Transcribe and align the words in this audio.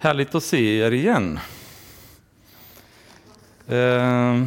Härligt 0.00 0.34
att 0.34 0.44
se 0.44 0.78
er 0.78 0.90
igen. 0.90 1.38
Eh, 3.68 4.44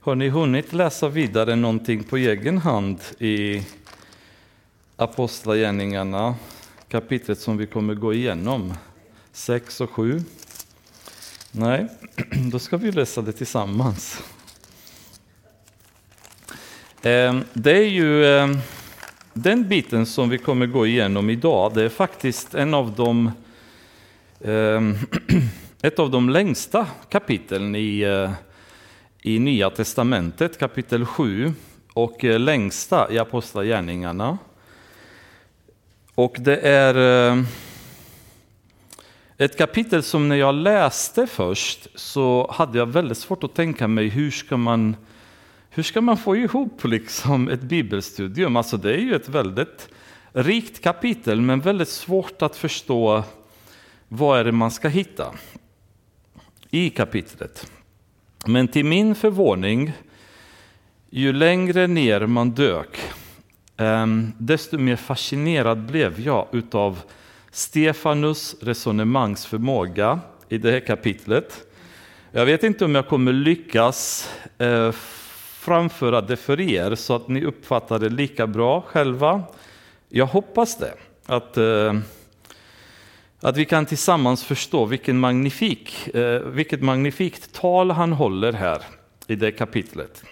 har 0.00 0.14
ni 0.14 0.28
hunnit 0.28 0.72
läsa 0.72 1.08
vidare 1.08 1.56
någonting 1.56 2.04
på 2.04 2.16
egen 2.16 2.58
hand 2.58 3.00
i 3.18 3.62
Apostlagärningarna, 4.96 6.34
kapitlet 6.88 7.38
som 7.38 7.56
vi 7.56 7.66
kommer 7.66 7.94
gå 7.94 8.14
igenom, 8.14 8.74
6 9.32 9.80
och 9.80 9.90
7? 9.90 10.22
Nej, 11.52 11.88
då 12.52 12.58
ska 12.58 12.76
vi 12.76 12.92
läsa 12.92 13.22
det 13.22 13.32
tillsammans. 13.32 14.22
Eh, 17.02 17.40
det 17.52 17.76
är 17.76 17.88
ju 17.88 18.24
eh, 18.24 18.48
den 19.34 19.68
biten 19.68 20.06
som 20.06 20.28
vi 20.28 20.38
kommer 20.38 20.66
gå 20.66 20.86
igenom 20.86 21.30
idag, 21.30 21.74
det 21.74 21.82
är 21.82 21.88
faktiskt 21.88 22.54
en 22.54 22.74
av 22.74 22.92
de, 22.92 23.30
ehm, 24.44 24.94
ett 25.82 25.98
av 25.98 26.10
de 26.10 26.30
längsta 26.30 26.86
kapitlen 27.08 27.76
i, 27.76 28.00
eh, 28.00 28.30
i 29.22 29.38
Nya 29.38 29.70
Testamentet, 29.70 30.58
kapitel 30.58 31.06
7, 31.06 31.52
och 31.92 32.24
eh, 32.24 32.38
längsta 32.38 33.12
i 33.12 33.18
Apostlagärningarna. 33.18 34.38
Och 36.14 36.36
det 36.38 36.56
är 36.56 37.28
eh, 37.30 37.42
ett 39.36 39.58
kapitel 39.58 40.02
som 40.02 40.28
när 40.28 40.36
jag 40.36 40.54
läste 40.54 41.26
först 41.26 41.88
så 41.94 42.50
hade 42.52 42.78
jag 42.78 42.86
väldigt 42.86 43.18
svårt 43.18 43.44
att 43.44 43.54
tänka 43.54 43.88
mig 43.88 44.08
hur 44.08 44.30
ska 44.30 44.56
man 44.56 44.96
hur 45.74 45.82
ska 45.82 46.00
man 46.00 46.16
få 46.16 46.36
ihop 46.36 46.84
liksom 46.84 47.48
ett 47.48 47.60
bibelstudium? 47.60 48.56
Alltså 48.56 48.76
det 48.76 48.94
är 48.94 48.98
ju 48.98 49.14
ett 49.14 49.28
väldigt 49.28 49.88
rikt 50.32 50.82
kapitel, 50.82 51.40
men 51.40 51.60
väldigt 51.60 51.88
svårt 51.88 52.42
att 52.42 52.56
förstå 52.56 53.24
vad 54.08 54.40
är 54.40 54.44
det 54.44 54.52
man 54.52 54.70
ska 54.70 54.88
hitta 54.88 55.34
i 56.70 56.90
kapitlet. 56.90 57.70
Men 58.46 58.68
till 58.68 58.84
min 58.84 59.14
förvåning, 59.14 59.92
ju 61.10 61.32
längre 61.32 61.86
ner 61.86 62.26
man 62.26 62.50
dök, 62.50 63.00
ehm, 63.76 64.32
desto 64.38 64.78
mer 64.78 64.96
fascinerad 64.96 65.78
blev 65.78 66.20
jag 66.20 66.48
utav 66.52 67.00
Stefanus 67.50 68.56
resonemangsförmåga 68.60 70.20
i 70.48 70.58
det 70.58 70.70
här 70.70 70.80
kapitlet. 70.80 71.66
Jag 72.30 72.46
vet 72.46 72.62
inte 72.62 72.84
om 72.84 72.94
jag 72.94 73.08
kommer 73.08 73.32
lyckas 73.32 74.30
eh, 74.58 74.92
framföra 75.64 76.20
det 76.20 76.36
för 76.36 76.60
er 76.60 76.94
så 76.94 77.14
att 77.16 77.28
ni 77.28 77.44
uppfattar 77.44 77.98
det 77.98 78.08
lika 78.08 78.46
bra 78.46 78.80
själva. 78.80 79.42
Jag 80.08 80.26
hoppas 80.26 80.78
det. 80.78 80.94
Att, 81.26 81.56
eh, 81.56 81.94
att 83.40 83.56
vi 83.56 83.64
kan 83.64 83.86
tillsammans 83.86 84.44
förstå 84.44 84.84
vilken 84.84 85.18
magnifik, 85.18 86.14
eh, 86.14 86.40
vilket 86.40 86.82
magnifikt 86.82 87.52
tal 87.52 87.90
han 87.90 88.12
håller 88.12 88.52
här 88.52 88.82
i 89.26 89.34
det 89.34 89.52
kapitlet. 89.52 90.24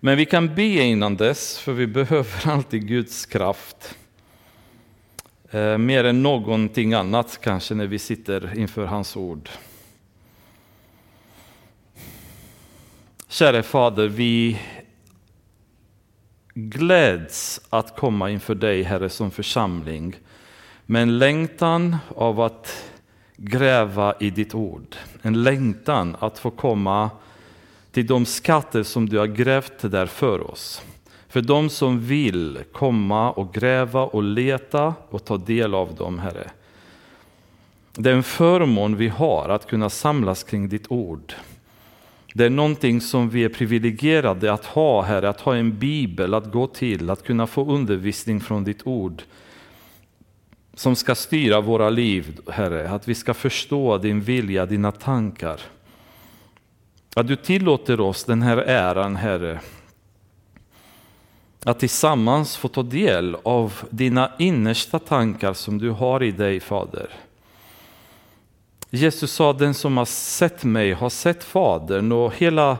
Men 0.00 0.16
vi 0.16 0.26
kan 0.26 0.54
be 0.54 0.62
innan 0.62 1.16
dess, 1.16 1.58
för 1.58 1.72
vi 1.72 1.86
behöver 1.86 2.28
alltid 2.50 2.88
Guds 2.88 3.26
kraft. 3.26 3.96
Eh, 5.50 5.78
mer 5.78 6.04
än 6.04 6.22
någonting 6.22 6.94
annat 6.94 7.38
kanske 7.42 7.74
när 7.74 7.86
vi 7.86 7.98
sitter 7.98 8.58
inför 8.58 8.84
hans 8.84 9.16
ord. 9.16 9.48
Käre 13.30 13.62
Fader, 13.62 14.08
vi 14.08 14.60
gläds 16.54 17.60
att 17.70 17.96
komma 17.96 18.30
inför 18.30 18.54
dig, 18.54 18.82
Herre, 18.82 19.08
som 19.08 19.30
församling 19.30 20.16
med 20.86 21.02
en 21.02 21.18
längtan 21.18 21.96
av 22.16 22.40
att 22.40 22.84
gräva 23.36 24.14
i 24.20 24.30
ditt 24.30 24.54
ord. 24.54 24.96
En 25.22 25.42
längtan 25.42 26.16
att 26.18 26.38
få 26.38 26.50
komma 26.50 27.10
till 27.90 28.06
de 28.06 28.26
skatter 28.26 28.82
som 28.82 29.08
du 29.08 29.18
har 29.18 29.26
grävt 29.26 29.80
där 29.90 30.06
för 30.06 30.50
oss. 30.50 30.82
För 31.28 31.40
de 31.40 31.70
som 31.70 32.00
vill 32.00 32.58
komma 32.72 33.30
och 33.30 33.54
gräva 33.54 34.02
och 34.02 34.22
leta 34.22 34.94
och 35.10 35.24
ta 35.24 35.36
del 35.36 35.74
av 35.74 35.94
dem, 35.94 36.18
Herre. 36.18 36.50
Det 37.92 38.10
är 38.10 38.14
en 38.14 38.22
förmån 38.22 38.96
vi 38.96 39.08
har 39.08 39.48
att 39.48 39.66
kunna 39.66 39.90
samlas 39.90 40.42
kring 40.42 40.68
ditt 40.68 40.86
ord. 40.90 41.34
Det 42.34 42.44
är 42.44 42.50
någonting 42.50 43.00
som 43.00 43.30
vi 43.30 43.44
är 43.44 43.48
privilegierade 43.48 44.52
att 44.52 44.64
ha 44.64 45.02
här, 45.02 45.22
att 45.22 45.40
ha 45.40 45.56
en 45.56 45.78
bibel 45.78 46.34
att 46.34 46.52
gå 46.52 46.66
till, 46.66 47.10
att 47.10 47.24
kunna 47.24 47.46
få 47.46 47.64
undervisning 47.64 48.40
från 48.40 48.64
ditt 48.64 48.86
ord. 48.86 49.22
Som 50.74 50.96
ska 50.96 51.14
styra 51.14 51.60
våra 51.60 51.90
liv, 51.90 52.40
Herre, 52.48 52.90
att 52.90 53.08
vi 53.08 53.14
ska 53.14 53.34
förstå 53.34 53.98
din 53.98 54.20
vilja, 54.20 54.66
dina 54.66 54.92
tankar. 54.92 55.60
Att 57.16 57.28
du 57.28 57.36
tillåter 57.36 58.00
oss 58.00 58.24
den 58.24 58.42
här 58.42 58.56
äran, 58.56 59.16
Herre, 59.16 59.60
att 61.64 61.80
tillsammans 61.80 62.56
få 62.56 62.68
ta 62.68 62.82
del 62.82 63.36
av 63.42 63.74
dina 63.90 64.32
innersta 64.38 64.98
tankar 64.98 65.52
som 65.52 65.78
du 65.78 65.90
har 65.90 66.22
i 66.22 66.30
dig, 66.30 66.60
Fader. 66.60 67.10
Jesus 68.90 69.32
sa, 69.32 69.52
den 69.52 69.74
som 69.74 69.96
har 69.96 70.04
sett 70.04 70.64
mig 70.64 70.92
har 70.92 71.10
sett 71.10 71.44
Fadern 71.44 72.12
och 72.12 72.34
hela 72.34 72.78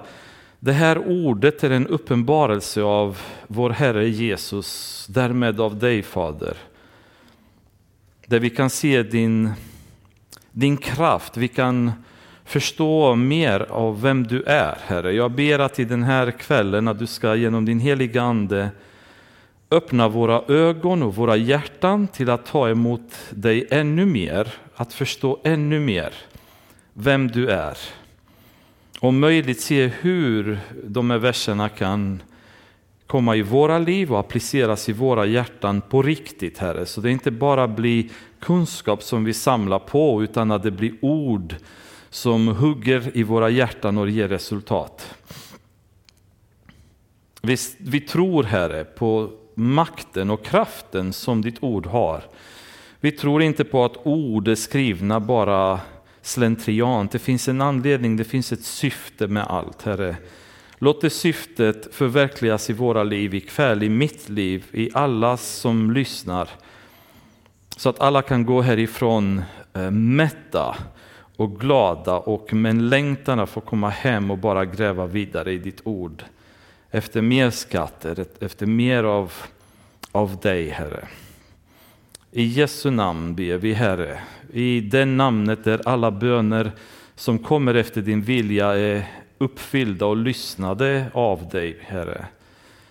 det 0.60 0.72
här 0.72 0.98
ordet 0.98 1.64
är 1.64 1.70
en 1.70 1.86
uppenbarelse 1.86 2.82
av 2.82 3.18
vår 3.46 3.70
Herre 3.70 4.08
Jesus, 4.08 5.06
därmed 5.08 5.60
av 5.60 5.78
dig 5.78 6.02
Fader. 6.02 6.56
Där 8.26 8.38
vi 8.38 8.50
kan 8.50 8.70
se 8.70 9.02
din, 9.02 9.50
din 10.52 10.76
kraft, 10.76 11.36
vi 11.36 11.48
kan 11.48 11.92
förstå 12.44 13.14
mer 13.14 13.66
av 13.70 14.02
vem 14.02 14.26
du 14.26 14.42
är 14.42 14.78
Herre. 14.86 15.12
Jag 15.12 15.30
ber 15.30 15.58
att 15.58 15.78
i 15.78 15.84
den 15.84 16.02
här 16.02 16.30
kvällen 16.30 16.88
att 16.88 16.98
du 16.98 17.06
ska 17.06 17.34
genom 17.34 17.64
din 17.64 17.80
heliga 17.80 18.22
Ande 18.22 18.70
öppna 19.70 20.08
våra 20.08 20.42
ögon 20.48 21.02
och 21.02 21.14
våra 21.14 21.36
hjärtan 21.36 22.08
till 22.08 22.30
att 22.30 22.46
ta 22.46 22.68
emot 22.68 23.12
dig 23.30 23.66
ännu 23.70 24.06
mer, 24.06 24.54
att 24.80 24.92
förstå 24.92 25.38
ännu 25.44 25.80
mer 25.80 26.14
vem 26.92 27.28
du 27.28 27.50
är. 27.50 27.78
Om 29.00 29.20
möjligt 29.20 29.60
se 29.60 29.86
hur 29.86 30.58
de 30.84 31.10
här 31.10 31.18
verserna 31.18 31.68
kan 31.68 32.22
komma 33.06 33.36
i 33.36 33.42
våra 33.42 33.78
liv 33.78 34.12
och 34.12 34.20
appliceras 34.20 34.88
i 34.88 34.92
våra 34.92 35.26
hjärtan 35.26 35.80
på 35.80 36.02
riktigt, 36.02 36.58
Herre. 36.58 36.86
Så 36.86 37.00
det 37.00 37.10
inte 37.10 37.30
bara 37.30 37.68
blir 37.68 38.08
kunskap 38.40 39.02
som 39.02 39.24
vi 39.24 39.34
samlar 39.34 39.78
på, 39.78 40.22
utan 40.22 40.50
att 40.50 40.62
det 40.62 40.70
blir 40.70 40.94
ord 41.00 41.56
som 42.10 42.48
hugger 42.48 43.10
i 43.14 43.22
våra 43.22 43.50
hjärtan 43.50 43.98
och 43.98 44.10
ger 44.10 44.28
resultat. 44.28 45.14
Vi, 47.42 47.56
vi 47.78 48.00
tror, 48.00 48.42
Herre, 48.42 48.84
på 48.84 49.30
makten 49.54 50.30
och 50.30 50.44
kraften 50.44 51.12
som 51.12 51.42
ditt 51.42 51.62
ord 51.62 51.86
har. 51.86 52.22
Vi 53.00 53.12
tror 53.12 53.42
inte 53.42 53.64
på 53.64 53.84
att 53.84 54.06
ord 54.06 54.48
är 54.48 54.54
skrivna 54.54 55.20
bara 55.20 55.80
slentriant. 56.22 57.12
Det 57.12 57.18
finns 57.18 57.48
en 57.48 57.60
anledning, 57.60 58.16
det 58.16 58.24
finns 58.24 58.52
ett 58.52 58.64
syfte 58.64 59.26
med 59.26 59.46
allt, 59.46 59.82
Herre. 59.82 60.16
Låt 60.78 61.00
det 61.00 61.10
syftet 61.10 61.94
förverkligas 61.94 62.70
i 62.70 62.72
våra 62.72 63.02
liv 63.02 63.34
ikväll, 63.34 63.82
i 63.82 63.88
mitt 63.88 64.28
liv, 64.28 64.64
i 64.72 64.90
alla 64.94 65.36
som 65.36 65.90
lyssnar. 65.90 66.48
Så 67.76 67.88
att 67.88 68.00
alla 68.00 68.22
kan 68.22 68.46
gå 68.46 68.60
härifrån 68.60 69.42
eh, 69.74 69.90
mätta 69.90 70.76
och 71.36 71.60
glada 71.60 72.16
och 72.16 72.52
med 72.52 72.70
en 72.70 72.88
längtan 72.88 73.40
att 73.40 73.50
få 73.50 73.60
komma 73.60 73.88
hem 73.88 74.30
och 74.30 74.38
bara 74.38 74.64
gräva 74.64 75.06
vidare 75.06 75.52
i 75.52 75.58
ditt 75.58 75.80
ord 75.84 76.24
efter 76.90 77.22
mer 77.22 77.50
skatter, 77.50 78.26
efter 78.40 78.66
mer 78.66 79.04
av, 79.04 79.32
av 80.12 80.36
dig, 80.40 80.68
Herre. 80.68 81.08
I 82.38 82.42
Jesu 82.42 82.90
namn 82.90 83.34
ber 83.34 83.56
vi, 83.56 83.72
Herre, 83.72 84.20
i 84.52 84.80
det 84.80 85.04
namnet 85.04 85.64
där 85.64 85.80
alla 85.84 86.10
böner 86.10 86.72
som 87.14 87.38
kommer 87.38 87.74
efter 87.74 88.02
din 88.02 88.22
vilja 88.22 88.78
är 88.78 89.06
uppfyllda 89.38 90.06
och 90.06 90.16
lyssnade 90.16 91.10
av 91.14 91.48
dig, 91.48 91.78
Herre. 91.80 92.26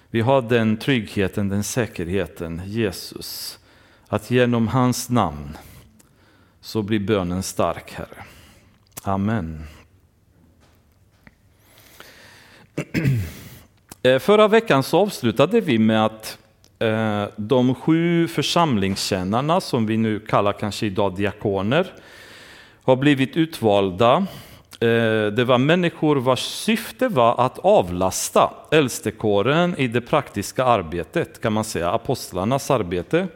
Vi 0.10 0.22
har 0.22 0.42
den 0.42 0.78
tryggheten, 0.78 1.50
den 1.50 1.64
säkerheten, 1.64 2.62
Jesus, 2.66 3.60
att 4.08 4.32
genom 4.32 4.68
hans 4.68 5.10
namn 5.10 5.58
så 6.62 6.82
blir 6.82 7.00
bönen 7.00 7.44
stark, 7.44 7.92
Herre. 7.94 8.24
Amen. 9.04 9.64
Eh, 14.04 14.20
förra 14.20 14.48
veckan 14.48 14.84
så 14.84 15.00
avslutade 15.00 15.62
vi 15.62 15.78
med 15.78 16.06
att 16.06 16.38
Eh, 16.80 17.24
de 17.36 17.76
sju 17.76 18.28
församlingstjänarna, 18.28 19.62
som 19.62 19.86
vi 19.86 19.98
nu 19.98 20.20
kallar 20.20 20.54
kanske 20.54 20.86
idag 20.86 21.16
diakoner, 21.16 21.88
har 22.84 22.96
blivit 22.96 23.38
utvalda. 23.38 24.26
Eh, 24.80 25.28
det 25.28 25.46
var 25.48 25.58
människor 25.58 26.16
vars 26.16 26.44
syfte 26.44 27.08
var 27.08 27.46
att 27.46 27.60
avlasta 27.60 28.54
äldstekåren 28.72 29.76
i 29.78 29.88
det 29.88 30.02
praktiska 30.02 30.66
arbetet, 30.66 31.42
kan 31.42 31.54
man 31.54 31.64
säga, 31.64 31.92
apostlarnas 31.92 32.72
arbete. 32.72 33.28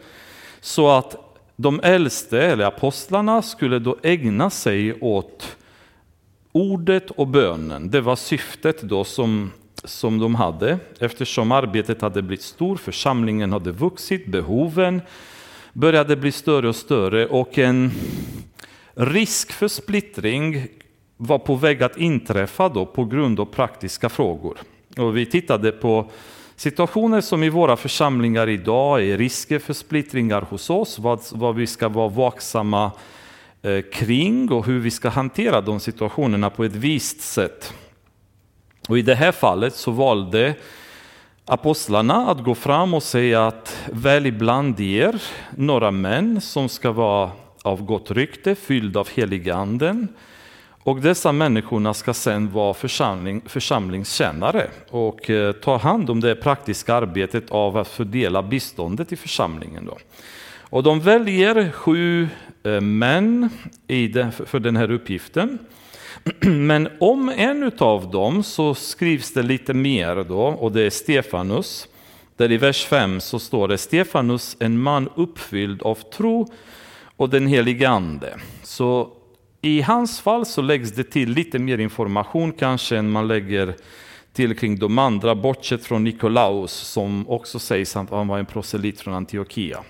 Så 0.59 0.89
att 0.89 1.15
de 1.55 1.79
äldste, 1.83 2.41
eller 2.41 2.65
apostlarna, 2.65 3.41
skulle 3.41 3.79
då 3.79 3.97
ägna 4.03 4.49
sig 4.49 4.93
åt 5.01 5.57
ordet 6.51 7.11
och 7.11 7.27
bönen. 7.27 7.91
Det 7.91 8.01
var 8.01 8.15
syftet 8.15 8.81
då 8.81 9.03
som, 9.03 9.51
som 9.83 10.19
de 10.19 10.35
hade, 10.35 10.79
eftersom 10.99 11.51
arbetet 11.51 12.01
hade 12.01 12.21
blivit 12.21 12.45
stort, 12.45 12.79
församlingen 12.79 13.51
hade 13.51 13.71
vuxit, 13.71 14.25
behoven 14.25 15.01
började 15.73 16.15
bli 16.15 16.31
större 16.31 16.69
och 16.69 16.75
större 16.75 17.27
och 17.27 17.57
en 17.57 17.91
risk 18.93 19.51
för 19.51 19.67
splittring 19.67 20.67
var 21.17 21.39
på 21.39 21.55
väg 21.55 21.83
att 21.83 21.97
inträffa 21.97 22.69
då 22.69 22.85
på 22.85 23.05
grund 23.05 23.39
av 23.39 23.45
praktiska 23.45 24.09
frågor. 24.09 24.57
Och 24.97 25.17
vi 25.17 25.25
tittade 25.25 25.71
på 25.71 26.11
situationer 26.55 27.21
som 27.21 27.43
i 27.43 27.49
våra 27.49 27.77
församlingar 27.77 28.49
idag 28.49 29.03
är 29.03 29.17
risker 29.17 29.59
för 29.59 29.73
splittringar 29.73 30.41
hos 30.41 30.69
oss, 30.69 30.99
vad, 30.99 31.19
vad 31.31 31.55
vi 31.55 31.67
ska 31.67 31.89
vara 31.89 32.07
vaksamma 32.07 32.91
eh, 33.61 33.81
kring 33.93 34.51
och 34.51 34.65
hur 34.65 34.79
vi 34.79 34.91
ska 34.91 35.09
hantera 35.09 35.61
de 35.61 35.79
situationerna 35.79 36.49
på 36.49 36.63
ett 36.63 36.75
visst 36.75 37.21
sätt. 37.21 37.73
Och 38.87 38.97
I 38.97 39.01
det 39.01 39.15
här 39.15 39.31
fallet 39.31 39.75
så 39.75 39.91
valde 39.91 40.55
apostlarna 41.45 42.31
att 42.31 42.43
gå 42.43 42.55
fram 42.55 42.93
och 42.93 43.03
säga 43.03 43.47
att 43.47 43.89
välj 43.91 44.31
bland 44.31 44.79
er 44.79 45.21
några 45.55 45.91
män 45.91 46.41
som 46.41 46.69
ska 46.69 46.91
vara 46.91 47.31
av 47.63 47.85
gott 47.85 48.11
rykte, 48.11 48.55
fyllda 48.55 48.99
av 48.99 49.09
heliganden. 49.09 50.07
Och 50.83 51.01
dessa 51.01 51.31
människorna 51.31 51.93
ska 51.93 52.13
sedan 52.13 52.51
vara 52.51 52.73
församling, 52.73 53.41
församlingstjänare 53.45 54.67
och 54.89 55.29
eh, 55.29 55.51
ta 55.51 55.77
hand 55.77 56.09
om 56.09 56.19
det 56.19 56.35
praktiska 56.35 56.95
arbetet 56.95 57.51
av 57.51 57.77
att 57.77 57.87
fördela 57.87 58.43
biståndet 58.43 59.11
i 59.11 59.15
församlingen. 59.15 59.85
Då. 59.85 59.97
Och 60.59 60.83
de 60.83 60.99
väljer 60.99 61.71
sju 61.71 62.27
eh, 62.63 62.81
män 62.81 63.49
i 63.87 64.07
den, 64.07 64.31
för 64.31 64.59
den 64.59 64.75
här 64.75 64.91
uppgiften. 64.91 65.59
Men 66.45 66.89
om 67.00 67.29
en 67.29 67.71
av 67.77 68.12
dem 68.12 68.44
så 68.44 68.75
skrivs 68.75 69.33
det 69.33 69.44
lite 69.44 69.73
mer 69.73 70.15
då 70.15 70.41
och 70.41 70.71
det 70.71 70.81
är 70.81 70.89
Stefanus. 70.89 71.88
Där 72.38 72.51
i 72.51 72.57
vers 72.57 72.85
5 72.85 73.21
så 73.21 73.39
står 73.39 73.68
det 73.68 73.77
Stefanus, 73.77 74.57
en 74.59 74.79
man 74.79 75.09
uppfylld 75.15 75.81
av 75.81 75.95
tro 75.95 76.47
och 77.15 77.29
den 77.29 77.47
helige 77.47 77.89
ande. 77.89 78.38
Så 78.63 79.13
i 79.62 79.81
hans 79.81 80.19
fall 80.19 80.45
så 80.45 80.62
läggs 80.62 80.91
det 80.91 81.03
till 81.03 81.29
lite 81.29 81.59
mer 81.59 81.77
information 81.77 82.51
kanske 82.51 82.97
än 82.97 83.12
man 83.12 83.27
lägger 83.27 83.75
till 84.33 84.57
kring 84.57 84.79
de 84.79 85.00
andra, 85.00 85.35
bortsett 85.35 85.85
från 85.85 86.03
Nikolaus 86.03 86.71
som 86.71 87.29
också 87.29 87.59
sägs 87.59 87.95
att 87.95 88.09
han 88.09 88.27
var 88.27 88.39
en 88.39 88.45
proselit 88.45 89.01
från 89.01 89.13
Antiochia. 89.13 89.83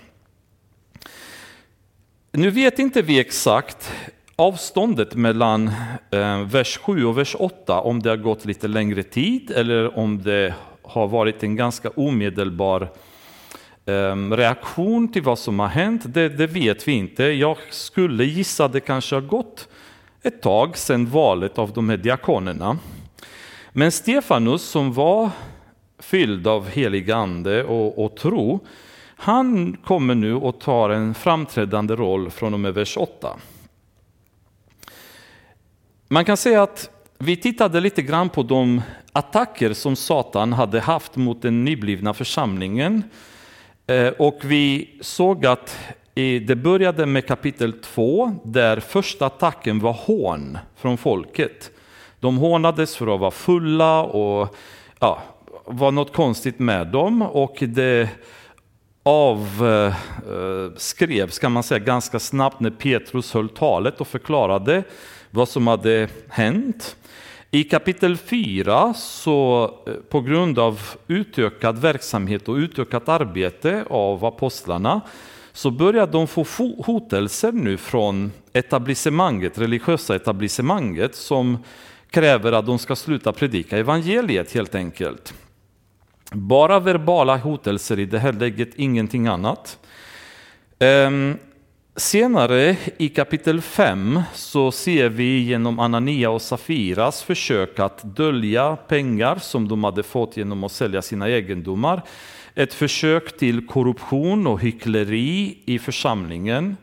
Nu 2.32 2.50
vet 2.50 2.78
inte 2.78 3.02
vi 3.02 3.20
exakt 3.20 3.92
avståndet 4.42 5.14
mellan 5.14 5.70
eh, 6.10 6.40
vers 6.40 6.78
7 6.78 7.04
och 7.04 7.18
vers 7.18 7.36
8, 7.38 7.80
om 7.80 8.02
det 8.02 8.10
har 8.10 8.16
gått 8.16 8.44
lite 8.44 8.68
längre 8.68 9.02
tid 9.02 9.50
eller 9.50 9.98
om 9.98 10.22
det 10.22 10.54
har 10.82 11.08
varit 11.08 11.42
en 11.42 11.56
ganska 11.56 11.90
omedelbar 11.90 12.88
eh, 13.86 14.16
reaktion 14.30 15.12
till 15.12 15.22
vad 15.22 15.38
som 15.38 15.58
har 15.58 15.66
hänt, 15.66 16.02
det, 16.04 16.28
det, 16.28 16.46
vet 16.46 16.88
vi 16.88 16.92
inte. 16.92 17.24
Jag 17.24 17.56
skulle 17.70 18.24
gissa 18.24 18.64
att 18.64 18.72
det 18.72 18.80
kanske 18.80 19.16
har 19.16 19.20
gått 19.20 19.68
ett 20.22 20.42
tag 20.42 20.76
sedan 20.76 21.06
valet 21.06 21.58
av 21.58 21.72
de 21.72 21.88
här 21.88 21.96
diakonerna. 21.96 22.78
Men 23.72 23.92
Stefanus 23.92 24.62
som 24.62 24.92
var 24.92 25.30
fylld 25.98 26.46
av 26.46 26.68
helig 26.68 27.10
ande 27.10 27.64
och, 27.64 28.04
och 28.04 28.16
tro, 28.16 28.60
han 29.16 29.76
kommer 29.84 30.14
nu 30.14 30.34
och 30.34 30.60
tar 30.60 30.90
en 30.90 31.14
framträdande 31.14 31.94
roll 31.96 32.30
från 32.30 32.54
och 32.54 32.60
med 32.60 32.74
vers 32.74 32.96
8. 32.96 33.36
Man 36.12 36.24
kan 36.24 36.36
säga 36.36 36.62
att 36.62 36.90
vi 37.18 37.36
tittade 37.36 37.80
lite 37.80 38.02
grann 38.02 38.28
på 38.28 38.42
de 38.42 38.82
attacker 39.12 39.72
som 39.72 39.96
Satan 39.96 40.52
hade 40.52 40.80
haft 40.80 41.16
mot 41.16 41.42
den 41.42 41.64
nyblivna 41.64 42.14
församlingen. 42.14 43.02
Eh, 43.86 44.08
och 44.08 44.38
vi 44.42 44.98
såg 45.00 45.46
att 45.46 45.78
det 46.46 46.56
började 46.56 47.06
med 47.06 47.26
kapitel 47.26 47.72
2 47.72 48.34
där 48.44 48.80
första 48.80 49.26
attacken 49.26 49.80
var 49.80 49.92
hån 49.92 50.58
från 50.76 50.98
folket. 50.98 51.70
De 52.20 52.36
hånades 52.36 52.96
för 52.96 53.14
att 53.14 53.20
vara 53.20 53.30
fulla 53.30 54.02
och 54.02 54.56
ja, 54.98 55.22
var 55.64 55.92
något 55.92 56.12
konstigt 56.12 56.58
med 56.58 56.86
dem 56.86 57.22
och 57.22 57.56
det 57.60 58.08
avskrevs 59.02 60.00
eh, 61.10 61.18
eh, 61.22 61.40
kan 61.40 61.52
man 61.52 61.62
säga 61.62 61.78
ganska 61.78 62.18
snabbt 62.18 62.60
när 62.60 62.70
Petrus 62.70 63.34
höll 63.34 63.48
talet 63.48 64.00
och 64.00 64.08
förklarade 64.08 64.82
vad 65.34 65.48
som 65.48 65.66
hade 65.66 66.08
hänt. 66.28 66.96
I 67.50 67.64
kapitel 67.64 68.16
4, 68.16 68.94
så 68.94 69.64
eh, 69.86 69.92
på 69.94 70.20
grund 70.20 70.58
av 70.58 70.80
utökad 71.08 71.78
verksamhet 71.78 72.48
och 72.48 72.54
utökat 72.54 73.08
arbete 73.08 73.84
av 73.90 74.24
apostlarna, 74.24 75.00
så 75.52 75.70
börjar 75.70 76.06
de 76.06 76.26
få 76.26 76.44
hotelser 76.86 77.52
nu 77.52 77.76
från 77.76 78.32
etablissemanget, 78.52 79.58
religiösa 79.58 80.16
etablissemanget 80.16 81.14
som 81.14 81.58
kräver 82.10 82.52
att 82.52 82.66
de 82.66 82.78
ska 82.78 82.96
sluta 82.96 83.32
predika 83.32 83.78
evangeliet 83.78 84.52
helt 84.52 84.74
enkelt. 84.74 85.34
Bara 86.32 86.80
verbala 86.80 87.36
hotelser 87.36 87.98
i 87.98 88.04
det 88.04 88.18
här 88.18 88.32
läget, 88.32 88.74
ingenting 88.76 89.26
annat. 89.26 89.78
Ehm, 90.78 91.38
Senare 91.96 92.76
i 92.96 93.08
kapitel 93.08 93.60
5 93.60 94.20
så 94.34 94.72
ser 94.72 95.08
vi 95.08 95.38
genom 95.38 95.78
Anania 95.78 96.30
och 96.30 96.42
Safiras 96.42 97.22
försök 97.22 97.78
att 97.78 98.16
dölja 98.16 98.76
pengar 98.76 99.36
som 99.36 99.68
de 99.68 99.84
hade 99.84 100.02
fått 100.02 100.36
genom 100.36 100.64
att 100.64 100.72
sälja 100.72 101.02
sina 101.02 101.28
egendomar. 101.28 102.02
Ett 102.54 102.74
försök 102.74 103.38
till 103.38 103.66
korruption 103.66 104.46
och 104.46 104.60
hyckleri 104.60 105.58
i 105.64 105.78
församlingen 105.78 106.76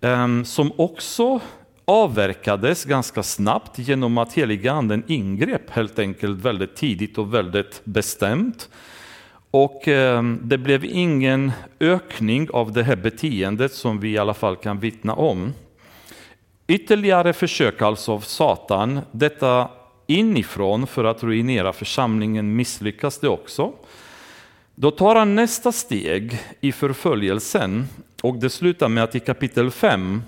ehm, 0.00 0.44
som 0.44 0.72
också 0.76 1.40
avverkades 1.84 2.84
ganska 2.84 3.22
snabbt 3.22 3.78
genom 3.78 4.18
att 4.18 4.32
heliga 4.32 4.72
anden 4.72 5.04
ingrep 5.06 5.70
helt 5.70 5.98
enkelt 5.98 6.40
väldigt 6.40 6.76
tidigt 6.76 7.18
och 7.18 7.34
väldigt 7.34 7.80
bestämt. 7.84 8.68
Och 9.54 9.88
ehm, 9.88 10.40
det 10.42 10.58
blev 10.58 10.84
ingen 10.84 11.52
ökning 11.80 12.48
av 12.50 12.72
det 12.72 12.82
här 12.82 12.96
beteendet 12.96 13.72
som 13.72 14.00
vi 14.00 14.10
i 14.10 14.18
alla 14.18 14.34
fall 14.34 14.56
kan 14.56 14.80
vittna 14.80 15.14
om. 15.14 15.52
Ytterligare 16.66 17.32
försök 17.32 17.82
alltså 17.82 18.12
av 18.12 18.20
Satan, 18.20 19.00
detta 19.10 19.68
inifrån 20.06 20.86
för 20.86 21.04
att 21.04 21.22
ruinera 21.22 21.72
församlingen 21.72 22.56
misslyckas 22.56 23.18
det 23.18 23.28
också. 23.28 23.72
Då 24.74 24.90
tar 24.90 25.14
han 25.14 25.34
nästa 25.34 25.72
steg 25.72 26.38
i 26.60 26.72
förföljelsen 26.72 27.86
och 28.22 28.36
det 28.36 28.50
slutar 28.50 28.88
med 28.88 29.04
att 29.04 29.14
i 29.14 29.20
kapitel 29.20 29.70
5 29.70 30.22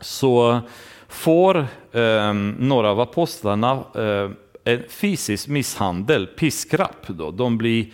så 0.00 0.60
får 1.08 1.66
eh, 1.92 2.32
några 2.58 2.90
av 2.90 3.00
apostlarna 3.00 3.84
eh, 3.94 4.30
en 4.64 4.82
fysisk 4.88 5.48
misshandel, 5.48 6.26
piskrapp. 6.26 7.06
Då. 7.06 7.30
De 7.30 7.58
blir 7.58 7.86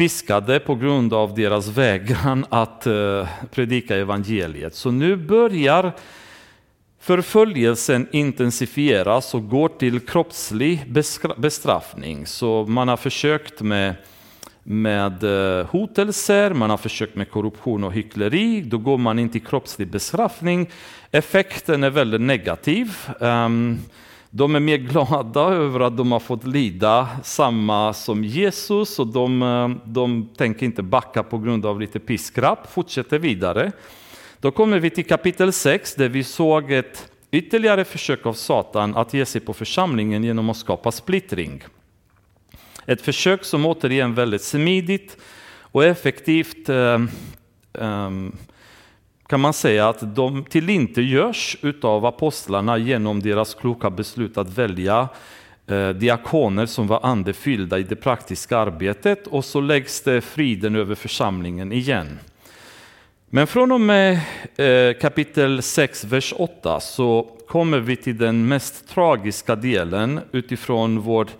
piskade 0.00 0.60
på 0.60 0.74
grund 0.74 1.14
av 1.14 1.34
deras 1.34 1.68
vägran 1.68 2.46
att 2.48 2.86
eh, 2.86 3.28
predika 3.50 3.96
evangeliet. 3.96 4.74
Så 4.74 4.90
nu 4.90 5.16
börjar 5.16 5.92
förföljelsen 7.00 8.08
intensifieras 8.12 9.34
och 9.34 9.48
går 9.48 9.68
till 9.68 10.00
kroppslig 10.00 10.84
bestraffning. 11.36 12.26
Så 12.26 12.66
man 12.68 12.88
har 12.88 12.96
försökt 12.96 13.60
med, 13.60 13.94
med 14.62 15.24
eh, 15.24 15.66
hotelser, 15.66 16.50
man 16.54 16.70
har 16.70 16.76
försökt 16.76 17.14
med 17.16 17.30
korruption 17.30 17.84
och 17.84 17.92
hyckleri. 17.92 18.62
Då 18.62 18.78
går 18.78 18.98
man 18.98 19.18
in 19.18 19.28
till 19.28 19.44
kroppslig 19.44 19.90
bestraffning. 19.90 20.70
Effekten 21.10 21.84
är 21.84 21.90
väldigt 21.90 22.20
negativ. 22.20 22.96
Ehm, 23.20 23.78
de 24.30 24.54
är 24.54 24.60
mer 24.60 24.76
glada 24.76 25.40
över 25.40 25.80
att 25.80 25.96
de 25.96 26.12
har 26.12 26.20
fått 26.20 26.46
lida 26.46 27.08
samma 27.22 27.92
som 27.92 28.24
Jesus 28.24 28.98
och 28.98 29.06
de, 29.06 29.42
eh, 29.42 29.68
de 29.84 30.28
tänker 30.36 30.66
inte 30.66 30.82
backa 30.82 31.22
på 31.22 31.38
grund 31.38 31.66
av 31.66 31.80
lite 31.80 31.98
piskrapp, 31.98 32.72
fortsätter 32.72 33.18
vidare. 33.18 33.72
Då 34.40 34.50
kommer 34.50 34.78
vi 34.78 34.90
till 34.90 35.06
kapitel 35.06 35.52
6 35.52 35.94
där 35.94 36.08
vi 36.08 36.24
såg 36.24 36.72
ett 36.72 37.12
ytterligare 37.30 37.84
försök 37.84 38.26
av 38.26 38.32
Satan 38.32 38.96
att 38.96 39.14
ge 39.14 39.26
sig 39.26 39.40
på 39.40 39.52
församlingen 39.52 40.24
genom 40.24 40.50
att 40.50 40.56
skapa 40.56 40.92
splittring. 40.92 41.64
Ett 42.86 43.02
försök 43.02 43.44
som 43.44 43.66
återigen 43.66 44.14
väldigt 44.14 44.42
smidigt 44.42 45.16
och 45.60 45.84
effektivt 45.84 46.68
eh, 46.68 47.00
eh, 47.74 48.10
kan 49.30 49.40
man 49.40 49.52
säga 49.52 49.88
att 49.88 50.14
de 50.14 50.44
tillintetgörs 50.44 51.56
utav 51.62 52.06
apostlarna 52.06 52.78
genom 52.78 53.20
deras 53.22 53.54
kloka 53.54 53.90
beslut 53.90 54.38
att 54.38 54.58
välja 54.58 55.08
eh, 55.66 55.88
diakoner 55.88 56.66
som 56.66 56.86
var 56.86 57.00
andefyllda 57.02 57.78
i 57.78 57.82
det 57.82 57.96
praktiska 57.96 58.58
arbetet 58.58 59.26
och 59.26 59.44
så 59.44 59.60
läggs 59.60 60.00
det 60.00 60.20
friden 60.20 60.76
över 60.76 60.94
församlingen 60.94 61.72
igen. 61.72 62.18
Men 63.26 63.46
från 63.46 63.72
och 63.72 63.80
med 63.80 64.20
eh, 64.56 64.98
kapitel 65.00 65.62
6, 65.62 66.04
vers 66.04 66.34
8 66.36 66.80
så 66.80 67.36
kommer 67.48 67.78
vi 67.78 67.96
till 67.96 68.18
den 68.18 68.48
mest 68.48 68.88
tragiska 68.88 69.56
delen 69.56 70.20
utifrån 70.32 71.00
vårt, 71.00 71.30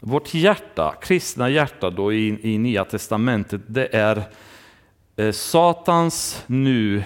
vårt 0.00 0.34
hjärta, 0.34 0.94
kristna 1.02 1.50
hjärta 1.50 1.90
då 1.90 2.12
i, 2.12 2.38
i 2.42 2.58
Nya 2.58 2.84
Testamentet. 2.84 3.60
Det 3.66 3.94
är 3.94 4.22
eh, 5.16 5.32
Satans 5.32 6.44
nu 6.46 7.02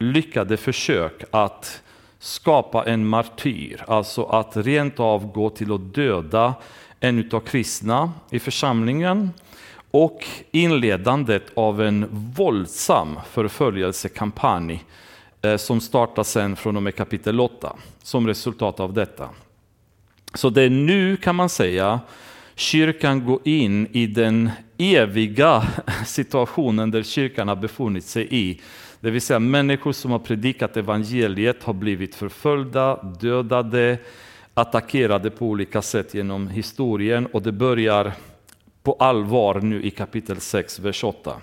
lyckade 0.00 0.56
försök 0.56 1.24
att 1.30 1.82
skapa 2.18 2.84
en 2.84 3.06
martyr, 3.06 3.84
alltså 3.88 4.24
att 4.24 4.56
rent 4.56 5.00
av 5.00 5.32
gå 5.32 5.50
till 5.50 5.72
att 5.72 5.94
döda 5.94 6.54
en 7.00 7.30
av 7.32 7.40
kristna 7.40 8.12
i 8.30 8.38
församlingen 8.38 9.30
och 9.90 10.26
inledandet 10.50 11.42
av 11.54 11.82
en 11.82 12.06
våldsam 12.36 13.18
förföljelsekampanj 13.30 14.84
eh, 15.42 15.56
som 15.56 15.80
startar 15.80 16.22
sen 16.22 16.56
från 16.56 16.76
och 16.76 16.82
med 16.82 16.94
kapitel 16.94 17.40
8 17.40 17.76
som 18.02 18.26
resultat 18.26 18.80
av 18.80 18.92
detta. 18.92 19.28
Så 20.34 20.50
det 20.50 20.62
är 20.62 20.70
nu 20.70 21.16
kan 21.16 21.34
man 21.34 21.48
säga 21.48 22.00
kyrkan 22.54 23.26
går 23.26 23.40
in 23.44 23.86
i 23.92 24.06
den 24.06 24.50
eviga 24.78 25.66
situationen 26.06 26.90
där 26.90 27.02
kyrkan 27.02 27.48
har 27.48 27.56
befunnit 27.56 28.04
sig 28.04 28.28
i. 28.30 28.60
Det 29.00 29.10
vill 29.10 29.22
säga 29.22 29.38
människor 29.38 29.92
som 29.92 30.10
har 30.10 30.18
predikat 30.18 30.76
evangeliet 30.76 31.64
har 31.64 31.72
blivit 31.72 32.14
förföljda, 32.14 33.02
dödade, 33.20 33.98
attackerade 34.54 35.30
på 35.30 35.46
olika 35.46 35.82
sätt 35.82 36.14
genom 36.14 36.48
historien 36.48 37.26
och 37.26 37.42
det 37.42 37.52
börjar 37.52 38.12
på 38.82 38.92
allvar 38.92 39.60
nu 39.60 39.82
i 39.82 39.90
kapitel 39.90 40.40
6, 40.40 40.78
vers 40.78 41.04
8. 41.04 41.36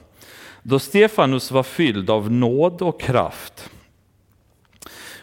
Då 0.63 0.79
Stefanus 0.79 1.51
var 1.51 1.63
fylld 1.63 2.09
av 2.09 2.31
nåd 2.31 2.81
och 2.81 3.01
kraft 3.01 3.69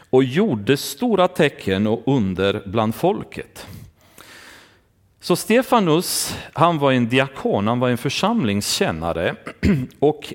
och 0.09 0.23
gjorde 0.23 0.77
stora 0.77 1.27
tecken 1.27 1.87
och 1.87 2.03
under 2.05 2.63
bland 2.65 2.95
folket. 2.95 3.67
Så 5.19 5.35
Stefanus, 5.35 6.35
han 6.53 6.79
var 6.79 6.91
en 6.91 7.09
diakon, 7.09 7.67
han 7.67 7.79
var 7.79 7.89
en 7.89 7.97
församlingskännare 7.97 9.35
och 9.99 10.33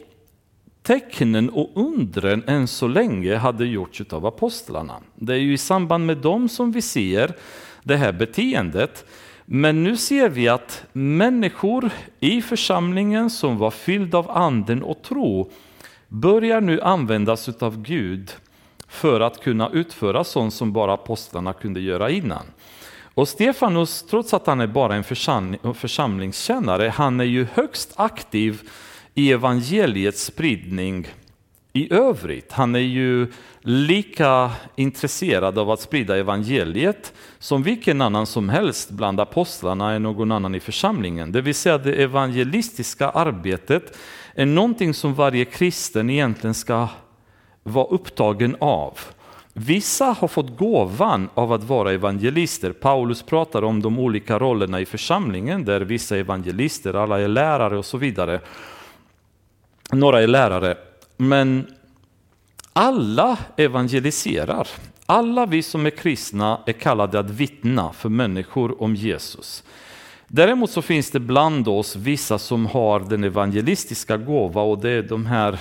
tecknen 0.90 1.50
och 1.50 1.70
undren 1.74 2.44
än 2.46 2.68
så 2.68 2.88
länge 2.88 3.36
hade 3.36 3.66
gjorts 3.66 4.02
av 4.10 4.26
apostlarna. 4.26 4.94
Det 5.14 5.32
är 5.32 5.38
ju 5.38 5.52
i 5.52 5.58
samband 5.58 6.06
med 6.06 6.16
dem 6.16 6.48
som 6.48 6.72
vi 6.72 6.82
ser 6.82 7.34
det 7.82 7.96
här 7.96 8.12
beteendet. 8.12 9.04
Men 9.44 9.82
nu 9.82 9.96
ser 9.96 10.28
vi 10.28 10.48
att 10.48 10.84
människor 10.92 11.90
i 12.20 12.42
församlingen 12.42 13.30
som 13.30 13.58
var 13.58 13.70
fylld 13.70 14.14
av 14.14 14.30
anden 14.30 14.82
och 14.82 15.02
tro 15.02 15.50
börjar 16.08 16.60
nu 16.60 16.80
användas 16.80 17.48
av 17.48 17.82
Gud 17.82 18.32
för 18.88 19.20
att 19.20 19.42
kunna 19.42 19.70
utföra 19.70 20.24
sånt 20.24 20.54
som 20.54 20.72
bara 20.72 20.92
apostlarna 20.92 21.52
kunde 21.52 21.80
göra 21.80 22.10
innan. 22.10 22.46
Och 23.14 23.28
Stefanus, 23.28 24.02
trots 24.02 24.34
att 24.34 24.46
han 24.46 24.60
är 24.60 24.66
bara 24.66 24.94
en 24.94 25.04
församlingskännare, 25.74 26.88
han 26.88 27.20
är 27.20 27.24
ju 27.24 27.46
högst 27.54 27.92
aktiv 27.96 28.60
i 29.14 29.32
evangeliets 29.32 30.24
spridning 30.24 31.06
i 31.72 31.94
övrigt. 31.94 32.52
Han 32.52 32.74
är 32.74 32.78
ju 32.78 33.26
lika 33.60 34.50
intresserad 34.76 35.58
av 35.58 35.70
att 35.70 35.80
sprida 35.80 36.16
evangeliet 36.16 37.12
som 37.38 37.62
vilken 37.62 38.00
annan 38.00 38.26
som 38.26 38.48
helst 38.48 38.90
bland 38.90 39.20
apostlarna 39.20 39.90
eller 39.90 39.98
någon 39.98 40.32
annan 40.32 40.54
i 40.54 40.60
församlingen. 40.60 41.32
Det 41.32 41.40
vill 41.40 41.54
säga 41.54 41.78
det 41.78 41.94
evangelistiska 41.94 43.10
arbetet 43.10 43.98
är 44.34 44.46
någonting 44.46 44.94
som 44.94 45.14
varje 45.14 45.44
kristen 45.44 46.10
egentligen 46.10 46.54
ska 46.54 46.88
vara 47.62 47.86
upptagen 47.86 48.56
av. 48.60 48.98
Vissa 49.52 50.04
har 50.04 50.28
fått 50.28 50.56
gåvan 50.56 51.28
av 51.34 51.52
att 51.52 51.64
vara 51.64 51.92
evangelister. 51.92 52.72
Paulus 52.72 53.22
pratar 53.22 53.64
om 53.64 53.82
de 53.82 53.98
olika 53.98 54.38
rollerna 54.38 54.80
i 54.80 54.86
församlingen 54.86 55.64
där 55.64 55.80
vissa 55.80 56.16
är 56.16 56.20
evangelister, 56.20 56.94
alla 56.94 57.20
är 57.20 57.28
lärare 57.28 57.78
och 57.78 57.84
så 57.84 57.98
vidare. 57.98 58.40
Några 59.92 60.22
är 60.22 60.26
lärare. 60.26 60.76
Men 61.16 61.66
alla 62.72 63.38
evangeliserar. 63.56 64.68
Alla 65.06 65.46
vi 65.46 65.62
som 65.62 65.86
är 65.86 65.90
kristna 65.90 66.60
är 66.66 66.72
kallade 66.72 67.18
att 67.18 67.30
vittna 67.30 67.92
för 67.92 68.08
människor 68.08 68.82
om 68.82 68.94
Jesus. 68.94 69.64
Däremot 70.28 70.70
så 70.70 70.82
finns 70.82 71.10
det 71.10 71.20
bland 71.20 71.68
oss 71.68 71.96
vissa 71.96 72.38
som 72.38 72.66
har 72.66 73.00
den 73.00 73.24
evangelistiska 73.24 74.16
gåva 74.16 74.62
och 74.62 74.78
det 74.78 74.90
är 74.90 75.02
de 75.02 75.26
här 75.26 75.58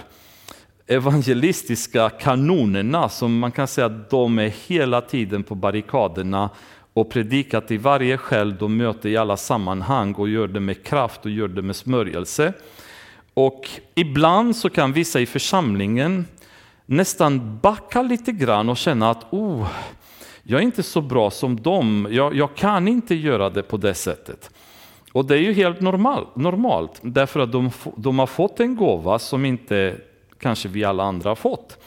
evangelistiska 0.88 2.10
kanonerna 2.10 3.10
som 3.10 3.40
man 3.40 3.52
kan 3.52 3.68
säga 3.68 3.86
att 3.86 4.10
de 4.10 4.40
är 4.40 4.54
hela 4.68 5.02
tiden 5.02 5.44
på 5.44 5.56
barrikaderna 5.56 6.50
och 6.94 7.12
predikar 7.12 7.62
till 7.62 7.80
varje 7.80 8.18
själ 8.18 8.58
de 8.58 8.78
möter 8.78 9.10
i 9.10 9.18
alla 9.18 9.38
sammanhang 9.38 10.14
och 10.14 10.30
gör 10.30 10.48
det 10.48 10.60
med 10.60 10.84
kraft 10.84 11.26
och 11.26 11.32
gör 11.32 11.48
det 11.48 11.62
med 11.62 11.76
smörjelse. 11.76 12.54
Och 13.40 13.70
ibland 13.96 14.56
så 14.56 14.70
kan 14.70 14.94
vissa 14.94 15.20
i 15.20 15.26
församlingen 15.26 16.26
nästan 16.86 17.60
backa 17.62 18.02
lite 18.02 18.32
grann 18.32 18.70
och 18.70 18.78
känna 18.78 19.10
att 19.10 19.34
oh, 19.34 19.68
jag 20.44 20.60
är 20.60 20.64
inte 20.64 20.84
så 20.84 21.02
bra 21.02 21.32
som 21.32 21.62
dem, 21.62 22.08
jag, 22.12 22.36
jag 22.36 22.56
kan 22.56 22.88
inte 22.88 23.16
göra 23.16 23.50
det 23.50 23.64
på 23.64 23.78
det 23.78 23.94
sättet. 23.94 24.50
Och 25.12 25.26
det 25.26 25.36
är 25.36 25.42
ju 25.42 25.54
helt 25.54 25.82
normal, 25.82 26.28
normalt, 26.36 27.00
därför 27.02 27.40
att 27.40 27.52
de, 27.52 27.72
de 27.98 28.20
har 28.20 28.28
fått 28.28 28.60
en 28.60 28.76
gåva 28.76 29.20
som 29.20 29.46
inte 29.46 29.96
kanske 30.40 30.70
vi 30.70 30.84
alla 30.84 31.04
andra 31.04 31.30
har 31.30 31.36
fått. 31.36 31.78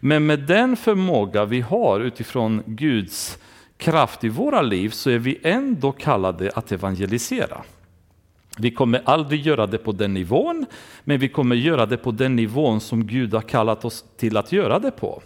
Men 0.00 0.26
med 0.26 0.38
den 0.38 0.76
förmåga 0.76 1.44
vi 1.44 1.60
har 1.60 2.00
utifrån 2.00 2.62
Guds 2.66 3.38
kraft 3.76 4.24
i 4.24 4.28
våra 4.28 4.62
liv 4.62 4.90
så 4.90 5.10
är 5.10 5.18
vi 5.18 5.38
ändå 5.42 5.92
kallade 5.92 6.50
att 6.54 6.72
evangelisera. 6.72 7.62
Vi 8.58 8.70
kommer 8.70 9.02
aldrig 9.04 9.46
göra 9.46 9.66
det 9.66 9.78
på 9.78 9.92
den 9.92 10.14
nivån, 10.14 10.66
men 11.04 11.18
vi 11.18 11.28
kommer 11.28 11.56
göra 11.56 11.86
det 11.86 11.96
på 11.96 12.10
den 12.10 12.36
nivån 12.36 12.80
som 12.80 13.06
Gud 13.06 13.34
har 13.34 13.40
kallat 13.40 13.84
oss 13.84 14.04
till 14.16 14.36
att 14.36 14.52
göra 14.52 14.78
det 14.78 14.90
på. 14.90 15.22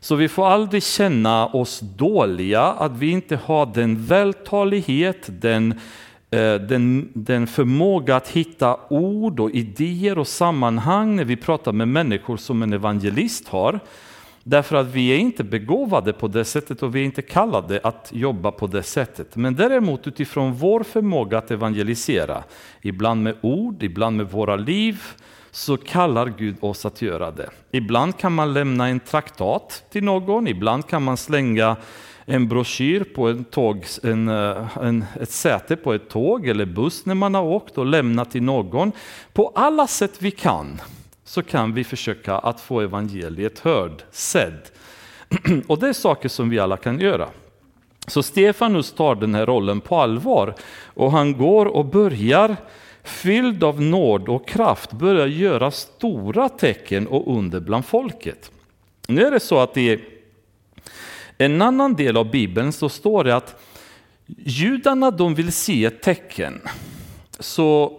Så 0.00 0.14
vi 0.14 0.28
får 0.28 0.46
aldrig 0.46 0.82
känna 0.82 1.46
oss 1.46 1.80
dåliga, 1.80 2.62
att 2.62 2.92
vi 2.92 3.10
inte 3.10 3.36
har 3.36 3.66
den 3.66 4.06
vältalighet, 4.06 5.28
den, 5.28 5.72
eh, 6.30 6.54
den, 6.54 7.08
den 7.14 7.46
förmåga 7.46 8.16
att 8.16 8.28
hitta 8.28 8.76
ord 8.90 9.40
och 9.40 9.50
idéer 9.50 10.18
och 10.18 10.28
sammanhang 10.28 11.16
när 11.16 11.24
vi 11.24 11.36
pratar 11.36 11.72
med 11.72 11.88
människor 11.88 12.36
som 12.36 12.62
en 12.62 12.72
evangelist 12.72 13.48
har. 13.48 13.80
Därför 14.44 14.76
att 14.76 14.86
vi 14.86 15.08
är 15.08 15.18
inte 15.18 15.44
begåvade 15.44 16.12
på 16.12 16.28
det 16.28 16.44
sättet 16.44 16.82
och 16.82 16.96
vi 16.96 17.00
är 17.00 17.04
inte 17.04 17.22
kallade 17.22 17.80
att 17.82 18.10
jobba 18.12 18.50
på 18.50 18.66
det 18.66 18.82
sättet. 18.82 19.36
Men 19.36 19.54
däremot 19.54 20.06
utifrån 20.06 20.54
vår 20.54 20.82
förmåga 20.82 21.38
att 21.38 21.50
evangelisera, 21.50 22.42
ibland 22.80 23.22
med 23.22 23.36
ord, 23.40 23.82
ibland 23.82 24.16
med 24.16 24.30
våra 24.30 24.56
liv, 24.56 25.02
så 25.50 25.76
kallar 25.76 26.26
Gud 26.38 26.56
oss 26.60 26.86
att 26.86 27.02
göra 27.02 27.30
det. 27.30 27.50
Ibland 27.70 28.18
kan 28.18 28.32
man 28.32 28.52
lämna 28.52 28.88
en 28.88 29.00
traktat 29.00 29.84
till 29.90 30.04
någon, 30.04 30.48
ibland 30.48 30.86
kan 30.86 31.02
man 31.02 31.16
slänga 31.16 31.76
en 32.24 32.48
broschyr 32.48 33.04
på 33.04 33.28
en 33.28 33.44
tåg, 33.44 33.84
en, 34.02 34.28
eh, 34.28 34.78
en, 34.78 35.04
ett 35.20 35.30
säte 35.30 35.76
på 35.76 35.92
ett 35.92 36.08
tåg 36.08 36.46
eller 36.46 36.66
buss 36.66 37.06
när 37.06 37.14
man 37.14 37.34
har 37.34 37.42
åkt 37.42 37.78
och 37.78 37.86
lämna 37.86 38.24
till 38.24 38.42
någon. 38.42 38.92
På 39.32 39.52
alla 39.54 39.86
sätt 39.86 40.16
vi 40.18 40.30
kan 40.30 40.80
så 41.24 41.42
kan 41.42 41.74
vi 41.74 41.84
försöka 41.84 42.38
att 42.38 42.60
få 42.60 42.80
evangeliet 42.80 43.58
hörd, 43.58 44.02
sedd. 44.10 44.70
Och 45.66 45.78
det 45.78 45.88
är 45.88 45.92
saker 45.92 46.28
som 46.28 46.50
vi 46.50 46.58
alla 46.58 46.76
kan 46.76 47.00
göra. 47.00 47.28
Så 48.06 48.22
Stefanus 48.22 48.92
tar 48.92 49.14
den 49.14 49.34
här 49.34 49.46
rollen 49.46 49.80
på 49.80 49.96
allvar 49.96 50.54
och 50.84 51.12
han 51.12 51.32
går 51.32 51.66
och 51.66 51.86
börjar 51.86 52.56
fylld 53.02 53.64
av 53.64 53.82
nåd 53.82 54.28
och 54.28 54.48
kraft 54.48 54.92
börjar 54.92 55.26
göra 55.26 55.70
stora 55.70 56.48
tecken 56.48 57.06
och 57.06 57.36
under 57.36 57.60
bland 57.60 57.84
folket. 57.84 58.50
Nu 59.08 59.22
är 59.22 59.30
det 59.30 59.40
så 59.40 59.58
att 59.58 59.76
i 59.76 60.00
en 61.38 61.62
annan 61.62 61.94
del 61.94 62.16
av 62.16 62.30
Bibeln 62.30 62.72
så 62.72 62.88
står 62.88 63.24
det 63.24 63.36
att 63.36 63.62
judarna 64.26 65.10
de 65.10 65.34
vill 65.34 65.52
se 65.52 65.84
ett 65.84 66.02
tecken. 66.02 66.60
Så 67.38 67.98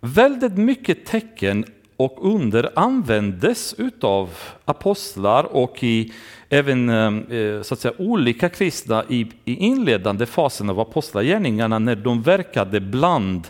väldigt 0.00 0.58
mycket 0.58 1.06
tecken 1.06 1.64
och 1.98 2.34
under 2.34 2.70
användes 2.78 3.74
utav 3.78 4.30
apostlar 4.64 5.44
och 5.44 5.84
i 5.84 6.12
även 6.48 6.88
eh, 6.88 7.38
eh, 7.38 7.62
så 7.62 7.74
att 7.74 7.80
säga, 7.80 7.94
olika 7.98 8.48
kristna 8.48 9.04
i, 9.08 9.26
i 9.44 9.54
inledande 9.54 10.26
fasen 10.26 10.70
av 10.70 10.80
apostlagärningarna 10.80 11.78
när 11.78 11.96
de 11.96 12.22
verkade 12.22 12.80
bland 12.80 13.48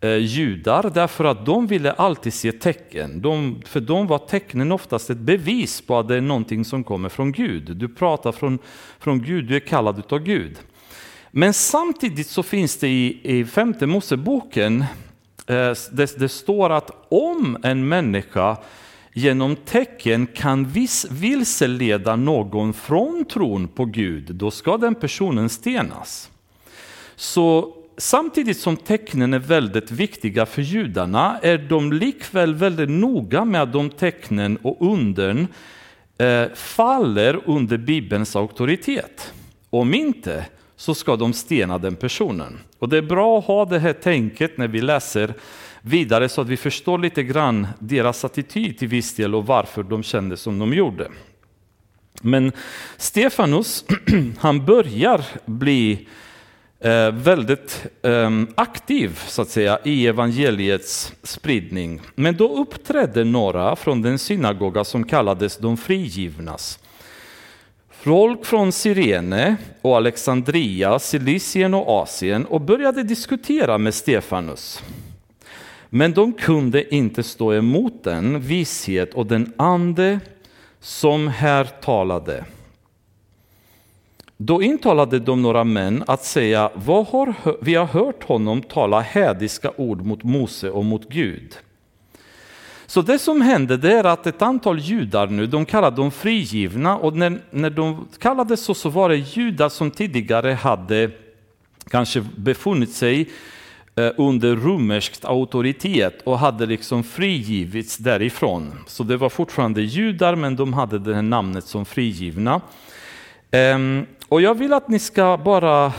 eh, 0.00 0.16
judar 0.16 0.90
därför 0.94 1.24
att 1.24 1.46
de 1.46 1.66
ville 1.66 1.92
alltid 1.92 2.34
se 2.34 2.52
tecken. 2.52 3.22
De, 3.22 3.62
för 3.66 3.80
dem 3.80 4.06
var 4.06 4.18
tecknen 4.18 4.72
oftast 4.72 5.10
ett 5.10 5.18
bevis 5.18 5.80
på 5.80 5.98
att 5.98 6.08
det 6.08 6.16
är 6.16 6.20
någonting 6.20 6.64
som 6.64 6.84
kommer 6.84 7.08
från 7.08 7.32
Gud. 7.32 7.76
Du 7.76 7.88
pratar 7.88 8.32
från, 8.32 8.58
från 8.98 9.22
Gud, 9.22 9.48
du 9.48 9.56
är 9.56 9.60
kallad 9.60 9.98
utav 9.98 10.18
Gud. 10.18 10.58
Men 11.30 11.54
samtidigt 11.54 12.26
så 12.26 12.42
finns 12.42 12.76
det 12.76 12.88
i, 12.88 13.20
i 13.22 13.44
femte 13.44 13.86
Moseboken 13.86 14.84
Eh, 15.50 15.74
det, 15.90 16.18
det 16.18 16.28
står 16.28 16.70
att 16.70 16.90
om 17.08 17.58
en 17.62 17.88
människa 17.88 18.56
genom 19.12 19.56
tecken 19.56 20.26
kan 20.26 20.64
viss 20.64 21.06
vilseleda 21.10 22.16
någon 22.16 22.72
från 22.72 23.24
tron 23.24 23.68
på 23.68 23.84
Gud, 23.84 24.34
då 24.34 24.50
ska 24.50 24.76
den 24.76 24.94
personen 24.94 25.48
stenas. 25.48 26.30
Så 27.16 27.74
samtidigt 27.96 28.58
som 28.58 28.76
tecknen 28.76 29.34
är 29.34 29.38
väldigt 29.38 29.90
viktiga 29.90 30.46
för 30.46 30.62
judarna 30.62 31.38
är 31.42 31.58
de 31.58 31.92
likväl 31.92 32.54
väldigt 32.54 32.90
noga 32.90 33.44
med 33.44 33.62
att 33.62 33.72
de 33.72 33.90
tecknen 33.90 34.56
och 34.56 34.92
undren 34.92 35.46
eh, 36.18 36.44
faller 36.54 37.40
under 37.46 37.78
Bibelns 37.78 38.36
auktoritet. 38.36 39.32
Om 39.70 39.94
inte 39.94 40.46
så 40.76 40.94
ska 40.94 41.16
de 41.16 41.32
stena 41.32 41.78
den 41.78 41.96
personen. 41.96 42.58
Och 42.80 42.88
det 42.88 42.98
är 42.98 43.02
bra 43.02 43.38
att 43.38 43.44
ha 43.44 43.64
det 43.64 43.78
här 43.78 43.92
tänket 43.92 44.58
när 44.58 44.68
vi 44.68 44.80
läser 44.80 45.34
vidare 45.82 46.28
så 46.28 46.40
att 46.40 46.48
vi 46.48 46.56
förstår 46.56 46.98
lite 46.98 47.22
grann 47.22 47.66
deras 47.78 48.24
attityd 48.24 48.78
till 48.78 48.88
viss 48.88 49.14
del 49.14 49.34
och 49.34 49.46
varför 49.46 49.82
de 49.82 50.02
kände 50.02 50.36
som 50.36 50.58
de 50.58 50.74
gjorde. 50.74 51.08
Men 52.22 52.52
Stefanus, 52.96 53.84
han 54.38 54.64
börjar 54.64 55.24
bli 55.44 56.08
eh, 56.80 57.10
väldigt 57.10 57.86
ehm, 58.02 58.48
aktiv 58.54 59.20
så 59.26 59.42
att 59.42 59.48
säga 59.48 59.78
i 59.84 60.06
evangeliets 60.06 61.12
spridning. 61.22 62.00
Men 62.14 62.36
då 62.36 62.56
uppträdde 62.56 63.24
några 63.24 63.76
från 63.76 64.02
den 64.02 64.18
synagoga 64.18 64.84
som 64.84 65.04
kallades 65.04 65.56
de 65.56 65.76
frigivnas. 65.76 66.78
Folk 68.02 68.44
från 68.44 68.72
Sirene 68.72 69.56
och 69.82 69.96
Alexandria, 69.96 70.98
Cilicien 70.98 71.74
och 71.74 71.88
Asien 71.88 72.46
och 72.46 72.60
började 72.60 73.02
diskutera 73.02 73.78
med 73.78 73.94
Stefanus. 73.94 74.82
Men 75.88 76.12
de 76.12 76.32
kunde 76.32 76.94
inte 76.94 77.22
stå 77.22 77.54
emot 77.54 78.04
den 78.04 78.40
vishet 78.40 79.14
och 79.14 79.26
den 79.26 79.52
ande 79.56 80.20
som 80.78 81.28
här 81.28 81.64
talade. 81.64 82.44
Då 84.36 84.62
intalade 84.62 85.18
de 85.18 85.42
några 85.42 85.64
män 85.64 86.04
att 86.06 86.24
säga, 86.24 86.70
vad 86.74 87.06
har 87.06 87.34
vi 87.62 87.74
har 87.74 87.86
hört 87.86 88.24
honom 88.24 88.62
tala 88.62 89.00
hädiska 89.00 89.72
ord 89.76 90.06
mot 90.06 90.22
Mose 90.22 90.70
och 90.70 90.84
mot 90.84 91.08
Gud. 91.08 91.56
Så 92.90 93.02
det 93.02 93.18
som 93.18 93.40
hände 93.40 93.76
det 93.76 93.92
är 93.92 94.04
att 94.04 94.26
ett 94.26 94.42
antal 94.42 94.78
judar 94.78 95.26
nu, 95.26 95.46
de 95.46 95.64
kallade 95.64 95.96
dem 95.96 96.10
frigivna 96.10 96.96
och 96.96 97.16
när, 97.16 97.38
när 97.50 97.70
de 97.70 98.08
kallades 98.18 98.60
så, 98.60 98.74
så 98.74 98.88
var 98.88 99.08
det 99.08 99.16
judar 99.16 99.68
som 99.68 99.90
tidigare 99.90 100.52
hade 100.52 101.10
kanske 101.90 102.20
befunnit 102.36 102.92
sig 102.92 103.30
eh, 103.96 104.10
under 104.16 104.56
romersk 104.56 105.24
auktoritet 105.24 106.22
och 106.24 106.38
hade 106.38 106.66
liksom 106.66 107.04
frigivits 107.04 107.96
därifrån. 107.96 108.72
Så 108.86 109.02
det 109.02 109.16
var 109.16 109.28
fortfarande 109.28 109.82
judar 109.82 110.34
men 110.34 110.56
de 110.56 110.72
hade 110.72 110.98
det 110.98 111.14
här 111.14 111.22
namnet 111.22 111.64
som 111.64 111.84
frigivna. 111.84 112.60
Ehm, 113.50 114.06
och 114.28 114.42
jag 114.42 114.54
vill 114.54 114.72
att 114.72 114.88
ni 114.88 114.98
ska 114.98 115.36
bara 115.36 115.92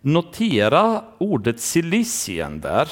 notera 0.00 1.04
ordet 1.18 1.60
Silicien 1.60 2.60
där. 2.60 2.88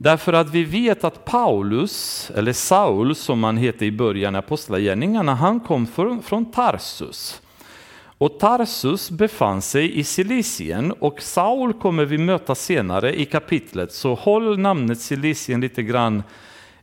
Därför 0.00 0.32
att 0.32 0.50
vi 0.50 0.64
vet 0.64 1.04
att 1.04 1.24
Paulus, 1.24 2.30
eller 2.34 2.52
Saul 2.52 3.14
som 3.14 3.44
han 3.44 3.56
hette 3.56 3.86
i 3.86 3.92
början 3.92 4.34
av 4.34 4.44
Apostlagärningarna, 4.44 5.34
han 5.34 5.60
kom 5.60 5.86
från 6.22 6.52
Tarsus. 6.52 7.42
Och 8.18 8.38
Tarsus 8.38 9.10
befann 9.10 9.62
sig 9.62 9.98
i 9.98 10.04
Silicien 10.04 10.92
och 10.92 11.22
Saul 11.22 11.72
kommer 11.72 12.04
vi 12.04 12.18
möta 12.18 12.54
senare 12.54 13.20
i 13.20 13.24
kapitlet, 13.24 13.92
så 13.92 14.14
håll 14.14 14.58
namnet 14.58 15.00
Silicien 15.00 15.60
lite 15.60 15.82
grann 15.82 16.22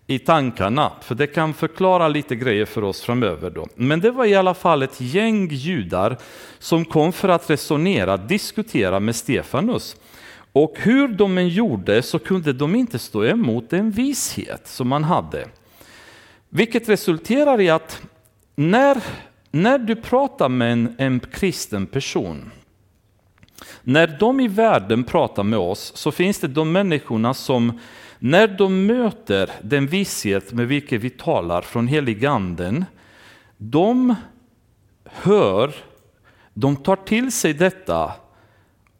i 0.07 0.19
tankarna, 0.19 0.91
för 1.01 1.15
det 1.15 1.27
kan 1.27 1.53
förklara 1.53 2.07
lite 2.07 2.35
grejer 2.35 2.65
för 2.65 2.83
oss 2.83 3.01
framöver. 3.01 3.49
Då. 3.49 3.67
Men 3.75 3.99
det 3.99 4.11
var 4.11 4.25
i 4.25 4.35
alla 4.35 4.53
fall 4.53 4.83
ett 4.83 5.01
gäng 5.01 5.47
judar 5.47 6.17
som 6.59 6.85
kom 6.85 7.13
för 7.13 7.29
att 7.29 7.49
resonera, 7.49 8.17
diskutera 8.17 8.99
med 8.99 9.15
Stefanus. 9.15 9.95
Och 10.55 10.75
hur 10.79 11.07
de 11.07 11.37
än 11.37 11.49
gjorde 11.49 12.01
så 12.01 12.19
kunde 12.19 12.53
de 12.53 12.75
inte 12.75 12.99
stå 12.99 13.25
emot 13.25 13.69
den 13.69 13.91
vishet 13.91 14.67
som 14.67 14.87
man 14.87 15.03
hade. 15.03 15.47
Vilket 16.49 16.89
resulterar 16.89 17.61
i 17.61 17.69
att 17.69 18.01
när, 18.55 19.03
när 19.51 19.77
du 19.77 19.95
pratar 19.95 20.49
med 20.49 20.71
en, 20.71 20.95
en 20.97 21.19
kristen 21.19 21.85
person, 21.85 22.51
när 23.81 24.17
de 24.19 24.39
i 24.39 24.47
världen 24.47 25.03
pratar 25.03 25.43
med 25.43 25.59
oss 25.59 25.91
så 25.95 26.11
finns 26.11 26.39
det 26.39 26.47
de 26.47 26.71
människorna 26.71 27.33
som 27.33 27.79
när 28.19 28.47
de 28.47 28.85
möter 28.85 29.49
den 29.61 29.87
visshet 29.87 30.53
med 30.53 30.67
vilken 30.67 31.01
vi 31.01 31.09
talar 31.09 31.61
från 31.61 31.87
heliganden, 31.87 32.85
de 33.57 34.15
hör, 35.05 35.75
de 36.53 36.75
tar 36.75 36.95
till 36.95 37.31
sig 37.31 37.53
detta, 37.53 38.11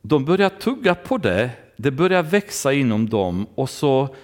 de 0.08 0.26
börjar 0.26 0.50
tugga 0.50 0.96
på 0.96 1.18
det, 1.18 1.50
det 1.78 1.92
börjar 1.92 2.24
växa 2.24 2.74
inom 2.74 3.10
dem 3.10 3.48
och 3.56 3.70
så 3.70 4.16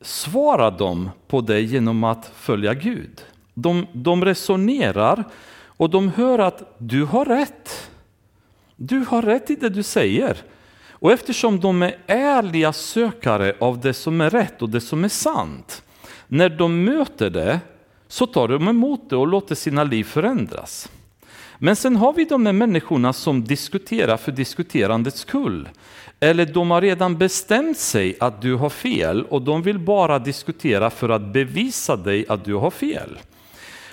svarar 0.00 0.78
de 0.78 1.10
på 1.28 1.40
det 1.40 1.60
genom 1.60 2.04
att 2.04 2.32
följa 2.34 2.74
Gud. 2.74 3.24
De, 3.54 3.86
de 3.92 4.24
resonerar 4.24 5.24
och 5.66 5.90
de 5.90 6.08
hör 6.08 6.38
att 6.38 6.74
du 6.78 7.04
har 7.04 7.24
rätt. 7.24 7.90
Du 8.76 8.98
har 8.98 9.22
rätt 9.22 9.50
i 9.50 9.54
det 9.54 9.68
du 9.68 9.82
säger. 9.82 10.36
Och 10.90 11.12
eftersom 11.12 11.60
de 11.60 11.82
är 11.82 11.96
ärliga 12.06 12.72
sökare 12.72 13.56
av 13.60 13.80
det 13.80 13.94
som 13.94 14.20
är 14.20 14.30
rätt 14.30 14.62
och 14.62 14.70
det 14.70 14.80
som 14.80 15.04
är 15.04 15.08
sant, 15.08 15.82
när 16.28 16.48
de 16.48 16.84
möter 16.84 17.30
det 17.30 17.60
så 18.08 18.26
tar 18.26 18.48
de 18.48 18.68
emot 18.68 19.10
det 19.10 19.16
och 19.16 19.26
låter 19.26 19.54
sina 19.54 19.84
liv 19.84 20.04
förändras. 20.04 20.88
Men 21.58 21.76
sen 21.76 21.96
har 21.96 22.12
vi 22.12 22.24
de 22.24 22.46
här 22.46 22.52
människorna 22.52 23.12
som 23.12 23.44
diskuterar 23.44 24.16
för 24.16 24.32
diskuterandets 24.32 25.20
skull. 25.20 25.68
Eller 26.20 26.46
de 26.46 26.70
har 26.70 26.80
redan 26.80 27.18
bestämt 27.18 27.78
sig 27.78 28.16
att 28.20 28.42
du 28.42 28.54
har 28.54 28.70
fel 28.70 29.24
och 29.24 29.42
de 29.42 29.62
vill 29.62 29.78
bara 29.78 30.18
diskutera 30.18 30.90
för 30.90 31.08
att 31.08 31.22
bevisa 31.22 31.96
dig 31.96 32.26
att 32.28 32.44
du 32.44 32.54
har 32.54 32.70
fel. 32.70 33.18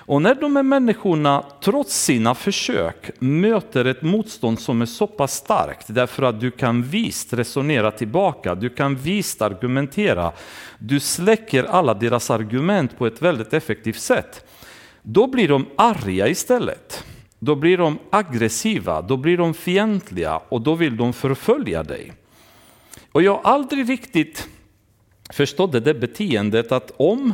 Och 0.06 0.22
när 0.22 0.34
de 0.34 0.56
här 0.56 0.62
människorna 0.62 1.44
trots 1.60 2.04
sina 2.04 2.34
försök 2.34 3.10
möter 3.18 3.84
ett 3.84 4.02
motstånd 4.02 4.60
som 4.60 4.82
är 4.82 4.86
så 4.86 5.06
pass 5.06 5.34
starkt 5.34 5.86
därför 5.88 6.22
att 6.22 6.40
du 6.40 6.50
kan 6.50 6.82
visst 6.82 7.32
resonera 7.32 7.90
tillbaka, 7.90 8.54
du 8.54 8.68
kan 8.68 8.96
visst 8.96 9.42
argumentera, 9.42 10.32
du 10.78 11.00
släcker 11.00 11.64
alla 11.64 11.94
deras 11.94 12.30
argument 12.30 12.98
på 12.98 13.06
ett 13.06 13.22
väldigt 13.22 13.52
effektivt 13.52 14.00
sätt. 14.00 14.44
Då 15.02 15.26
blir 15.26 15.48
de 15.48 15.66
arga 15.76 16.28
istället. 16.28 17.04
Då 17.44 17.54
blir 17.54 17.78
de 17.78 17.98
aggressiva, 18.10 19.02
då 19.02 19.16
blir 19.16 19.36
de 19.36 19.54
fientliga 19.54 20.36
och 20.48 20.60
då 20.60 20.74
vill 20.74 20.96
de 20.96 21.12
förfölja 21.12 21.82
dig. 21.82 22.12
Och 23.12 23.22
jag 23.22 23.32
har 23.32 23.52
aldrig 23.52 23.88
riktigt 23.88 24.48
förstått 25.32 25.72
det 25.72 25.94
beteendet 25.94 26.72
att 26.72 26.92
om 26.96 27.32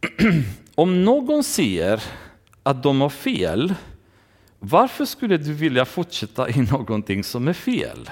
om 0.74 1.04
någon 1.04 1.44
säger 1.44 2.02
att 2.62 2.82
de 2.82 3.00
har 3.00 3.08
fel, 3.08 3.74
varför 4.58 5.04
skulle 5.04 5.36
du 5.36 5.52
vilja 5.52 5.84
fortsätta 5.84 6.50
i 6.50 6.60
någonting 6.70 7.24
som 7.24 7.48
är 7.48 7.52
fel? 7.52 8.10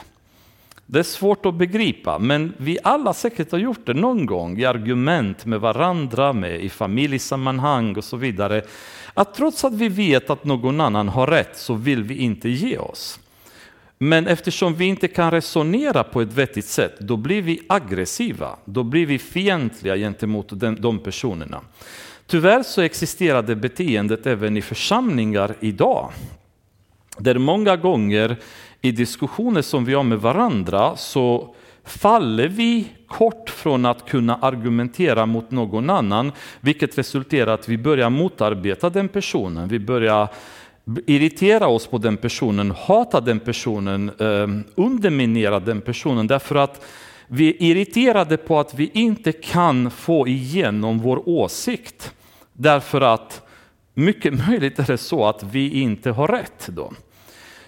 Det 0.87 0.99
är 0.99 1.03
svårt 1.03 1.47
att 1.47 1.55
begripa, 1.55 2.19
men 2.19 2.53
vi 2.57 2.79
alla 2.83 3.15
säkert 3.15 3.53
har 3.53 3.59
gjort 3.59 3.87
det 3.87 3.95
någon 3.95 4.27
gång 4.27 4.59
i 4.59 4.65
argument 4.65 5.47
med 5.47 5.61
varandra, 5.61 6.33
med 6.33 6.61
i 6.61 6.69
familjesammanhang 6.69 7.97
och 7.97 8.05
så 8.05 8.17
vidare. 8.17 8.63
Att 9.15 9.35
trots 9.35 9.65
att 9.65 9.75
vi 9.75 9.89
vet 9.89 10.31
att 10.31 10.45
någon 10.45 10.81
annan 10.81 11.09
har 11.09 11.27
rätt 11.27 11.57
så 11.57 11.75
vill 11.75 12.03
vi 12.03 12.17
inte 12.17 12.49
ge 12.49 12.79
oss. 12.79 13.21
Men 13.99 14.27
eftersom 14.27 14.75
vi 14.75 14.85
inte 14.85 15.09
kan 15.09 15.31
resonera 15.31 16.05
på 16.05 16.21
ett 16.21 16.33
vettigt 16.33 16.67
sätt, 16.67 17.01
då 17.01 17.17
blir 17.17 17.43
vi 17.43 17.61
aggressiva, 17.69 18.57
då 18.65 18.83
blir 18.83 19.07
vi 19.07 19.19
fientliga 19.19 19.97
gentemot 19.97 20.53
de 20.79 20.99
personerna. 20.99 21.61
Tyvärr 22.27 22.63
så 22.63 22.81
existerar 22.81 23.43
det 23.43 23.57
beteendet 23.57 24.27
även 24.27 24.57
i 24.57 24.63
församlingar 24.63 25.55
idag. 25.61 26.11
Där 27.19 27.39
många 27.39 27.77
gånger 27.77 28.37
i 28.81 28.93
diskussioner 28.93 29.63
som 29.63 29.85
vi 29.85 29.95
har 29.95 30.03
med 30.03 30.21
varandra 30.21 30.97
så 30.97 31.55
faller 31.85 32.49
vi 32.49 32.89
kort 33.11 33.51
från 33.51 33.87
att 33.87 34.09
kunna 34.09 34.37
argumentera 34.37 35.27
mot 35.27 35.51
någon 35.51 35.91
annan, 35.91 36.33
vilket 36.61 36.99
resulterar 36.99 37.55
att 37.55 37.69
vi 37.69 37.79
börjar 37.79 38.11
motarbeta 38.11 38.91
den 38.91 39.09
personen. 39.09 39.69
Vi 39.69 39.79
börjar 39.79 40.29
irritera 41.07 41.67
oss 41.67 41.87
på 41.87 41.99
den 41.99 42.17
personen, 42.17 42.71
hata 42.71 43.21
den 43.21 43.41
personen, 43.41 44.11
ehm, 44.19 44.65
underminera 44.75 45.61
den 45.61 45.81
personen 45.81 46.27
därför 46.27 46.57
att 46.57 46.85
vi 47.29 47.49
är 47.49 47.63
irriterade 47.63 48.37
på 48.37 48.61
att 48.61 48.75
vi 48.75 48.91
inte 48.95 49.33
kan 49.33 49.91
få 49.91 50.29
igenom 50.29 50.99
vår 50.99 51.29
åsikt. 51.29 52.15
Därför 52.53 53.01
att 53.01 53.43
mycket 53.95 54.49
möjligt 54.49 54.79
är 54.79 54.87
det 54.87 54.99
så 54.99 55.27
att 55.27 55.43
vi 55.43 55.81
inte 55.81 56.11
har 56.11 56.29
rätt 56.29 56.69
då. 56.69 56.93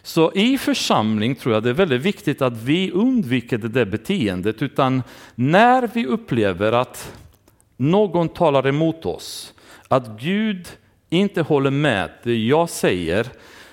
Så 0.03 0.33
i 0.33 0.59
församling 0.59 1.35
tror 1.35 1.55
jag 1.55 1.63
det 1.63 1.71
är 1.71 1.75
väldigt 1.75 2.03
viktigt 2.03 2.43
att 2.43 2.57
vi 2.57 2.91
undviker 2.91 3.59
det 3.59 3.69
där 3.69 3.85
beteendet, 3.85 4.63
utan 4.63 5.03
när 5.35 5.91
vi 5.95 6.07
upplever 6.07 6.73
att 6.73 7.13
någon 7.77 8.29
talar 8.29 8.67
emot 8.67 9.07
oss, 9.07 9.55
att 9.89 10.21
Gud 10.21 10.69
inte 11.11 11.43
håller 11.43 11.71
med 11.71 12.11
det 12.23 12.37
jag 12.37 12.71
säger, 12.71 13.27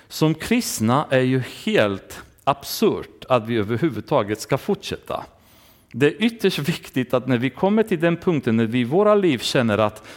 som 0.08 0.34
kristna 0.34 1.06
är 1.10 1.20
ju 1.20 1.42
helt 1.64 2.22
absurt 2.44 3.24
att 3.28 3.46
vi 3.46 3.56
överhuvudtaget 3.56 4.40
ska 4.40 4.58
fortsätta. 4.58 5.24
Det 5.92 6.06
är 6.06 6.22
ytterst 6.22 6.58
viktigt 6.58 7.14
att 7.14 7.26
när 7.26 7.38
vi 7.38 7.50
kommer 7.50 7.82
till 7.82 8.00
den 8.00 8.16
punkten 8.16 8.56
när 8.56 8.66
vi 8.66 8.80
i 8.80 8.84
våra 8.84 9.14
liv 9.14 9.38
känner 9.38 9.78
att 9.78 10.08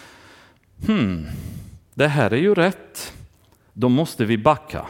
hmm, 0.87 1.27
det 1.93 2.07
här 2.07 2.33
är 2.33 2.37
ju 2.37 2.55
rätt, 2.55 3.13
då 3.73 3.89
måste 3.89 4.25
vi 4.25 4.37
backa. 4.37 4.85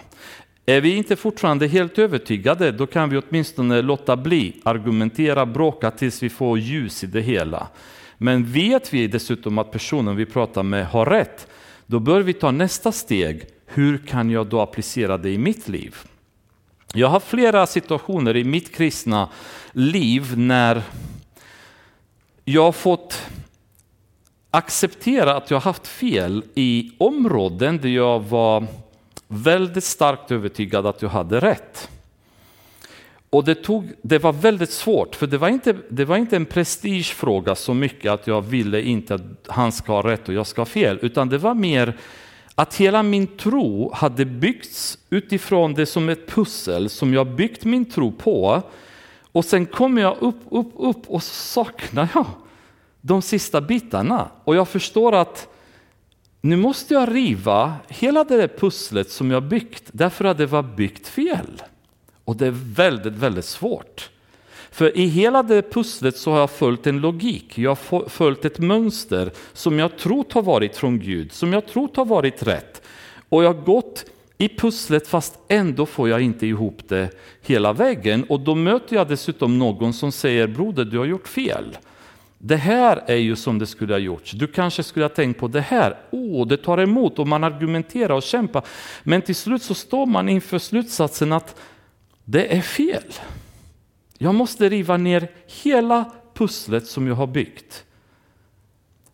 Är 0.65 0.81
vi 0.81 0.95
inte 0.95 1.15
fortfarande 1.15 1.67
helt 1.67 1.99
övertygade, 1.99 2.71
då 2.71 2.85
kan 2.85 3.09
vi 3.09 3.17
åtminstone 3.17 3.81
låta 3.81 4.15
bli, 4.15 4.61
argumentera, 4.63 5.45
bråka 5.45 5.91
tills 5.91 6.23
vi 6.23 6.29
får 6.29 6.59
ljus 6.59 7.03
i 7.03 7.07
det 7.07 7.21
hela. 7.21 7.67
Men 8.17 8.51
vet 8.51 8.93
vi 8.93 9.07
dessutom 9.07 9.57
att 9.57 9.71
personen 9.71 10.15
vi 10.15 10.25
pratar 10.25 10.63
med 10.63 10.87
har 10.87 11.05
rätt, 11.05 11.47
då 11.85 11.99
bör 11.99 12.21
vi 12.21 12.33
ta 12.33 12.51
nästa 12.51 12.91
steg. 12.91 13.45
Hur 13.65 13.97
kan 13.97 14.29
jag 14.29 14.47
då 14.47 14.61
applicera 14.61 15.17
det 15.17 15.29
i 15.29 15.37
mitt 15.37 15.67
liv? 15.67 15.95
Jag 16.93 17.07
har 17.07 17.19
flera 17.19 17.65
situationer 17.65 18.35
i 18.37 18.43
mitt 18.43 18.75
kristna 18.75 19.29
liv 19.71 20.37
när 20.37 20.81
jag 22.45 22.63
har 22.63 22.71
fått 22.71 23.27
acceptera 24.51 25.35
att 25.35 25.51
jag 25.51 25.59
haft 25.59 25.87
fel 25.87 26.43
i 26.55 26.91
områden 26.97 27.77
där 27.77 27.89
jag 27.89 28.19
var 28.19 28.67
väldigt 29.33 29.83
starkt 29.83 30.31
övertygad 30.31 30.85
att 30.85 31.01
jag 31.01 31.09
hade 31.09 31.39
rätt. 31.39 31.89
Och 33.29 33.43
det, 33.43 33.55
tog, 33.55 33.91
det 34.01 34.19
var 34.19 34.33
väldigt 34.33 34.71
svårt, 34.71 35.15
för 35.15 35.27
det 35.27 35.37
var, 35.37 35.49
inte, 35.49 35.75
det 35.89 36.05
var 36.05 36.17
inte 36.17 36.35
en 36.35 36.45
prestigefråga 36.45 37.55
så 37.55 37.73
mycket 37.73 38.11
att 38.11 38.27
jag 38.27 38.41
ville 38.41 38.81
inte 38.81 39.15
att 39.15 39.21
han 39.47 39.71
ska 39.71 39.93
ha 39.93 40.11
rätt 40.11 40.29
och 40.29 40.33
jag 40.33 40.47
ska 40.47 40.61
ha 40.61 40.65
fel, 40.65 40.99
utan 41.01 41.29
det 41.29 41.37
var 41.37 41.53
mer 41.53 41.97
att 42.55 42.75
hela 42.75 43.03
min 43.03 43.27
tro 43.27 43.93
hade 43.93 44.25
byggts 44.25 44.97
utifrån 45.09 45.73
det 45.73 45.85
som 45.85 46.09
ett 46.09 46.27
pussel 46.27 46.89
som 46.89 47.13
jag 47.13 47.27
byggt 47.27 47.65
min 47.65 47.85
tro 47.85 48.11
på. 48.11 48.61
Och 49.31 49.45
sen 49.45 49.65
kommer 49.65 50.01
jag 50.01 50.17
upp, 50.19 50.41
upp, 50.49 50.71
upp 50.77 51.09
och 51.09 51.23
saknar 51.23 52.07
jag 52.13 52.25
de 53.01 53.21
sista 53.21 53.61
bitarna. 53.61 54.29
Och 54.43 54.55
jag 54.55 54.67
förstår 54.67 55.15
att 55.15 55.52
nu 56.45 56.55
måste 56.55 56.93
jag 56.93 57.15
riva 57.15 57.75
hela 57.87 58.23
det 58.23 58.37
där 58.37 58.47
pusslet 58.47 59.11
som 59.11 59.31
jag 59.31 59.43
byggt 59.43 59.83
därför 59.91 60.25
att 60.25 60.37
det 60.37 60.45
var 60.45 60.63
byggt 60.63 61.07
fel. 61.07 61.63
Och 62.25 62.35
det 62.35 62.47
är 62.47 62.55
väldigt, 62.75 63.13
väldigt 63.13 63.45
svårt. 63.45 64.09
För 64.71 64.97
i 64.97 65.05
hela 65.05 65.43
det 65.43 65.71
pusslet 65.71 66.17
så 66.17 66.31
har 66.31 66.39
jag 66.39 66.51
följt 66.51 66.87
en 66.87 66.99
logik, 66.99 67.57
jag 67.57 67.77
har 67.89 68.09
följt 68.09 68.45
ett 68.45 68.59
mönster 68.59 69.31
som 69.53 69.79
jag 69.79 69.97
trott 69.97 70.33
har 70.33 70.41
varit 70.41 70.75
från 70.75 70.99
Gud, 70.99 71.31
som 71.31 71.53
jag 71.53 71.67
trott 71.67 71.95
har 71.95 72.05
varit 72.05 72.43
rätt. 72.43 72.81
Och 73.29 73.43
jag 73.43 73.53
har 73.53 73.61
gått 73.61 74.05
i 74.37 74.49
pusslet 74.49 75.07
fast 75.07 75.39
ändå 75.47 75.85
får 75.85 76.09
jag 76.09 76.21
inte 76.21 76.47
ihop 76.47 76.79
det 76.87 77.09
hela 77.41 77.73
vägen. 77.73 78.23
Och 78.23 78.39
då 78.39 78.55
möter 78.55 78.95
jag 78.95 79.07
dessutom 79.07 79.59
någon 79.59 79.93
som 79.93 80.11
säger, 80.11 80.47
broder 80.47 80.85
du 80.85 80.97
har 80.97 81.05
gjort 81.05 81.27
fel. 81.27 81.77
Det 82.45 82.57
här 82.57 83.03
är 83.07 83.15
ju 83.15 83.35
som 83.35 83.59
det 83.59 83.67
skulle 83.67 83.93
ha 83.93 83.99
gjorts. 83.99 84.31
Du 84.31 84.47
kanske 84.47 84.83
skulle 84.83 85.05
ha 85.05 85.09
tänkt 85.09 85.39
på 85.39 85.47
det 85.47 85.61
här. 85.61 85.97
Åh, 86.11 86.41
oh, 86.41 86.47
det 86.47 86.57
tar 86.57 86.77
emot 86.77 87.19
och 87.19 87.27
man 87.27 87.43
argumenterar 87.43 88.13
och 88.13 88.23
kämpar. 88.23 88.65
Men 89.03 89.21
till 89.21 89.35
slut 89.35 89.63
så 89.63 89.73
står 89.73 90.05
man 90.05 90.29
inför 90.29 90.59
slutsatsen 90.59 91.33
att 91.33 91.55
det 92.23 92.57
är 92.57 92.61
fel. 92.61 93.03
Jag 94.17 94.35
måste 94.35 94.69
riva 94.69 94.97
ner 94.97 95.27
hela 95.63 96.11
pusslet 96.33 96.87
som 96.87 97.07
jag 97.07 97.15
har 97.15 97.27
byggt. 97.27 97.85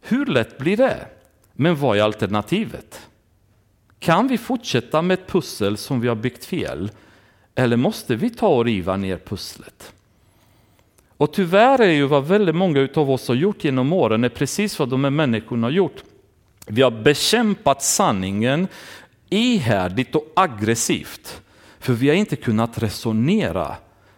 Hur 0.02 0.26
lätt 0.26 0.58
blir 0.58 0.78
det? 0.78 1.08
Men 1.54 1.76
vad 1.76 1.98
är 1.98 2.02
alternativet? 2.02 3.08
Kan 4.00 4.28
vi 4.28 4.38
fortsätta 4.38 5.02
med 5.02 5.20
ett 5.20 5.28
pussel 5.28 5.78
som 5.78 6.02
vi 6.02 6.08
har 6.08 6.16
byggt 6.16 6.46
fel? 6.46 6.92
Eller 7.56 7.78
måste 7.78 8.16
vi 8.16 8.30
ta 8.30 8.48
och 8.48 8.66
riva 8.66 8.98
ner 8.98 9.18
pusslet? 9.18 9.94
Och 11.20 11.34
tyvärr 11.34 11.82
är 11.82 11.92
ju 11.92 12.06
vad 12.06 12.28
väldigt 12.28 12.56
många 12.56 12.88
av 12.96 13.12
oss 13.12 13.28
har 13.28 13.36
gjort 13.36 13.64
genom 13.64 13.94
åren 13.94 14.24
är 14.24 14.30
precis 14.30 14.80
vad 14.80 14.90
de 14.90 15.04
här 15.04 15.12
människorna 15.12 15.68
har 15.68 15.72
gjort. 15.72 16.04
Vi 16.68 16.82
har 16.82 16.92
bekämpat 16.92 17.84
sanningen 17.84 18.68
ihärdigt 19.30 20.16
och 20.16 20.32
aggressivt. 20.36 21.42
För 21.80 21.94
vi 21.94 22.08
har 22.08 22.16
inte 22.16 22.36
kunnat 22.36 22.84
resonera 22.84 23.76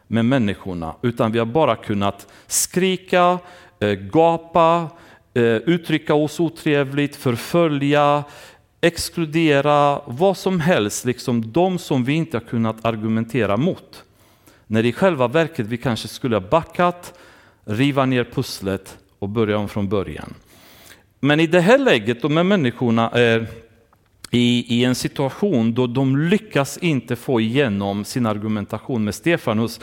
med 0.08 0.26
människorna, 0.26 0.96
utan 1.02 1.32
vi 1.32 1.40
har 1.40 1.46
bara 1.46 1.76
kunnat 1.76 2.28
skrika, 2.48 3.40
eh, 3.80 3.92
gapa, 3.92 4.88
eh, 5.34 5.44
uttrycka 5.44 6.14
oss 6.14 6.40
otrevligt, 6.40 7.16
förfölja, 7.16 8.24
exkludera, 8.82 10.02
vad 10.06 10.38
som 10.38 10.60
helst, 10.60 11.06
liksom 11.06 11.52
de 11.52 11.78
som 11.78 12.04
vi 12.04 12.14
inte 12.14 12.38
har 12.38 12.46
kunnat 12.46 12.86
argumentera 12.86 13.58
mot. 13.58 14.04
När 14.72 14.86
i 14.86 14.94
själva 14.94 15.28
verket 15.28 15.68
vi 15.68 15.78
kanske 15.78 16.08
skulle 16.08 16.36
ha 16.36 16.50
backat, 16.50 17.14
riva 17.66 18.06
ner 18.06 18.24
pusslet 18.24 18.98
och 19.20 19.30
börja 19.30 19.58
om 19.58 19.70
från 19.70 19.90
början. 19.90 20.34
Men 21.20 21.40
i 21.40 21.48
det 21.48 21.62
här 21.62 21.78
läget, 21.78 22.22
de 22.22 22.38
här 22.38 22.44
människorna 22.44 23.10
är 23.10 23.48
i, 24.30 24.76
i 24.76 24.84
en 24.84 24.96
situation 24.96 25.74
då 25.74 25.88
de 25.88 26.18
lyckas 26.18 26.78
inte 26.78 27.16
få 27.16 27.42
igenom 27.42 28.06
sin 28.06 28.26
argumentation 28.26 29.04
med 29.04 29.16
Stefanus. 29.16 29.80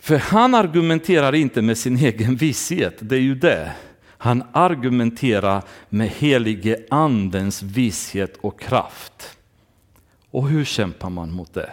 För 0.00 0.18
han 0.18 0.54
argumenterar 0.54 1.34
inte 1.34 1.62
med 1.62 1.78
sin 1.78 1.96
egen 1.96 2.36
vishet, 2.36 2.96
det 3.00 3.16
är 3.16 3.20
ju 3.20 3.34
det. 3.34 3.72
Han 4.06 4.44
argumenterar 4.52 5.62
med 5.88 6.08
helige 6.08 6.78
andens 6.90 7.62
vishet 7.62 8.36
och 8.40 8.60
kraft. 8.60 9.36
Och 10.30 10.48
hur 10.48 10.64
kämpar 10.64 11.10
man 11.10 11.32
mot 11.32 11.54
det? 11.54 11.70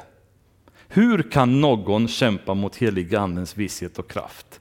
Hur 0.94 1.22
kan 1.22 1.62
någon 1.62 2.08
kämpa 2.08 2.54
mot 2.54 2.76
heliga 2.76 3.20
andens 3.20 3.58
vishet 3.58 4.00
och 4.00 4.12
kraft? 4.12 4.60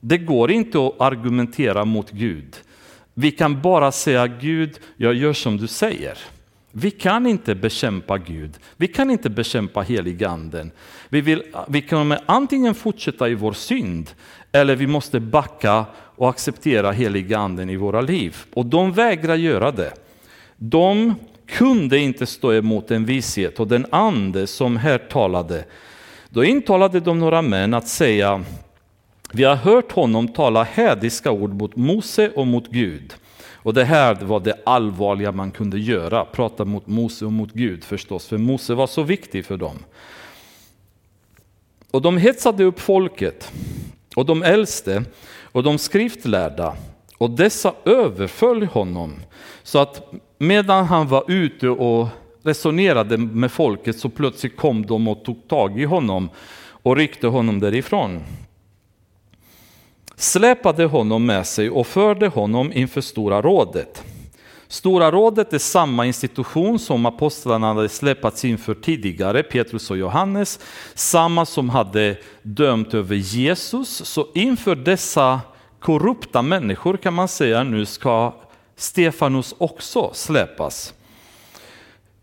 Det 0.00 0.18
går 0.18 0.50
inte 0.50 0.86
att 0.86 1.00
argumentera 1.00 1.84
mot 1.84 2.10
Gud. 2.10 2.56
Vi 3.14 3.30
kan 3.30 3.62
bara 3.62 3.92
säga 3.92 4.26
Gud, 4.26 4.78
jag 4.96 5.14
gör 5.14 5.32
som 5.32 5.56
du 5.56 5.66
säger. 5.66 6.18
Vi 6.72 6.90
kan 6.90 7.26
inte 7.26 7.54
bekämpa 7.54 8.18
Gud, 8.18 8.58
vi 8.76 8.88
kan 8.88 9.10
inte 9.10 9.30
bekämpa 9.30 9.80
heliganden. 9.80 10.70
Vi, 11.08 11.20
vill, 11.20 11.42
vi 11.68 11.82
kan 11.82 12.16
antingen 12.26 12.74
fortsätta 12.74 13.28
i 13.28 13.34
vår 13.34 13.52
synd 13.52 14.10
eller 14.52 14.76
vi 14.76 14.86
måste 14.86 15.20
backa 15.20 15.84
och 15.94 16.30
acceptera 16.30 16.92
heliganden 16.92 17.70
i 17.70 17.76
våra 17.76 18.00
liv. 18.00 18.36
Och 18.54 18.66
de 18.66 18.92
vägrar 18.92 19.34
göra 19.34 19.70
det. 19.70 19.92
De 20.56 21.14
kunde 21.46 21.98
inte 21.98 22.26
stå 22.26 22.52
emot 22.52 22.90
en 22.90 23.04
vishet 23.04 23.60
och 23.60 23.68
den 23.68 23.86
ande 23.90 24.46
som 24.46 24.76
här 24.76 24.98
talade. 24.98 25.64
Då 26.28 26.44
intalade 26.44 27.00
de 27.00 27.18
några 27.18 27.42
män 27.42 27.74
att 27.74 27.88
säga, 27.88 28.44
vi 29.32 29.44
har 29.44 29.56
hört 29.56 29.92
honom 29.92 30.28
tala 30.28 30.62
hädiska 30.62 31.30
ord 31.30 31.54
mot 31.54 31.76
Mose 31.76 32.30
och 32.30 32.46
mot 32.46 32.68
Gud. 32.68 33.14
Och 33.66 33.74
det 33.74 33.84
här 33.84 34.14
var 34.14 34.40
det 34.40 34.62
allvarliga 34.66 35.32
man 35.32 35.50
kunde 35.50 35.78
göra, 35.78 36.24
prata 36.24 36.64
mot 36.64 36.86
Mose 36.86 37.24
och 37.24 37.32
mot 37.32 37.52
Gud 37.52 37.84
förstås, 37.84 38.26
för 38.26 38.38
Mose 38.38 38.74
var 38.74 38.86
så 38.86 39.02
viktig 39.02 39.44
för 39.44 39.56
dem. 39.56 39.76
Och 41.90 42.02
de 42.02 42.16
hetsade 42.16 42.64
upp 42.64 42.80
folket 42.80 43.52
och 44.16 44.26
de 44.26 44.42
äldste 44.42 45.04
och 45.42 45.62
de 45.62 45.78
skriftlärda 45.78 46.76
och 47.18 47.30
dessa 47.30 47.74
överföll 47.84 48.62
honom 48.62 49.14
så 49.62 49.78
att 49.78 50.12
medan 50.38 50.84
han 50.84 51.08
var 51.08 51.24
ute 51.28 51.68
och 51.68 52.08
resonerade 52.42 53.16
med 53.16 53.52
folket 53.52 53.98
så 53.98 54.08
plötsligt 54.08 54.56
kom 54.56 54.86
de 54.86 55.08
och 55.08 55.24
tog 55.24 55.48
tag 55.48 55.80
i 55.80 55.84
honom 55.84 56.30
och 56.82 56.96
ryckte 56.96 57.26
honom 57.26 57.60
därifrån 57.60 58.20
släpade 60.16 60.84
honom 60.84 61.26
med 61.26 61.46
sig 61.46 61.70
och 61.70 61.86
förde 61.86 62.28
honom 62.28 62.72
inför 62.72 63.00
Stora 63.00 63.42
rådet. 63.42 64.02
Stora 64.68 65.10
rådet 65.10 65.52
är 65.52 65.58
samma 65.58 66.06
institution 66.06 66.78
som 66.78 67.06
apostlarna 67.06 67.74
hade 67.74 67.88
släpats 67.88 68.44
inför 68.44 68.74
tidigare, 68.74 69.42
Petrus 69.42 69.90
och 69.90 69.96
Johannes, 69.96 70.60
samma 70.94 71.46
som 71.46 71.70
hade 71.70 72.16
dömt 72.42 72.94
över 72.94 73.16
Jesus. 73.16 74.04
Så 74.04 74.26
inför 74.34 74.76
dessa 74.76 75.40
korrupta 75.80 76.42
människor 76.42 76.96
kan 76.96 77.14
man 77.14 77.28
säga 77.28 77.62
nu 77.62 77.86
ska 77.86 78.34
Stefanus 78.76 79.54
också 79.58 80.10
släpas. 80.12 80.94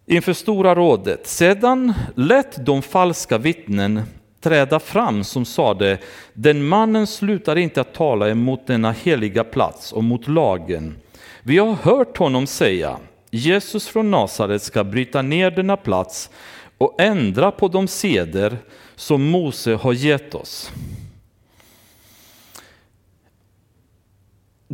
Inför 0.05 0.33
Stora 0.33 0.75
rådet. 0.75 1.27
Sedan 1.27 1.93
lät 2.15 2.65
de 2.65 2.81
falska 2.81 3.37
vittnen 3.37 4.01
träda 4.41 4.79
fram 4.79 5.23
som 5.23 5.45
sade, 5.45 5.97
den 6.33 6.63
mannen 6.63 7.07
slutar 7.07 7.55
inte 7.55 7.81
att 7.81 7.93
tala 7.93 8.29
emot 8.29 8.67
denna 8.67 8.91
heliga 8.91 9.43
plats 9.43 9.93
och 9.93 10.03
mot 10.03 10.27
lagen. 10.27 10.95
Vi 11.43 11.57
har 11.57 11.73
hört 11.73 12.17
honom 12.17 12.47
säga, 12.47 12.97
Jesus 13.31 13.87
från 13.87 14.11
Nasaret 14.11 14.61
ska 14.61 14.83
bryta 14.83 15.21
ner 15.21 15.51
denna 15.51 15.77
plats 15.77 16.29
och 16.77 17.01
ändra 17.01 17.51
på 17.51 17.67
de 17.67 17.87
seder 17.87 18.57
som 18.95 19.23
Mose 19.23 19.73
har 19.73 19.93
gett 19.93 20.35
oss. 20.35 20.71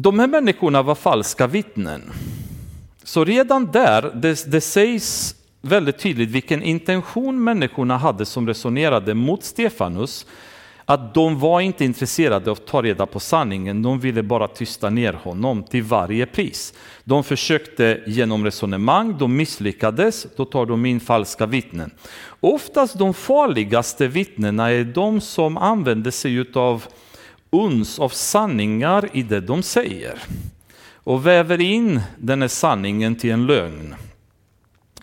De 0.01 0.19
här 0.19 0.27
människorna 0.27 0.81
var 0.81 0.95
falska 0.95 1.47
vittnen. 1.47 2.11
Så 3.03 3.25
redan 3.25 3.71
där, 3.71 4.11
det, 4.15 4.51
det 4.51 4.61
sägs 4.61 5.35
väldigt 5.61 5.99
tydligt 5.99 6.29
vilken 6.29 6.63
intention 6.63 7.43
människorna 7.43 7.97
hade 7.97 8.25
som 8.25 8.47
resonerade 8.47 9.13
mot 9.13 9.43
Stefanus. 9.43 10.25
Att 10.85 11.13
de 11.13 11.39
var 11.39 11.61
inte 11.61 11.85
intresserade 11.85 12.51
av 12.51 12.57
att 12.57 12.67
ta 12.67 12.81
reda 12.81 13.05
på 13.05 13.19
sanningen, 13.19 13.81
de 13.81 13.99
ville 13.99 14.23
bara 14.23 14.47
tysta 14.47 14.89
ner 14.89 15.13
honom 15.13 15.63
till 15.63 15.83
varje 15.83 16.25
pris. 16.25 16.73
De 17.03 17.23
försökte 17.23 18.01
genom 18.07 18.45
resonemang, 18.45 19.17
de 19.17 19.35
misslyckades, 19.35 20.27
då 20.35 20.45
tar 20.45 20.65
de 20.65 20.85
in 20.85 20.99
falska 20.99 21.45
vittnen. 21.45 21.91
Oftast 22.39 22.99
de 22.99 23.13
farligaste 23.13 24.07
vittnena 24.07 24.71
är 24.71 24.83
de 24.83 25.21
som 25.21 25.57
använder 25.57 26.11
sig 26.11 26.45
av 26.53 26.83
uns 27.49 27.99
av 27.99 28.09
sanningar 28.09 29.09
i 29.13 29.23
det 29.23 29.39
de 29.39 29.63
säger 29.63 30.19
och 30.93 31.25
väver 31.25 31.61
in 31.61 32.01
den 32.17 32.41
här 32.41 32.49
sanningen 32.49 33.15
till 33.15 33.31
en 33.31 33.45
lögn. 33.45 33.95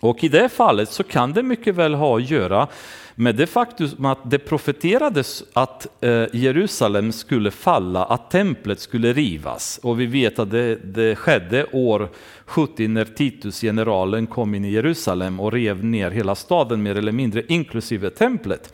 Och 0.01 0.23
i 0.23 0.27
det 0.27 0.49
fallet 0.49 0.89
så 0.89 1.03
kan 1.03 1.33
det 1.33 1.43
mycket 1.43 1.75
väl 1.75 1.93
ha 1.93 2.17
att 2.17 2.29
göra 2.29 2.67
med 3.19 3.35
det 3.35 3.47
faktum 3.47 4.05
att 4.05 4.31
det 4.31 4.39
profeterades 4.39 5.43
att 5.53 6.03
eh, 6.03 6.25
Jerusalem 6.33 7.11
skulle 7.11 7.51
falla, 7.51 8.05
att 8.05 8.31
templet 8.31 8.79
skulle 8.79 9.13
rivas. 9.13 9.79
Och 9.83 9.99
vi 9.99 10.05
vet 10.05 10.39
att 10.39 10.51
det, 10.51 10.75
det 10.75 11.15
skedde 11.15 11.65
år 11.71 12.09
70 12.45 12.87
när 12.87 13.05
Titus, 13.05 13.61
generalen, 13.61 14.27
kom 14.27 14.55
in 14.55 14.65
i 14.65 14.71
Jerusalem 14.71 15.39
och 15.39 15.51
rev 15.51 15.85
ner 15.85 16.11
hela 16.11 16.35
staden 16.35 16.83
mer 16.83 16.95
eller 16.95 17.11
mindre, 17.11 17.43
inklusive 17.47 18.09
templet. 18.09 18.73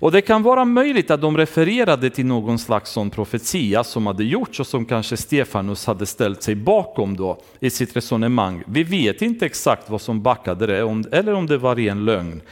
Och 0.00 0.12
det 0.12 0.20
kan 0.20 0.42
vara 0.42 0.64
möjligt 0.64 1.10
att 1.10 1.20
de 1.20 1.36
refererade 1.36 2.10
till 2.10 2.26
någon 2.26 2.58
slags 2.58 2.90
sån 2.90 3.10
profetia 3.10 3.84
som 3.84 4.06
hade 4.06 4.24
gjorts 4.24 4.60
och 4.60 4.66
som 4.66 4.84
kanske 4.84 5.16
Stefanus 5.16 5.86
hade 5.86 6.06
ställt 6.06 6.42
sig 6.42 6.54
bakom 6.54 7.16
då 7.16 7.40
i 7.60 7.70
sitt 7.70 7.96
resonemang. 7.96 8.62
Vi 8.66 8.82
vet 8.82 9.22
inte 9.22 9.46
exakt 9.46 9.90
vad 9.90 10.00
som 10.00 10.22
backade 10.22 10.66
det 10.66 10.78
eller 11.12 11.34
om 11.34 11.46
det 11.46 11.58
var 11.58 11.76
ren 11.76 12.04
lögn. 12.04 12.42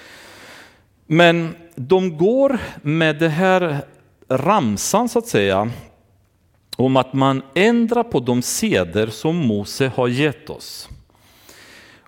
Men 1.07 1.57
de 1.75 2.17
går 2.17 2.59
med 2.83 3.19
det 3.19 3.29
här 3.29 3.79
ramsan 4.29 5.09
så 5.09 5.19
att 5.19 5.27
säga 5.27 5.71
om 6.77 6.97
att 6.97 7.13
man 7.13 7.43
ändrar 7.55 8.03
på 8.03 8.21
de 8.21 8.43
seder 8.43 9.07
som 9.07 9.37
Mose 9.37 9.93
har 9.97 10.09
gett 10.09 10.51
oss. 10.51 10.89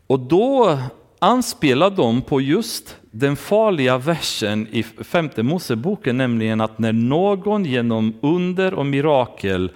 Och 0.06 0.20
då 0.20 0.78
anspelar 1.18 1.90
de 1.90 2.22
på 2.22 2.40
just 2.40 2.96
den 3.10 3.36
farliga 3.36 3.98
versen 3.98 4.68
i 4.70 4.82
femte 4.82 5.42
Moseboken, 5.42 6.16
nämligen 6.16 6.60
att 6.60 6.78
när 6.78 6.92
någon 6.92 7.64
genom 7.64 8.14
under 8.20 8.74
och 8.74 8.86
mirakel 8.86 9.70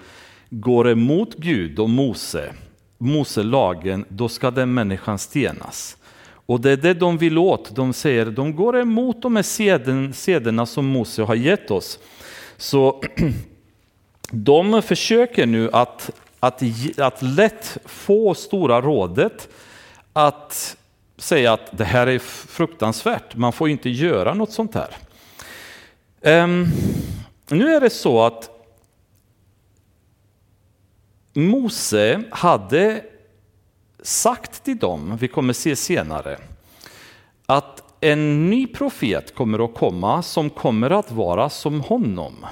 går 0.49 0.89
emot 0.89 1.35
Gud 1.35 1.79
och 1.79 1.89
Mose, 1.89 2.53
Moselagen, 2.97 4.05
då 4.09 4.29
ska 4.29 4.51
den 4.51 4.73
människan 4.73 5.19
stenas. 5.19 5.97
Och 6.45 6.61
det 6.61 6.71
är 6.71 6.77
det 6.77 6.93
de 6.93 7.17
vill 7.17 7.37
åt. 7.37 7.75
De 7.75 7.93
säger 7.93 8.25
de 8.25 8.55
går 8.55 8.79
emot 8.79 9.21
de 9.21 9.35
här 9.35 9.43
seden, 9.43 10.13
sederna 10.13 10.65
som 10.65 10.85
Mose 10.85 11.23
har 11.23 11.35
gett 11.35 11.71
oss. 11.71 11.99
Så 12.57 13.03
de 14.31 14.81
försöker 14.81 15.45
nu 15.45 15.69
att, 15.73 16.09
att, 16.39 16.63
att 16.97 17.21
lätt 17.21 17.77
få 17.85 18.33
Stora 18.33 18.81
rådet 18.81 19.49
att 20.13 20.77
säga 21.17 21.53
att 21.53 21.77
det 21.77 21.85
här 21.85 22.07
är 22.07 22.19
fruktansvärt, 22.19 23.35
man 23.35 23.53
får 23.53 23.69
inte 23.69 23.89
göra 23.89 24.33
något 24.33 24.51
sånt 24.51 24.75
här. 24.75 24.97
Um, 26.43 26.67
nu 27.47 27.75
är 27.75 27.81
det 27.81 27.89
så 27.89 28.21
att 28.21 28.49
Mose 31.33 32.23
hade 32.31 33.03
sagt 34.03 34.63
till 34.63 34.77
dem, 34.77 35.17
vi 35.19 35.27
kommer 35.27 35.53
se 35.53 35.75
senare, 35.75 36.37
att 37.45 37.83
en 37.99 38.49
ny 38.49 38.67
profet 38.67 39.35
kommer 39.35 39.65
att 39.65 39.75
komma 39.75 40.21
som 40.23 40.49
kommer 40.49 40.89
att 40.89 41.11
vara 41.11 41.49
som 41.49 41.81
honom 41.81 42.45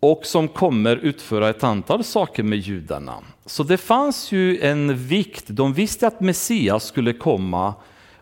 och 0.00 0.26
som 0.26 0.48
kommer 0.48 0.96
utföra 0.96 1.48
ett 1.48 1.64
antal 1.64 2.04
saker 2.04 2.42
med 2.42 2.58
judarna. 2.58 3.14
Så 3.48 3.62
det 3.62 3.76
fanns 3.76 4.32
ju 4.32 4.60
en 4.60 4.96
vikt, 4.96 5.44
de 5.46 5.72
visste 5.72 6.06
att 6.06 6.20
Messias 6.20 6.84
skulle 6.84 7.12
komma 7.12 7.74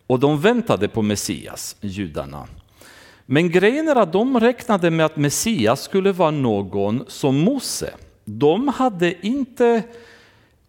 och 0.06 0.20
de 0.20 0.40
väntade 0.40 0.88
på 0.88 1.02
Messias, 1.02 1.76
judarna. 1.80 2.46
Men 3.26 3.50
grejen 3.50 3.88
är 3.88 3.96
att 3.96 4.12
de 4.12 4.40
räknade 4.40 4.90
med 4.90 5.06
att 5.06 5.16
Messias 5.16 5.82
skulle 5.82 6.12
vara 6.12 6.30
någon 6.30 7.04
som 7.08 7.36
Mose. 7.38 7.94
De 8.24 8.68
hade 8.68 9.26
inte 9.26 9.82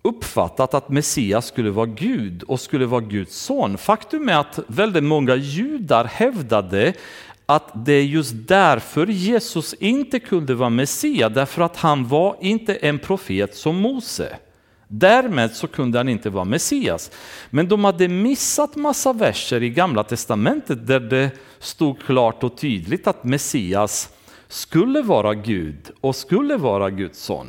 uppfattat 0.01 0.73
att 0.73 0.89
Messias 0.89 1.45
skulle 1.45 1.69
vara 1.69 1.85
Gud 1.85 2.43
och 2.43 2.59
skulle 2.59 2.85
vara 2.85 3.01
Guds 3.01 3.35
son. 3.35 3.77
Faktum 3.77 4.29
är 4.29 4.37
att 4.37 4.59
väldigt 4.67 5.03
många 5.03 5.35
judar 5.35 6.05
hävdade 6.05 6.93
att 7.45 7.85
det 7.85 7.93
är 7.93 8.03
just 8.03 8.33
därför 8.35 9.07
Jesus 9.07 9.73
inte 9.73 10.19
kunde 10.19 10.55
vara 10.55 10.69
Messias, 10.69 11.33
därför 11.33 11.61
att 11.61 11.77
han 11.77 12.07
var 12.07 12.37
inte 12.41 12.75
en 12.75 12.99
profet 12.99 13.55
som 13.55 13.75
Mose. 13.75 14.37
Därmed 14.87 15.51
så 15.51 15.67
kunde 15.67 15.99
han 15.99 16.09
inte 16.09 16.29
vara 16.29 16.45
Messias. 16.45 17.11
Men 17.49 17.67
de 17.67 17.83
hade 17.83 18.07
missat 18.07 18.75
massa 18.75 19.13
verser 19.13 19.63
i 19.63 19.69
Gamla 19.69 20.03
Testamentet 20.03 20.87
där 20.87 20.99
det 20.99 21.31
stod 21.59 21.99
klart 21.99 22.43
och 22.43 22.57
tydligt 22.57 23.07
att 23.07 23.23
Messias 23.23 24.09
skulle 24.47 25.01
vara 25.01 25.33
Gud 25.33 25.91
och 26.01 26.15
skulle 26.15 26.57
vara 26.57 26.89
Guds 26.89 27.19
son. 27.19 27.47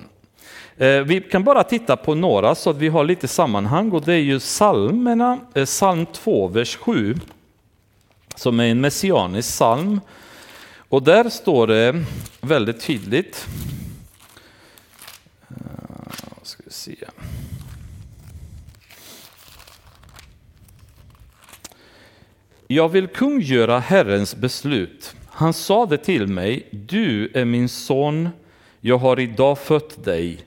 Eh, 0.77 1.01
vi 1.01 1.21
kan 1.21 1.45
bara 1.45 1.65
titta 1.65 1.97
på 1.97 2.15
några 2.15 2.55
så 2.55 2.71
att 2.71 2.77
vi 2.77 2.89
har 2.89 3.05
lite 3.05 3.29
sammanhang 3.29 3.93
och 3.93 4.03
det 4.03 4.13
är 4.13 4.19
ju 4.19 4.39
psalmerna, 4.39 5.39
eh, 5.55 5.65
psalm 5.65 6.07
2, 6.07 6.49
vers 6.49 6.77
7 6.77 7.15
som 8.39 8.61
är 8.61 8.65
en 8.65 8.81
messianisk 8.81 9.49
psalm. 9.49 10.01
Och 10.89 11.03
där 11.03 11.29
står 11.29 11.67
det 11.67 12.05
väldigt 12.41 12.81
tydligt. 12.81 13.47
Vi 16.69 16.75
se. 16.75 16.97
Jag 22.67 22.89
vill 22.89 23.07
kungöra 23.07 23.79
Herrens 23.79 24.37
beslut. 24.37 25.15
Han 25.27 25.53
sade 25.53 25.99
till 25.99 26.27
mig, 26.27 26.69
du 26.71 27.31
är 27.35 27.45
min 27.45 27.69
son, 27.69 28.29
jag 28.81 28.99
har 28.99 29.21
idag 29.21 29.59
fött 29.59 30.05
dig. 30.05 30.39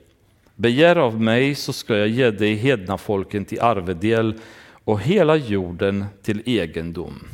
Begär 0.54 0.96
av 0.96 1.20
mig 1.20 1.54
så 1.54 1.72
ska 1.72 1.96
jag 1.96 2.08
ge 2.08 2.30
dig 2.30 2.54
hedna 2.54 2.98
folken 2.98 3.44
till 3.44 3.60
arvedel 3.60 4.34
och 4.84 5.00
hela 5.00 5.36
jorden 5.36 6.04
till 6.22 6.42
egendom. 6.46 7.28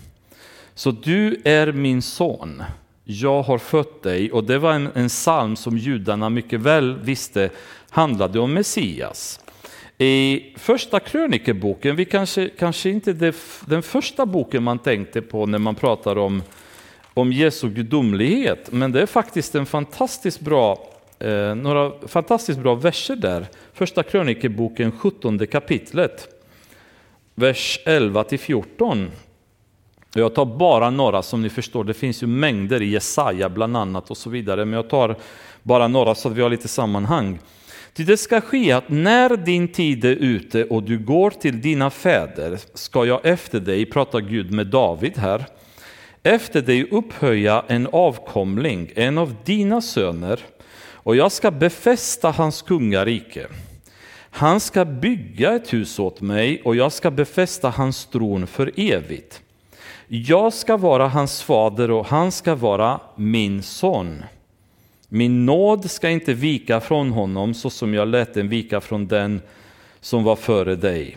Så 0.75 0.91
du 0.91 1.41
är 1.45 1.73
min 1.73 2.03
son, 2.03 2.63
jag 3.11 3.43
har 3.43 3.59
fött 3.59 4.03
dig. 4.03 4.33
Och 4.33 4.45
det 4.45 4.59
var 4.59 4.73
en, 4.73 4.89
en 4.95 5.09
psalm 5.09 5.57
som 5.57 5.79
judarna 5.79 6.31
mycket 6.31 6.61
väl 6.61 6.99
visste 6.99 7.51
handlade 7.91 8.41
om 8.41 8.55
Messias. 8.55 9.41
I 9.99 10.43
första 10.57 11.01
krönikeboken, 11.01 11.97
vi 11.97 12.05
kanske, 12.05 12.49
kanske 12.49 12.91
inte 12.91 13.13
det, 13.13 13.37
den 13.67 13.83
första 13.83 14.27
boken 14.27 14.63
man 14.63 14.79
tänkte 14.79 15.23
på 15.23 15.47
när 15.47 15.59
man 15.59 15.75
pratar 15.75 16.19
om, 16.19 16.43
om 17.15 17.33
Jesu 17.33 17.69
gudomlighet, 17.69 18.73
men 18.73 18.93
det 18.93 19.03
är 19.03 19.07
faktiskt 19.07 19.55
en 19.55 19.67
fantastiskt 19.67 20.41
bra, 20.41 20.91
eh, 21.19 21.55
några 21.55 21.93
fantastiskt 22.09 22.61
bra 22.61 22.75
verser 22.75 23.17
där. 23.17 23.47
Första 23.73 24.03
krönikeboken, 24.03 24.93
17 24.93 25.47
kapitlet, 25.47 26.29
vers 27.35 27.81
11 27.85 28.25
till 28.25 28.39
14. 28.39 29.11
Jag 30.15 30.35
tar 30.35 30.45
bara 30.45 30.91
några 30.91 31.23
som 31.23 31.43
ni 31.43 31.51
förstår, 31.51 31.85
det 31.85 31.95
finns 31.95 32.23
ju 32.23 32.27
mängder 32.27 32.83
i 32.83 32.91
Jesaja 32.91 33.49
bland 33.49 33.77
annat 33.77 34.11
och 34.11 34.17
så 34.17 34.31
vidare, 34.31 34.65
men 34.65 34.75
jag 34.75 34.89
tar 34.89 35.17
bara 35.63 35.89
några 35.89 36.15
så 36.15 36.29
att 36.29 36.35
vi 36.35 36.43
har 36.43 36.51
lite 36.51 36.69
sammanhang. 36.69 37.39
Ty 37.95 38.05
det 38.05 38.17
ska 38.17 38.41
ske 38.41 38.73
att 38.73 38.89
när 38.89 39.37
din 39.37 39.69
tid 39.69 40.05
är 40.05 40.17
ute 40.17 40.65
och 40.65 40.83
du 40.83 40.99
går 40.99 41.31
till 41.31 41.61
dina 41.61 41.91
fäder 41.91 42.59
ska 42.75 43.05
jag 43.05 43.27
efter 43.27 43.61
dig, 43.61 43.87
pratar 43.87 44.21
Gud 44.21 44.51
med 44.51 44.67
David 44.67 45.19
här, 45.19 45.45
efter 46.23 46.63
dig 46.63 46.91
upphöja 46.91 47.65
en 47.69 47.89
avkomling, 47.93 48.93
en 48.95 49.19
av 49.19 49.35
dina 49.45 49.81
söner, 49.81 50.41
och 51.09 51.17
jag 51.17 51.33
ska 51.33 51.51
befästa 51.51 52.31
hans 52.31 52.63
kungarike. 52.63 53.47
Han 54.31 54.61
ska 54.61 54.85
bygga 54.85 55.55
ett 55.55 55.73
hus 55.73 55.99
åt 55.99 56.21
mig 56.21 56.63
och 56.65 56.77
jag 56.77 56.93
ska 56.93 57.11
befästa 57.11 57.71
hans 57.71 58.07
tron 58.07 58.47
för 58.47 58.73
evigt. 58.77 59.43
Jag 60.11 60.53
ska 60.53 60.77
vara 60.77 61.09
hans 61.09 61.43
fader 61.43 61.91
och 61.91 62.07
han 62.07 62.33
ska 62.33 62.55
vara 62.55 63.01
min 63.17 63.63
son. 63.63 64.25
Min 65.09 65.47
nåd 65.47 65.91
ska 65.91 66.11
inte 66.11 66.35
vika 66.35 66.81
från 66.81 67.11
honom 67.11 67.55
så 67.55 67.71
som 67.71 67.95
jag 67.95 68.09
lät 68.09 68.35
den 68.35 68.49
vika 68.49 68.81
från 68.81 69.07
den 69.07 69.41
som 70.01 70.25
var 70.25 70.37
före 70.37 70.77
dig. 70.77 71.17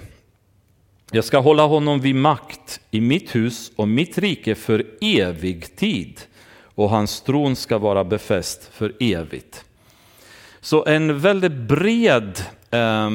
Jag 1.12 1.24
ska 1.24 1.40
hålla 1.40 1.66
honom 1.66 2.00
vid 2.00 2.16
makt 2.16 2.80
i 2.92 3.02
mitt 3.02 3.36
hus 3.36 3.72
och 3.76 3.88
mitt 3.88 4.18
rike 4.18 4.56
för 4.56 4.86
evig 5.02 5.76
tid 5.76 6.22
och 6.64 6.90
hans 6.90 7.22
tron 7.22 7.56
ska 7.56 7.78
vara 7.78 8.04
befäst 8.04 8.70
för 8.74 8.94
evigt. 9.00 9.66
Så 10.62 10.86
en 10.86 11.20
väldigt 11.20 11.56
bred 11.56 12.40
eh, 12.72 13.10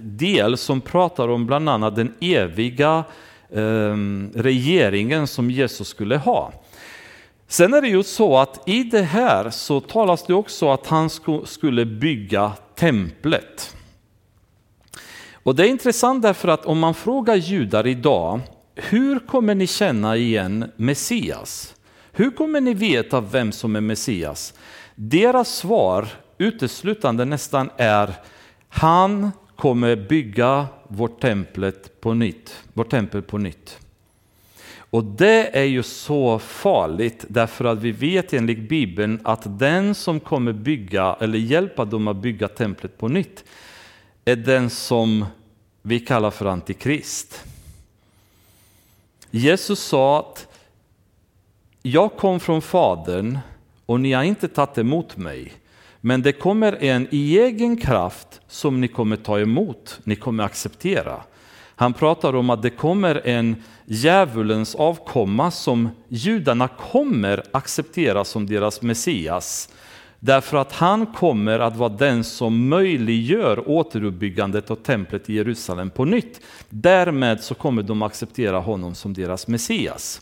del 0.00 0.56
som 0.56 0.80
pratar 0.80 1.28
om 1.28 1.46
bland 1.46 1.68
annat 1.68 1.96
den 1.96 2.14
eviga 2.20 3.04
Ehm, 3.54 4.30
regeringen 4.34 5.26
som 5.26 5.50
Jesus 5.50 5.88
skulle 5.88 6.16
ha. 6.16 6.52
Sen 7.48 7.74
är 7.74 7.80
det 7.80 7.88
ju 7.88 8.02
så 8.02 8.38
att 8.38 8.68
i 8.68 8.84
det 8.84 9.02
här 9.02 9.50
så 9.50 9.80
talas 9.80 10.26
det 10.26 10.34
också 10.34 10.70
att 10.70 10.86
han 10.86 11.10
skulle 11.44 11.86
bygga 11.86 12.52
templet. 12.74 13.76
Och 15.32 15.54
det 15.54 15.66
är 15.66 15.68
intressant 15.68 16.22
därför 16.22 16.48
att 16.48 16.66
om 16.66 16.78
man 16.78 16.94
frågar 16.94 17.34
judar 17.34 17.86
idag, 17.86 18.40
hur 18.74 19.18
kommer 19.18 19.54
ni 19.54 19.66
känna 19.66 20.16
igen 20.16 20.72
Messias? 20.76 21.74
Hur 22.12 22.30
kommer 22.30 22.60
ni 22.60 22.74
veta 22.74 23.20
vem 23.20 23.52
som 23.52 23.76
är 23.76 23.80
Messias? 23.80 24.54
Deras 24.94 25.48
svar 25.48 26.08
uteslutande 26.38 27.24
nästan 27.24 27.70
är, 27.76 28.14
han 28.68 29.30
kommer 29.56 29.96
bygga 29.96 30.66
vårt, 30.92 31.20
templet 31.20 32.00
på 32.00 32.14
nytt, 32.14 32.62
vårt 32.72 32.90
tempel 32.90 33.22
på 33.22 33.38
nytt. 33.38 33.78
Och 34.74 35.04
det 35.04 35.58
är 35.58 35.64
ju 35.64 35.82
så 35.82 36.38
farligt 36.38 37.24
därför 37.28 37.64
att 37.64 37.78
vi 37.78 37.92
vet 37.92 38.32
enligt 38.32 38.68
Bibeln 38.68 39.20
att 39.24 39.58
den 39.58 39.94
som 39.94 40.20
kommer 40.20 40.52
bygga 40.52 41.16
eller 41.20 41.38
hjälpa 41.38 41.84
dem 41.84 42.08
att 42.08 42.16
bygga 42.16 42.48
templet 42.48 42.98
på 42.98 43.08
nytt 43.08 43.44
är 44.24 44.36
den 44.36 44.70
som 44.70 45.26
vi 45.82 46.00
kallar 46.00 46.30
för 46.30 46.46
antikrist. 46.46 47.44
Jesus 49.30 49.80
sa 49.80 50.18
att 50.18 50.48
jag 51.82 52.16
kom 52.16 52.40
från 52.40 52.62
Fadern 52.62 53.38
och 53.86 54.00
ni 54.00 54.12
har 54.12 54.22
inte 54.22 54.48
tagit 54.48 54.78
emot 54.78 55.16
mig. 55.16 55.52
Men 56.04 56.22
det 56.22 56.32
kommer 56.32 56.84
en 56.84 57.08
i 57.10 57.38
egen 57.38 57.76
kraft 57.76 58.40
som 58.46 58.80
ni 58.80 58.88
kommer 58.88 59.16
ta 59.16 59.40
emot, 59.40 60.00
ni 60.04 60.16
kommer 60.16 60.44
acceptera. 60.44 61.22
Han 61.76 61.92
pratar 61.92 62.34
om 62.34 62.50
att 62.50 62.62
det 62.62 62.70
kommer 62.70 63.26
en 63.26 63.56
djävulens 63.86 64.74
avkomma 64.74 65.50
som 65.50 65.88
judarna 66.08 66.68
kommer 66.68 67.42
acceptera 67.52 68.24
som 68.24 68.46
deras 68.46 68.82
Messias. 68.82 69.68
Därför 70.18 70.56
att 70.56 70.72
han 70.72 71.06
kommer 71.06 71.58
att 71.58 71.76
vara 71.76 71.88
den 71.88 72.24
som 72.24 72.68
möjliggör 72.68 73.68
återuppbyggandet 73.68 74.70
av 74.70 74.76
templet 74.76 75.30
i 75.30 75.34
Jerusalem 75.34 75.90
på 75.90 76.04
nytt. 76.04 76.40
Därmed 76.68 77.42
så 77.42 77.54
kommer 77.54 77.82
de 77.82 78.02
acceptera 78.02 78.58
honom 78.58 78.94
som 78.94 79.14
deras 79.14 79.48
Messias. 79.48 80.20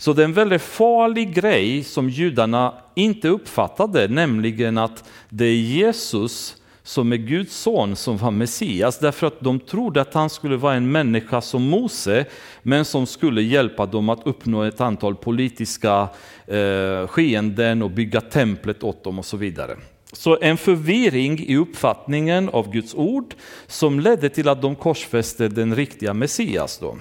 Så 0.00 0.12
det 0.12 0.22
är 0.22 0.24
en 0.24 0.32
väldigt 0.32 0.62
farlig 0.62 1.34
grej 1.34 1.84
som 1.84 2.08
judarna 2.08 2.74
inte 2.94 3.28
uppfattade, 3.28 4.08
nämligen 4.08 4.78
att 4.78 5.04
det 5.28 5.44
är 5.44 5.54
Jesus 5.54 6.56
som 6.82 7.12
är 7.12 7.16
Guds 7.16 7.56
son 7.56 7.96
som 7.96 8.16
var 8.16 8.30
Messias, 8.30 8.98
därför 8.98 9.26
att 9.26 9.40
de 9.40 9.60
trodde 9.60 10.00
att 10.00 10.14
han 10.14 10.30
skulle 10.30 10.56
vara 10.56 10.74
en 10.74 10.92
människa 10.92 11.40
som 11.40 11.62
Mose, 11.62 12.24
men 12.62 12.84
som 12.84 13.06
skulle 13.06 13.42
hjälpa 13.42 13.86
dem 13.86 14.08
att 14.08 14.26
uppnå 14.26 14.62
ett 14.62 14.80
antal 14.80 15.14
politiska 15.14 16.08
eh, 16.46 17.06
skeenden 17.06 17.82
och 17.82 17.90
bygga 17.90 18.20
templet 18.20 18.82
åt 18.82 19.04
dem 19.04 19.18
och 19.18 19.24
så 19.24 19.36
vidare. 19.36 19.76
Så 20.12 20.38
en 20.40 20.56
förvirring 20.56 21.38
i 21.38 21.56
uppfattningen 21.56 22.48
av 22.48 22.72
Guds 22.72 22.94
ord 22.94 23.34
som 23.66 24.00
ledde 24.00 24.28
till 24.28 24.48
att 24.48 24.62
de 24.62 24.76
korsfäste 24.76 25.48
den 25.48 25.76
riktiga 25.76 26.14
Messias. 26.14 26.78
Då. 26.78 26.96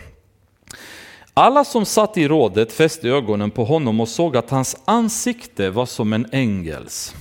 Alla 1.39 1.63
som 1.63 1.85
satt 1.85 2.17
i 2.17 2.27
rådet 2.27 2.71
fäste 2.71 3.09
ögonen 3.09 3.51
på 3.51 3.63
honom 3.63 3.99
och 3.99 4.07
såg 4.07 4.37
att 4.37 4.49
hans 4.49 4.77
ansikte 4.85 5.69
var 5.69 5.85
som 5.85 6.13
en 6.13 6.27
ängels. 6.31 7.15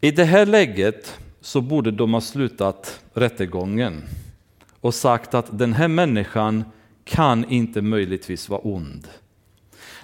I 0.00 0.10
det 0.10 0.24
här 0.24 0.46
läget 0.46 1.18
så 1.40 1.60
borde 1.60 1.90
de 1.90 2.14
ha 2.14 2.20
slutat 2.20 3.00
rättegången 3.14 4.04
och 4.80 4.94
sagt 4.94 5.34
att 5.34 5.58
den 5.58 5.72
här 5.72 5.88
människan 5.88 6.64
kan 7.04 7.50
inte 7.50 7.82
möjligtvis 7.82 8.48
vara 8.48 8.60
ond. 8.60 9.08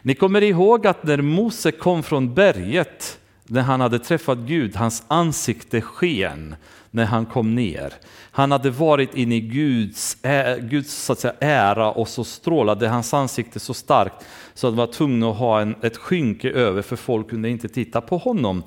Ni 0.02 0.14
kommer 0.14 0.42
ihåg 0.42 0.86
att 0.86 1.04
när 1.04 1.22
Mose 1.22 1.72
kom 1.72 2.02
från 2.02 2.34
berget, 2.34 3.18
när 3.44 3.62
han 3.62 3.80
hade 3.80 3.98
träffat 3.98 4.38
Gud, 4.38 4.76
hans 4.76 5.02
ansikte 5.08 5.80
sken 5.80 6.56
när 6.94 7.04
han 7.04 7.26
kom 7.26 7.54
ner. 7.54 7.92
Han 8.30 8.52
hade 8.52 8.70
varit 8.70 9.14
inne 9.14 9.34
i 9.36 9.40
Guds, 9.40 10.16
Guds 10.60 10.94
så 10.94 11.12
att 11.12 11.18
säga, 11.18 11.34
ära 11.40 11.90
och 11.90 12.08
så 12.08 12.24
strålade 12.24 12.88
hans 12.88 13.14
ansikte 13.14 13.60
så 13.60 13.74
starkt 13.74 14.14
så 14.54 14.66
att 14.66 14.72
han 14.72 14.78
var 14.78 14.86
tvungen 14.86 15.22
att 15.22 15.36
ha 15.36 15.60
en, 15.60 15.74
ett 15.82 15.96
skynke 15.96 16.50
över 16.50 16.82
för 16.82 16.96
folk 16.96 17.30
kunde 17.30 17.48
inte 17.48 17.68
titta 17.68 18.00
på 18.00 18.16
honom. 18.16 18.62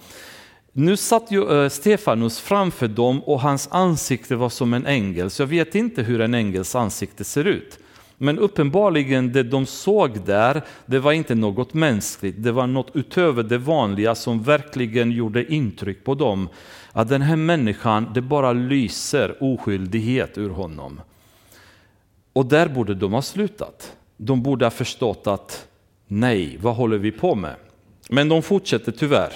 Nu 0.71 0.97
satt 0.97 1.31
ju 1.31 1.63
eh, 1.63 1.69
Stefanus 1.69 2.39
framför 2.39 2.87
dem 2.87 3.23
och 3.23 3.41
hans 3.41 3.67
ansikte 3.71 4.35
var 4.35 4.49
som 4.49 4.73
en 4.73 4.85
ängel, 4.85 5.29
så 5.29 5.41
jag 5.41 5.47
vet 5.47 5.75
inte 5.75 6.03
hur 6.03 6.21
en 6.21 6.33
ängels 6.33 6.75
ansikte 6.75 7.23
ser 7.23 7.45
ut. 7.45 7.79
Men 8.17 8.39
uppenbarligen 8.39 9.31
det 9.33 9.43
de 9.43 9.65
såg 9.65 10.19
där, 10.25 10.61
det 10.85 10.99
var 10.99 11.11
inte 11.11 11.35
något 11.35 11.73
mänskligt, 11.73 12.43
det 12.43 12.51
var 12.51 12.67
något 12.67 12.91
utöver 12.93 13.43
det 13.43 13.57
vanliga 13.57 14.15
som 14.15 14.43
verkligen 14.43 15.11
gjorde 15.11 15.53
intryck 15.53 16.03
på 16.03 16.15
dem. 16.15 16.49
Att 16.97 17.09
den 17.09 17.21
här 17.21 17.35
människan, 17.35 18.11
det 18.13 18.21
bara 18.21 18.53
lyser 18.53 19.43
oskyldighet 19.43 20.37
ur 20.37 20.49
honom. 20.49 21.01
Och 22.33 22.45
där 22.45 22.67
borde 22.67 22.95
de 22.95 23.13
ha 23.13 23.21
slutat. 23.21 23.95
De 24.17 24.43
borde 24.43 24.65
ha 24.65 24.69
förstått 24.69 25.27
att 25.27 25.67
nej, 26.07 26.57
vad 26.61 26.75
håller 26.75 26.97
vi 26.97 27.11
på 27.11 27.35
med? 27.35 27.55
Men 28.09 28.29
de 28.29 28.41
fortsätter 28.41 28.91
tyvärr. 28.91 29.33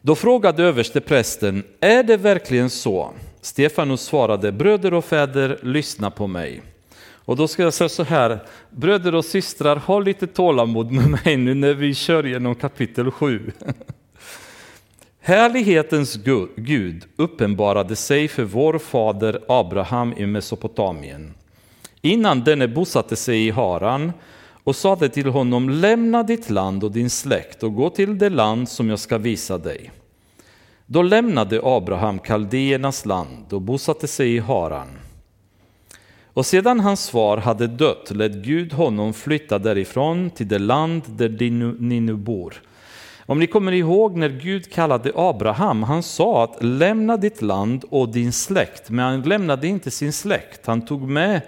Då 0.00 0.14
frågade 0.14 0.64
överste 0.64 1.00
prästen, 1.00 1.64
är 1.80 2.02
det 2.02 2.16
verkligen 2.16 2.70
så? 2.70 3.12
Stefanus 3.40 4.00
svarade, 4.00 4.52
bröder 4.52 4.94
och 4.94 5.04
fäder, 5.04 5.58
lyssna 5.62 6.10
på 6.10 6.26
mig. 6.26 6.62
Och 6.98 7.36
då 7.36 7.48
ska 7.48 7.62
jag 7.62 7.74
säga 7.74 7.88
så 7.88 8.02
här, 8.02 8.38
bröder 8.70 9.14
och 9.14 9.24
systrar, 9.24 9.76
ha 9.76 9.98
lite 9.98 10.26
tålamod 10.26 10.90
med 10.90 11.10
mig 11.24 11.36
nu 11.36 11.54
när 11.54 11.74
vi 11.74 11.94
kör 11.94 12.24
genom 12.24 12.54
kapitel 12.54 13.10
7. 13.10 13.52
Härlighetens 15.26 16.18
Gud 16.56 17.04
uppenbarade 17.16 17.96
sig 17.96 18.28
för 18.28 18.44
vår 18.44 18.78
fader 18.78 19.40
Abraham 19.48 20.12
i 20.16 20.26
Mesopotamien. 20.26 21.34
Innan 22.00 22.44
denne 22.44 22.68
bosatte 22.68 23.16
sig 23.16 23.46
i 23.46 23.50
Haran 23.50 24.12
och 24.64 24.76
sade 24.76 25.08
till 25.08 25.28
honom, 25.28 25.70
lämna 25.70 26.22
ditt 26.22 26.50
land 26.50 26.84
och 26.84 26.92
din 26.92 27.10
släkt 27.10 27.62
och 27.62 27.74
gå 27.74 27.90
till 27.90 28.18
det 28.18 28.28
land 28.28 28.68
som 28.68 28.90
jag 28.90 28.98
ska 28.98 29.18
visa 29.18 29.58
dig. 29.58 29.90
Då 30.86 31.02
lämnade 31.02 31.60
Abraham 31.64 32.18
kaldéernas 32.18 33.06
land 33.06 33.52
och 33.52 33.62
bosatte 33.62 34.06
sig 34.06 34.34
i 34.34 34.38
Haran. 34.38 34.88
Och 36.24 36.46
sedan 36.46 36.80
hans 36.80 37.10
far 37.10 37.36
hade 37.36 37.66
dött 37.66 38.10
lät 38.10 38.32
Gud 38.32 38.72
honom 38.72 39.12
flytta 39.12 39.58
därifrån 39.58 40.30
till 40.30 40.48
det 40.48 40.58
land 40.58 41.02
där 41.06 41.28
ni 41.80 42.00
nu 42.00 42.14
bor. 42.14 42.62
Om 43.28 43.38
ni 43.38 43.46
kommer 43.46 43.72
ihåg 43.72 44.16
när 44.16 44.28
Gud 44.28 44.72
kallade 44.72 45.12
Abraham, 45.14 45.82
han 45.82 46.02
sa 46.02 46.44
att 46.44 46.62
lämna 46.62 47.16
ditt 47.16 47.42
land 47.42 47.84
och 47.90 48.08
din 48.08 48.32
släkt, 48.32 48.90
men 48.90 49.04
han 49.04 49.22
lämnade 49.22 49.66
inte 49.66 49.90
sin 49.90 50.12
släkt. 50.12 50.66
Han 50.66 50.86
tog 50.86 51.02
med 51.02 51.40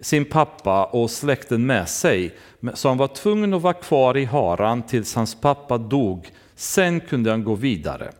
sin 0.00 0.24
pappa 0.24 0.84
och 0.84 1.10
släkten 1.10 1.66
med 1.66 1.88
sig, 1.88 2.34
så 2.74 2.88
han 2.88 2.98
var 2.98 3.08
tvungen 3.08 3.54
att 3.54 3.62
vara 3.62 3.72
kvar 3.72 4.16
i 4.16 4.24
Haran 4.24 4.82
tills 4.82 5.14
hans 5.14 5.40
pappa 5.40 5.78
dog. 5.78 6.28
Sen 6.54 7.00
kunde 7.00 7.30
han 7.30 7.44
gå 7.44 7.54
vidare. 7.54 8.12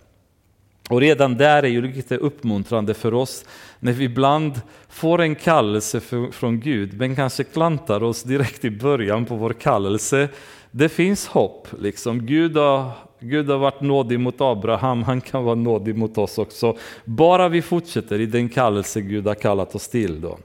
Och 0.91 1.01
redan 1.01 1.37
där 1.37 1.63
är 1.63 1.69
ju 1.69 1.83
lite 1.83 2.17
uppmuntrande 2.17 2.95
för 2.95 3.15
oss 3.15 3.45
när 3.81 3.93
vi 3.93 4.05
ibland 4.05 4.61
får 4.89 5.21
en 5.21 5.35
kallelse 5.35 6.01
från 6.33 6.61
Gud 6.61 6.99
men 6.99 7.17
kanske 7.17 7.45
klantar 7.45 8.03
oss 8.03 8.23
direkt 8.23 8.65
i 8.65 8.71
början 8.71 9.25
på 9.25 9.37
vår 9.37 9.53
kallelse. 9.53 10.29
Det 10.77 10.89
finns 10.89 11.27
hopp, 11.27 11.69
liksom. 11.79 12.27
Gud 12.27 12.57
har, 12.57 12.91
Gud 13.21 13.49
har 13.49 13.59
varit 13.59 13.81
nådig 13.81 14.21
mot 14.21 14.41
Abraham, 14.41 15.03
han 15.03 15.21
kan 15.21 15.45
vara 15.45 15.55
nådig 15.55 15.97
mot 15.97 16.19
oss 16.19 16.39
också. 16.39 16.77
Bara 17.05 17.49
vi 17.49 17.63
fortsätter 17.63 18.21
i 18.21 18.27
den 18.27 18.49
kallelse 18.49 19.01
Gud 19.01 19.27
har 19.27 19.35
kallat 19.35 19.75
oss 19.75 19.89
till. 19.89 20.21
Då. 20.21 20.39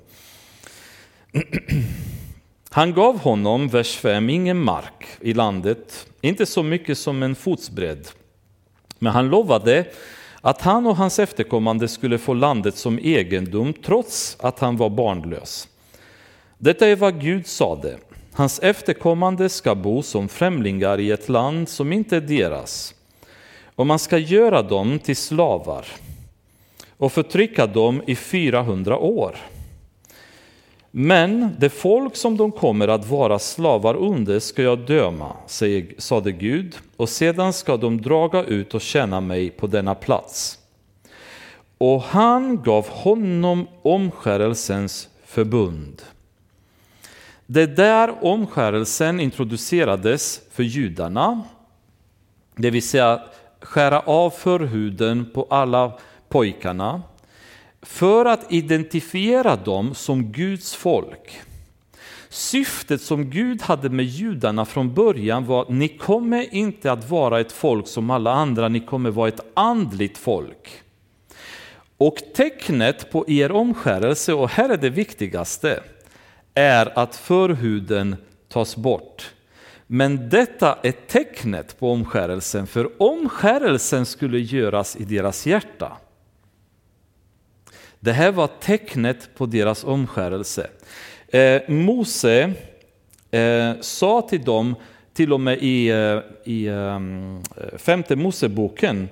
Han 2.69 2.93
gav 2.93 3.19
honom, 3.19 3.67
vers 3.67 3.95
5, 3.95 4.29
ingen 4.29 4.57
mark 4.57 5.07
i 5.21 5.33
landet, 5.33 6.07
inte 6.21 6.45
så 6.45 6.63
mycket 6.63 6.97
som 6.97 7.23
en 7.23 7.35
fotsbredd. 7.35 8.07
Men 8.99 9.13
han 9.13 9.29
lovade 9.29 9.85
att 10.41 10.61
han 10.61 10.87
och 10.87 10.95
hans 10.95 11.19
efterkommande 11.19 11.87
skulle 11.87 12.17
få 12.17 12.33
landet 12.33 12.77
som 12.77 12.99
egendom 12.99 13.73
trots 13.73 14.37
att 14.39 14.59
han 14.59 14.77
var 14.77 14.89
barnlös. 14.89 15.67
Detta 16.57 16.87
är 16.87 16.95
vad 16.95 17.21
Gud 17.21 17.47
sade. 17.47 17.97
Hans 18.39 18.59
efterkommande 18.59 19.49
ska 19.49 19.75
bo 19.75 20.03
som 20.03 20.29
främlingar 20.29 20.99
i 20.99 21.11
ett 21.11 21.29
land 21.29 21.69
som 21.69 21.93
inte 21.93 22.17
är 22.17 22.21
deras, 22.21 22.95
och 23.75 23.87
man 23.87 23.99
ska 23.99 24.17
göra 24.17 24.61
dem 24.61 24.99
till 24.99 25.15
slavar 25.15 25.85
och 26.97 27.11
förtrycka 27.11 27.67
dem 27.67 28.01
i 28.07 28.15
400 28.15 28.97
år. 28.97 29.35
Men 30.91 31.55
det 31.59 31.69
folk 31.69 32.15
som 32.15 32.37
de 32.37 32.51
kommer 32.51 32.87
att 32.87 33.07
vara 33.07 33.39
slavar 33.39 33.95
under 33.95 34.39
ska 34.39 34.61
jag 34.61 34.79
döma, 34.79 35.35
sade 35.97 36.31
Gud, 36.31 36.75
och 36.97 37.09
sedan 37.09 37.53
ska 37.53 37.77
de 37.77 38.01
draga 38.01 38.43
ut 38.43 38.73
och 38.73 38.81
tjäna 38.81 39.21
mig 39.21 39.49
på 39.49 39.67
denna 39.67 39.95
plats. 39.95 40.59
Och 41.77 42.01
han 42.01 42.63
gav 42.63 42.87
honom 42.87 43.67
omskärelsens 43.81 45.09
förbund. 45.25 46.01
Det 47.51 47.61
är 47.61 47.67
där 47.67 48.23
omskärelsen 48.25 49.19
introducerades 49.19 50.41
för 50.51 50.63
judarna, 50.63 51.43
det 52.55 52.69
vill 52.69 52.87
säga 52.87 53.21
skära 53.61 53.99
av 53.99 54.29
förhuden 54.29 55.29
på 55.33 55.47
alla 55.49 55.99
pojkarna, 56.27 57.01
för 57.81 58.25
att 58.25 58.51
identifiera 58.51 59.55
dem 59.55 59.95
som 59.95 60.31
Guds 60.31 60.75
folk. 60.75 61.39
Syftet 62.29 63.01
som 63.01 63.29
Gud 63.29 63.61
hade 63.61 63.89
med 63.89 64.05
judarna 64.05 64.65
från 64.65 64.93
början 64.93 65.45
var 65.45 65.61
att 65.61 65.69
ni 65.69 65.87
kommer 65.87 66.53
inte 66.53 66.91
att 66.91 67.09
vara 67.09 67.39
ett 67.39 67.51
folk 67.51 67.87
som 67.87 68.09
alla 68.09 68.33
andra, 68.33 68.67
ni 68.67 68.79
kommer 68.79 69.11
vara 69.11 69.27
ett 69.27 69.45
andligt 69.53 70.17
folk. 70.17 70.83
Och 71.97 72.17
tecknet 72.35 73.11
på 73.11 73.29
er 73.29 73.51
omskärelse, 73.51 74.33
och 74.33 74.49
här 74.49 74.69
är 74.69 74.77
det 74.77 74.89
viktigaste, 74.89 75.83
är 76.53 76.99
att 76.99 77.15
förhuden 77.15 78.15
tas 78.47 78.75
bort. 78.75 79.33
Men 79.87 80.29
detta 80.29 80.77
är 80.83 80.91
tecknet 80.91 81.79
på 81.79 81.91
omskärelsen, 81.91 82.67
för 82.67 83.01
omskärelsen 83.01 84.05
skulle 84.05 84.39
göras 84.39 84.95
i 84.95 85.03
deras 85.03 85.45
hjärta. 85.45 85.97
Det 87.99 88.11
här 88.11 88.31
var 88.31 88.49
tecknet 88.59 89.29
på 89.37 89.45
deras 89.45 89.83
omskärelse. 89.83 90.69
Eh, 91.27 91.61
Mose 91.67 92.53
eh, 93.31 93.71
sa 93.81 94.21
till 94.21 94.43
dem, 94.43 94.75
till 95.13 95.33
och 95.33 95.39
med 95.39 95.57
i, 95.61 95.87
eh, 95.87 96.19
i 96.43 96.69
um, 96.69 97.43
femte 97.77 98.15
Moseboken, 98.15 99.09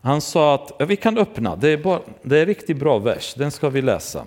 han 0.00 0.20
sa 0.20 0.54
att 0.54 0.72
ja, 0.78 0.86
vi 0.86 0.96
kan 0.96 1.18
öppna, 1.18 1.56
det 1.56 1.68
är, 1.68 1.76
bara, 1.76 2.00
det 2.22 2.36
är 2.36 2.40
en 2.40 2.46
riktigt 2.46 2.76
bra 2.76 2.98
vers, 2.98 3.34
den 3.34 3.50
ska 3.50 3.68
vi 3.68 3.82
läsa. 3.82 4.24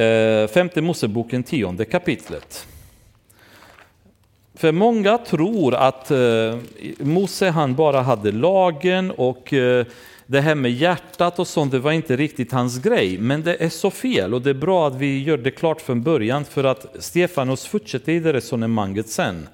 Eh, 0.00 0.46
femte 0.48 0.80
Moseboken, 0.80 1.42
tionde 1.42 1.84
kapitlet. 1.84 2.66
För 4.54 4.72
många 4.72 5.18
tror 5.18 5.74
att 5.74 6.10
eh, 6.10 6.18
Mose 6.98 7.50
han 7.50 7.74
bara 7.74 8.00
hade 8.00 8.32
lagen 8.32 9.10
och 9.10 9.52
eh, 9.52 9.86
det 10.26 10.40
här 10.40 10.54
med 10.54 10.72
hjärtat 10.72 11.38
och 11.38 11.46
sånt, 11.46 11.72
det 11.72 11.78
var 11.78 11.92
inte 11.92 12.16
riktigt 12.16 12.52
hans 12.52 12.78
grej. 12.78 13.18
Men 13.18 13.42
det 13.42 13.62
är 13.62 13.68
så 13.68 13.90
fel 13.90 14.34
och 14.34 14.42
det 14.42 14.50
är 14.50 14.54
bra 14.54 14.86
att 14.86 14.94
vi 14.94 15.22
gör 15.22 15.36
det 15.36 15.50
klart 15.50 15.80
från 15.80 16.02
början 16.02 16.44
för 16.44 16.64
att 16.64 16.86
Stefanos 16.98 17.66
fortsätter 17.66 18.12
i 18.12 18.20
det 18.20 18.32
resonemanget 18.32 19.08
sen. 19.08 19.48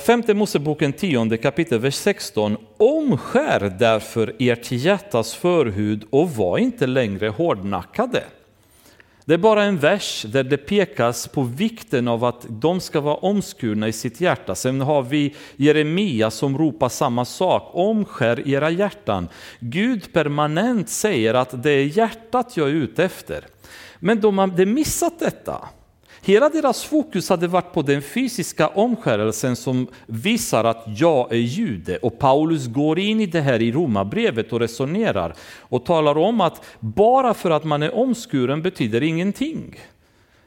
Femte 0.00 0.34
Moseboken 0.34 0.92
10 0.92 1.36
kapitel, 1.36 1.78
vers 1.78 1.94
16. 1.94 2.56
Omskär 2.76 3.76
därför 3.78 4.34
ert 4.38 4.72
hjärtas 4.72 5.34
förhud 5.34 6.04
och 6.10 6.30
var 6.30 6.58
inte 6.58 6.86
längre 6.86 7.28
hårdnackade. 7.28 8.22
Det 9.28 9.34
är 9.34 9.38
bara 9.38 9.64
en 9.64 9.78
vers 9.78 10.24
där 10.28 10.44
det 10.44 10.56
pekas 10.56 11.28
på 11.28 11.42
vikten 11.42 12.08
av 12.08 12.24
att 12.24 12.46
de 12.48 12.80
ska 12.80 13.00
vara 13.00 13.14
omskurna 13.14 13.88
i 13.88 13.92
sitt 13.92 14.20
hjärta. 14.20 14.54
Sen 14.54 14.80
har 14.80 15.02
vi 15.02 15.34
Jeremia 15.56 16.30
som 16.30 16.58
ropar 16.58 16.88
samma 16.88 17.24
sak, 17.24 17.70
omskär 17.72 18.48
era 18.48 18.70
hjärtan. 18.70 19.28
Gud 19.60 20.12
permanent 20.12 20.88
säger 20.88 21.34
att 21.34 21.62
det 21.62 21.70
är 21.70 21.84
hjärtat 21.84 22.56
jag 22.56 22.68
är 22.68 22.72
ute 22.72 23.04
efter. 23.04 23.44
Men 23.98 24.20
de 24.20 24.38
hade 24.38 24.66
missat 24.66 25.18
detta. 25.18 25.68
Hela 26.22 26.48
deras 26.48 26.84
fokus 26.84 27.28
hade 27.28 27.46
varit 27.46 27.72
på 27.72 27.82
den 27.82 28.02
fysiska 28.02 28.68
omskärelsen 28.68 29.56
som 29.56 29.86
visar 30.06 30.64
att 30.64 30.84
jag 30.86 31.32
är 31.32 31.36
jude. 31.36 31.96
Och 31.96 32.18
Paulus 32.18 32.66
går 32.66 32.98
in 32.98 33.20
i 33.20 33.26
det 33.26 33.40
här 33.40 33.62
i 33.62 33.72
Romarbrevet 33.72 34.52
och 34.52 34.60
resonerar 34.60 35.34
och 35.58 35.84
talar 35.84 36.18
om 36.18 36.40
att 36.40 36.64
bara 36.80 37.34
för 37.34 37.50
att 37.50 37.64
man 37.64 37.82
är 37.82 37.94
omskuren 37.94 38.62
betyder 38.62 39.02
ingenting. 39.02 39.80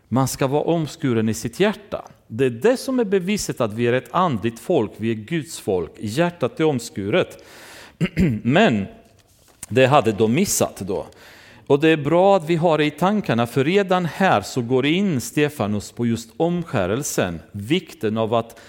Man 0.07 0.27
ska 0.27 0.47
vara 0.47 0.63
omskuren 0.63 1.29
i 1.29 1.33
sitt 1.33 1.59
hjärta. 1.59 2.05
Det 2.27 2.45
är 2.45 2.49
det 2.49 2.77
som 2.77 2.99
är 2.99 3.05
beviset 3.05 3.61
att 3.61 3.73
vi 3.73 3.87
är 3.87 3.93
ett 3.93 4.09
andligt 4.11 4.59
folk, 4.59 4.91
vi 4.97 5.11
är 5.11 5.15
Guds 5.15 5.59
folk. 5.59 5.91
Hjärtat 5.99 6.59
är 6.59 6.63
omskuret. 6.63 7.43
Men 8.43 8.85
det 9.69 9.85
hade 9.85 10.11
de 10.11 10.33
missat 10.33 10.79
då. 10.79 11.05
Och 11.71 11.79
det 11.79 11.89
är 11.89 11.97
bra 11.97 12.35
att 12.35 12.49
vi 12.49 12.55
har 12.55 12.77
det 12.77 12.85
i 12.85 12.91
tankarna, 12.91 13.47
för 13.47 13.63
redan 13.63 14.05
här 14.05 14.41
så 14.41 14.61
går 14.61 14.85
in 14.85 15.21
Stefanus 15.21 15.91
på 15.91 16.05
just 16.05 16.29
omskärelsen, 16.37 17.39
vikten 17.51 18.17
av 18.17 18.33
att 18.33 18.59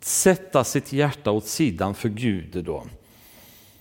sätta 0.00 0.64
sitt 0.64 0.92
hjärta 0.92 1.30
åt 1.30 1.46
sidan 1.46 1.94
för 1.94 2.08
Gud. 2.08 2.64
Då. 2.64 2.82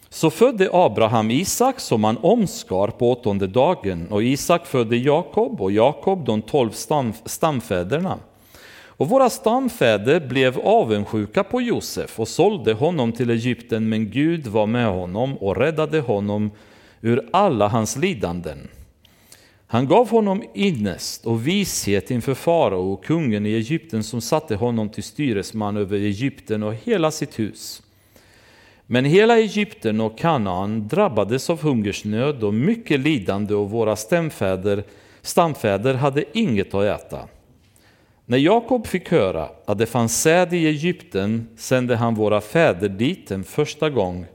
Så 0.09 0.29
födde 0.29 0.69
Abraham 0.73 1.31
Isak 1.31 1.79
som 1.79 2.03
han 2.03 2.17
omskar 2.17 2.87
på 2.87 3.11
åttonde 3.11 3.47
dagen 3.47 4.07
och 4.09 4.23
Isak 4.23 4.65
födde 4.65 4.97
Jakob 4.97 5.61
och 5.61 5.71
Jakob 5.71 6.25
de 6.25 6.41
tolv 6.41 6.71
stam, 6.71 7.13
stamfäderna. 7.25 8.17
Och 8.87 9.09
våra 9.09 9.29
stamfäder 9.29 10.19
blev 10.19 10.59
avundsjuka 10.59 11.43
på 11.43 11.61
Josef 11.61 12.19
och 12.19 12.27
sålde 12.27 12.73
honom 12.73 13.11
till 13.11 13.29
Egypten 13.29 13.89
men 13.89 14.11
Gud 14.11 14.47
var 14.47 14.65
med 14.67 14.87
honom 14.87 15.37
och 15.37 15.57
räddade 15.57 15.99
honom 15.99 16.51
ur 17.01 17.29
alla 17.33 17.67
hans 17.67 17.97
lidanden. 17.97 18.67
Han 19.67 19.87
gav 19.87 20.09
honom 20.09 20.43
innest 20.53 21.25
och 21.25 21.47
vishet 21.47 22.11
inför 22.11 22.33
farao, 22.33 22.93
och 22.93 23.03
kungen 23.05 23.45
i 23.45 23.53
Egypten 23.53 24.03
som 24.03 24.21
satte 24.21 24.55
honom 24.55 24.89
till 24.89 25.03
styresman 25.03 25.77
över 25.77 25.97
Egypten 25.97 26.63
och 26.63 26.73
hela 26.73 27.11
sitt 27.11 27.39
hus. 27.39 27.81
Men 28.87 29.05
hela 29.05 29.37
Egypten 29.37 30.01
och 30.01 30.17
Kanaan 30.17 30.87
drabbades 30.87 31.49
av 31.49 31.61
hungersnöd 31.61 32.43
och 32.43 32.53
mycket 32.53 32.99
lidande 32.99 33.53
och 33.53 33.69
våra 33.69 33.95
stamfäder, 33.95 34.83
stamfäder 35.21 35.93
hade 35.93 36.23
inget 36.37 36.73
att 36.73 36.83
äta. 36.83 37.27
När 38.25 38.37
Jakob 38.37 38.87
fick 38.87 39.11
höra 39.11 39.49
att 39.65 39.77
det 39.77 39.85
fanns 39.85 40.21
säd 40.21 40.53
i 40.53 40.67
Egypten 40.67 41.47
sände 41.57 41.95
han 41.95 42.15
våra 42.15 42.41
fäder 42.41 42.89
dit 42.89 43.31
en 43.31 43.43
första 43.43 43.89
gång 43.89 44.25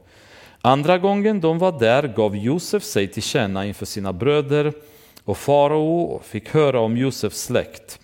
Andra 0.63 0.97
gången 0.97 1.41
de 1.41 1.57
var 1.57 1.79
där 1.79 2.07
gav 2.07 2.37
Josef 2.37 2.83
sig 2.83 3.07
till 3.07 3.23
känna 3.23 3.65
inför 3.65 3.85
sina 3.85 4.13
bröder 4.13 4.73
och 5.23 5.37
farao 5.37 6.21
fick 6.23 6.49
höra 6.49 6.79
om 6.79 6.97
Josefs 6.97 7.41
släkt. 7.41 7.99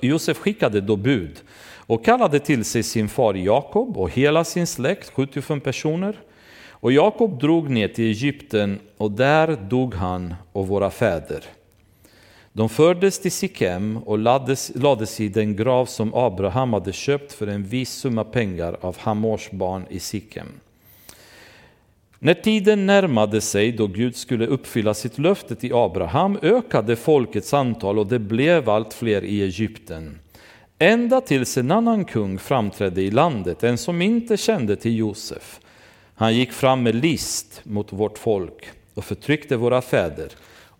Josef 0.00 0.38
skickade 0.38 0.80
då 0.80 0.96
bud 0.96 1.42
och 1.86 2.04
kallade 2.04 2.38
till 2.38 2.64
sig 2.64 2.82
sin 2.82 3.08
far 3.08 3.34
Jakob 3.34 3.96
och 3.96 4.10
hela 4.10 4.44
sin 4.44 4.66
släkt, 4.66 5.10
75 5.10 5.60
personer. 5.60 6.20
Och 6.68 6.92
Jakob 6.92 7.40
drog 7.40 7.70
ner 7.70 7.88
till 7.88 8.04
Egypten 8.04 8.78
och 8.96 9.10
där 9.10 9.56
dog 9.56 9.94
han 9.94 10.34
och 10.52 10.68
våra 10.68 10.90
fäder. 10.90 11.44
De 12.52 12.68
fördes 12.68 13.20
till 13.20 13.32
Sikem 13.32 13.96
och 13.96 14.18
lades, 14.18 14.72
lades 14.74 15.20
i 15.20 15.28
den 15.28 15.56
grav 15.56 15.86
som 15.86 16.14
Abraham 16.14 16.72
hade 16.72 16.92
köpt 16.92 17.32
för 17.32 17.46
en 17.46 17.64
viss 17.64 17.92
summa 17.92 18.24
pengar 18.24 18.76
av 18.80 18.98
Hamors 18.98 19.50
barn 19.50 19.86
i 19.90 19.98
Sikem. 19.98 20.48
När 22.24 22.34
tiden 22.34 22.86
närmade 22.86 23.40
sig 23.40 23.72
då 23.72 23.86
Gud 23.86 24.16
skulle 24.16 24.46
uppfylla 24.46 24.94
sitt 24.94 25.18
löfte 25.18 25.54
till 25.54 25.74
Abraham 25.74 26.38
ökade 26.42 26.96
folkets 26.96 27.54
antal 27.54 27.98
och 27.98 28.06
det 28.06 28.18
blev 28.18 28.70
allt 28.70 28.94
fler 28.94 29.24
i 29.24 29.42
Egypten. 29.42 30.18
Ända 30.78 31.20
tills 31.20 31.58
en 31.58 31.70
annan 31.70 32.04
kung 32.04 32.38
framträdde 32.38 33.02
i 33.02 33.10
landet, 33.10 33.64
en 33.64 33.78
som 33.78 34.02
inte 34.02 34.36
kände 34.36 34.76
till 34.76 34.96
Josef. 34.98 35.60
Han 36.14 36.36
gick 36.36 36.52
fram 36.52 36.82
med 36.82 36.94
list 36.94 37.60
mot 37.64 37.92
vårt 37.92 38.18
folk 38.18 38.70
och 38.94 39.04
förtryckte 39.04 39.56
våra 39.56 39.82
fäder 39.82 40.28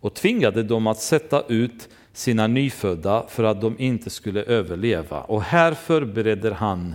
och 0.01 0.14
tvingade 0.14 0.62
dem 0.62 0.86
att 0.86 1.01
sätta 1.01 1.43
ut 1.49 1.88
sina 2.12 2.47
nyfödda 2.47 3.24
för 3.28 3.45
att 3.45 3.61
de 3.61 3.76
inte 3.78 4.11
skulle 4.11 4.43
överleva. 4.43 5.20
Och 5.20 5.43
här 5.43 5.74
förbereder 5.74 6.51
han 6.51 6.95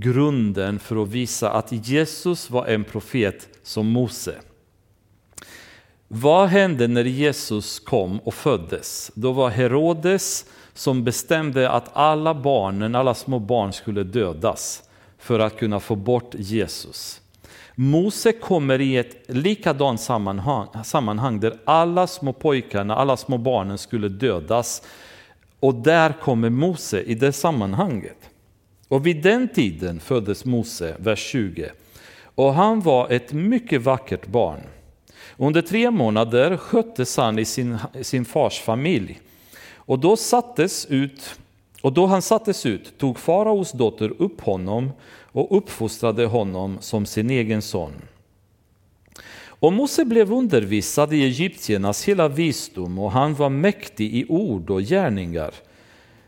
grunden 0.00 0.78
för 0.78 1.02
att 1.02 1.08
visa 1.08 1.50
att 1.50 1.88
Jesus 1.88 2.50
var 2.50 2.66
en 2.66 2.84
profet 2.84 3.48
som 3.62 3.86
Mose. 3.86 4.34
Vad 6.08 6.48
hände 6.48 6.88
när 6.88 7.04
Jesus 7.04 7.80
kom 7.80 8.18
och 8.18 8.34
föddes? 8.34 9.10
Då 9.14 9.32
var 9.32 9.50
Herodes 9.50 10.44
som 10.74 11.04
bestämde 11.04 11.70
att 11.70 11.90
alla 11.92 12.34
barnen, 12.34 12.94
alla 12.94 13.14
små 13.14 13.38
barn 13.38 13.72
skulle 13.72 14.02
dödas 14.02 14.82
för 15.18 15.38
att 15.38 15.58
kunna 15.58 15.80
få 15.80 15.96
bort 15.96 16.34
Jesus. 16.38 17.20
Mose 17.74 18.32
kommer 18.32 18.80
i 18.80 18.96
ett 18.96 19.16
likadant 19.28 20.00
sammanhang, 20.00 20.68
sammanhang 20.84 21.40
där 21.40 21.58
alla 21.64 22.06
små 22.06 22.32
pojkarna, 22.32 22.96
alla 22.96 23.16
små 23.16 23.38
barnen 23.38 23.78
skulle 23.78 24.08
dödas. 24.08 24.82
Och 25.60 25.74
där 25.74 26.12
kommer 26.12 26.50
Mose 26.50 27.02
i 27.02 27.14
det 27.14 27.32
sammanhanget. 27.32 28.30
Och 28.88 29.06
vid 29.06 29.22
den 29.22 29.48
tiden 29.48 30.00
föddes 30.00 30.44
Mose, 30.44 30.96
vers 30.98 31.18
20. 31.18 31.70
Och 32.34 32.54
han 32.54 32.80
var 32.80 33.10
ett 33.10 33.32
mycket 33.32 33.82
vackert 33.82 34.26
barn. 34.26 34.60
Under 35.36 35.62
tre 35.62 35.90
månader 35.90 36.56
sköttes 36.56 37.16
han 37.16 37.38
i 37.38 37.44
sin, 37.44 37.78
sin 38.02 38.24
fars 38.24 38.60
familj. 38.60 39.20
Och 39.74 39.98
då, 39.98 40.16
sattes 40.16 40.86
ut, 40.86 41.38
och 41.82 41.92
då 41.92 42.06
han 42.06 42.22
sattes 42.22 42.66
ut 42.66 42.98
tog 42.98 43.18
faraos 43.18 43.72
dotter 43.72 44.22
upp 44.22 44.40
honom 44.40 44.90
och 45.32 45.56
uppfostrade 45.56 46.26
honom 46.26 46.78
som 46.80 47.06
sin 47.06 47.30
egen 47.30 47.62
son. 47.62 47.92
Och 49.62 49.72
Mose 49.72 50.04
blev 50.04 50.32
undervisad 50.32 51.12
i 51.12 51.24
egyptiernas 51.24 52.04
hela 52.04 52.28
visdom 52.28 52.98
och 52.98 53.12
han 53.12 53.34
var 53.34 53.50
mäktig 53.50 54.14
i 54.14 54.26
ord 54.28 54.70
och 54.70 54.82
gärningar. 54.82 55.54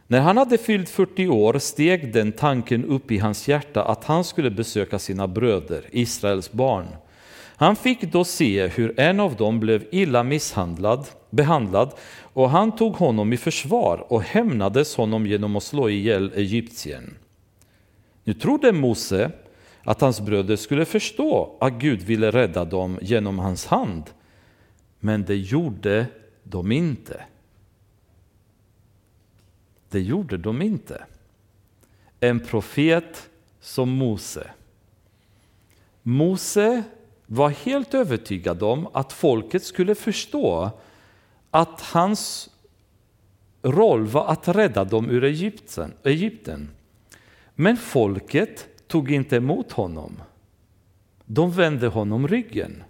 När 0.07 0.21
han 0.21 0.37
hade 0.37 0.59
fyllt 0.59 0.89
40 0.89 1.29
år 1.29 1.59
steg 1.59 2.13
den 2.13 2.33
tanken 2.33 2.85
upp 2.85 3.11
i 3.11 3.19
hans 3.19 3.49
hjärta 3.49 3.85
att 3.85 4.05
han 4.05 4.25
skulle 4.25 4.51
besöka 4.51 4.99
sina 4.99 5.29
bröder, 5.29 5.85
Israels 5.91 6.53
barn. 6.53 6.87
Han 7.57 7.77
fick 7.77 8.13
då 8.13 8.25
se 8.25 8.67
hur 8.67 9.01
en 9.01 9.21
av 9.21 9.37
dem 9.37 9.61
blev 9.61 9.85
illa 9.91 10.23
misshandlad, 10.23 11.07
behandlad 11.31 11.93
och 12.21 12.51
han 12.51 12.77
tog 12.77 12.95
honom 12.95 13.33
i 13.33 13.37
försvar 13.37 14.13
och 14.13 14.23
hämnades 14.23 14.97
honom 14.97 15.27
genom 15.27 15.57
att 15.57 15.63
slå 15.63 15.89
ihjäl 15.89 16.33
egyptiern. 16.35 17.15
Nu 18.25 18.35
trodde 18.35 18.73
Mose 18.73 19.31
att 19.83 20.01
hans 20.01 20.21
bröder 20.21 20.57
skulle 20.57 20.85
förstå 20.85 21.57
att 21.61 21.73
Gud 21.73 22.03
ville 22.03 22.31
rädda 22.31 22.65
dem 22.65 22.99
genom 23.03 23.39
hans 23.39 23.67
hand. 23.67 24.03
Men 25.01 25.25
det 25.25 25.37
gjorde 25.37 26.07
de 26.43 26.73
inte. 26.73 27.25
Det 29.95 30.01
gjorde 30.01 30.37
de 30.37 30.63
inte. 30.63 31.05
En 32.21 32.41
profet 32.41 33.31
som 33.61 33.91
Mose. 33.91 34.51
Mose 36.03 36.83
var 37.27 37.49
helt 37.49 37.95
övertygad 37.95 38.63
om 38.63 38.89
att 38.93 39.13
folket 39.13 39.65
skulle 39.65 39.95
förstå 39.95 40.71
att 41.51 41.81
hans 41.81 42.51
roll 43.63 44.07
var 44.07 44.27
att 44.27 44.49
rädda 44.49 44.85
dem 44.85 45.11
ur 45.11 45.25
Egypten. 46.05 46.71
Men 47.55 47.77
folket 47.77 48.69
tog 48.87 49.11
inte 49.11 49.37
emot 49.37 49.73
honom. 49.73 50.23
De 51.25 51.53
vände 51.53 51.87
honom 51.87 52.29
ryggen. 52.29 52.83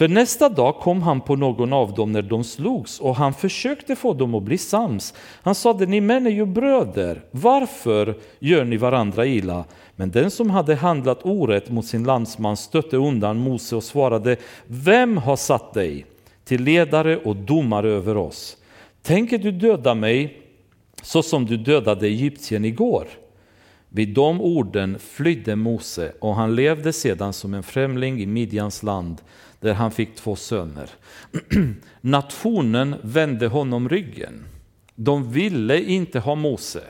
För 0.00 0.08
nästa 0.08 0.48
dag 0.48 0.76
kom 0.76 1.02
han 1.02 1.20
på 1.20 1.36
någon 1.36 1.72
av 1.72 1.94
dem 1.94 2.12
när 2.12 2.22
de 2.22 2.44
slogs 2.44 3.00
och 3.00 3.16
han 3.16 3.34
försökte 3.34 3.96
få 3.96 4.14
dem 4.14 4.34
att 4.34 4.42
bli 4.42 4.58
sams. 4.58 5.14
Han 5.42 5.54
sade, 5.54 5.86
ni 5.86 6.00
män 6.00 6.26
är 6.26 6.30
ju 6.30 6.46
bröder, 6.46 7.22
varför 7.30 8.18
gör 8.38 8.64
ni 8.64 8.76
varandra 8.76 9.26
illa? 9.26 9.64
Men 9.96 10.10
den 10.10 10.30
som 10.30 10.50
hade 10.50 10.74
handlat 10.74 11.20
orätt 11.22 11.70
mot 11.70 11.86
sin 11.86 12.04
landsman 12.04 12.56
stötte 12.56 12.96
undan 12.96 13.38
Mose 13.38 13.76
och 13.76 13.84
svarade, 13.84 14.36
vem 14.66 15.16
har 15.16 15.36
satt 15.36 15.74
dig 15.74 16.06
till 16.44 16.62
ledare 16.62 17.16
och 17.16 17.36
domare 17.36 17.88
över 17.90 18.16
oss? 18.16 18.56
Tänker 19.02 19.38
du 19.38 19.52
döda 19.52 19.94
mig 19.94 20.42
så 21.02 21.22
som 21.22 21.46
du 21.46 21.56
dödade 21.56 22.06
Egyptien 22.06 22.64
igår? 22.64 23.06
Vid 23.88 24.14
de 24.14 24.40
orden 24.40 24.98
flydde 24.98 25.56
Mose 25.56 26.12
och 26.20 26.34
han 26.34 26.54
levde 26.54 26.92
sedan 26.92 27.32
som 27.32 27.54
en 27.54 27.62
främling 27.62 28.20
i 28.20 28.26
Midjans 28.26 28.82
land 28.82 29.16
där 29.60 29.74
han 29.74 29.90
fick 29.90 30.14
två 30.14 30.36
söner. 30.36 30.90
Nationen 32.00 32.94
vände 33.02 33.46
honom 33.46 33.88
ryggen. 33.88 34.44
De 34.94 35.32
ville 35.32 35.82
inte 35.82 36.18
ha 36.18 36.34
Mose. 36.34 36.82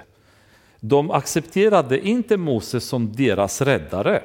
De 0.80 1.10
accepterade 1.10 2.00
inte 2.08 2.36
Mose 2.36 2.80
som 2.80 3.12
deras 3.12 3.60
räddare. 3.60 4.22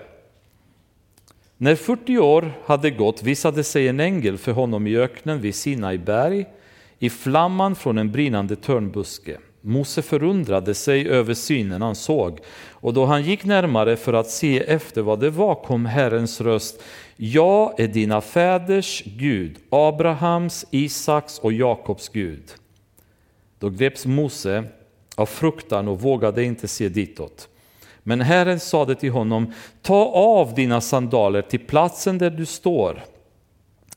När 1.57 1.75
40 1.75 2.17
år 2.17 2.51
hade 2.65 2.91
gått 2.91 3.23
visade 3.23 3.63
sig 3.63 3.87
en 3.87 3.99
ängel 3.99 4.37
för 4.37 4.51
honom 4.51 4.87
i 4.87 4.97
öknen 4.97 5.41
vid 5.41 5.55
Sinai 5.55 5.97
berg 5.97 6.45
i 6.99 7.09
flamman 7.09 7.75
från 7.75 7.97
en 7.97 8.11
brinnande 8.11 8.55
törnbuske. 8.55 9.37
Mose 9.65 10.01
förundrade 10.01 10.73
sig 10.73 11.09
över 11.09 11.33
synen 11.33 11.81
han 11.81 11.95
såg 11.95 12.39
och 12.71 12.93
då 12.93 13.05
han 13.05 13.23
gick 13.23 13.43
närmare 13.43 13.95
för 13.95 14.13
att 14.13 14.29
se 14.29 14.59
efter 14.59 15.01
vad 15.01 15.19
det 15.19 15.29
var 15.29 15.55
kom 15.55 15.85
Herrens 15.85 16.41
röst. 16.41 16.83
Jag 17.15 17.79
är 17.79 17.87
dina 17.87 18.21
fäders 18.21 19.03
Gud, 19.05 19.57
Abrahams, 19.69 20.65
Isaks 20.71 21.39
och 21.39 21.53
Jakobs 21.53 22.09
Gud. 22.09 22.43
Då 23.59 23.69
greps 23.69 24.05
Mose 24.05 24.63
av 25.15 25.25
fruktan 25.25 25.87
och 25.87 26.01
vågade 26.01 26.43
inte 26.43 26.67
se 26.67 26.89
ditåt. 26.89 27.47
Men 28.03 28.21
Herren 28.21 28.59
sade 28.59 28.95
till 28.95 29.11
honom, 29.11 29.53
ta 29.81 30.05
av 30.05 30.53
dina 30.53 30.81
sandaler 30.81 31.41
till 31.41 31.59
platsen 31.59 32.17
där 32.17 32.29
du 32.29 32.45
står 32.45 33.03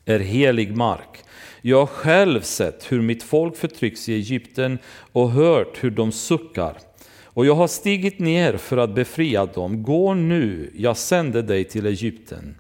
är 0.04 0.20
helig 0.20 0.76
mark. 0.76 1.24
Jag 1.62 1.78
har 1.78 1.86
själv 1.86 2.40
sett 2.40 2.92
hur 2.92 3.02
mitt 3.02 3.22
folk 3.22 3.56
förtrycks 3.56 4.08
i 4.08 4.14
Egypten 4.14 4.78
och 5.12 5.30
hört 5.30 5.84
hur 5.84 5.90
de 5.90 6.12
suckar. 6.12 6.76
Och 7.24 7.46
jag 7.46 7.54
har 7.54 7.68
stigit 7.68 8.18
ner 8.18 8.56
för 8.56 8.76
att 8.76 8.94
befria 8.94 9.46
dem. 9.46 9.82
Gå 9.82 10.14
nu, 10.14 10.70
jag 10.76 10.96
sänder 10.96 11.42
dig 11.42 11.64
till 11.64 11.86
Egypten. 11.86 12.54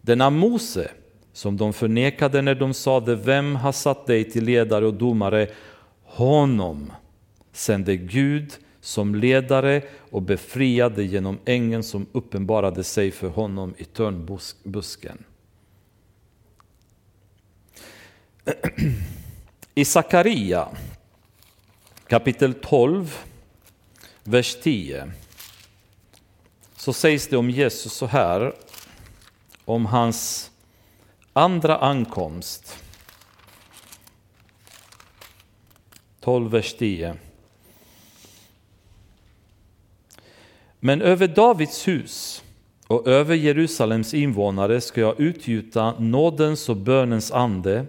Denna 0.00 0.30
Mose, 0.30 0.90
som 1.32 1.56
de 1.56 1.72
förnekade 1.72 2.42
när 2.42 2.54
de 2.54 2.74
sade, 2.74 3.16
vem 3.16 3.56
har 3.56 3.72
satt 3.72 4.06
dig 4.06 4.30
till 4.30 4.44
ledare 4.44 4.86
och 4.86 4.94
domare? 4.94 5.46
Honom 6.04 6.92
sände 7.52 7.96
Gud 7.96 8.52
som 8.80 9.14
ledare 9.14 9.82
och 10.10 10.22
befriade 10.22 11.02
genom 11.02 11.38
ängeln 11.44 11.82
som 11.82 12.06
uppenbarade 12.12 12.84
sig 12.84 13.10
för 13.10 13.28
honom 13.28 13.74
i 13.78 13.84
törnbusken. 13.84 15.24
I 19.74 19.84
Sakaria 19.84 20.68
kapitel 22.06 22.54
12, 22.54 23.18
vers 24.24 24.56
10 24.62 25.12
så 26.76 26.92
sägs 26.92 27.28
det 27.28 27.36
om 27.36 27.50
Jesus 27.50 27.92
så 27.92 28.06
här, 28.06 28.52
om 29.64 29.86
hans 29.86 30.50
andra 31.32 31.78
ankomst. 31.78 32.76
12, 36.20 36.50
vers 36.50 36.74
10. 36.74 37.16
Men 40.80 41.02
över 41.02 41.28
Davids 41.28 41.88
hus 41.88 42.42
och 42.86 43.06
över 43.06 43.34
Jerusalems 43.34 44.14
invånare 44.14 44.80
ska 44.80 45.00
jag 45.00 45.20
utgjuta 45.20 45.94
nådens 45.98 46.68
och 46.68 46.76
bönens 46.76 47.32
ande 47.32 47.86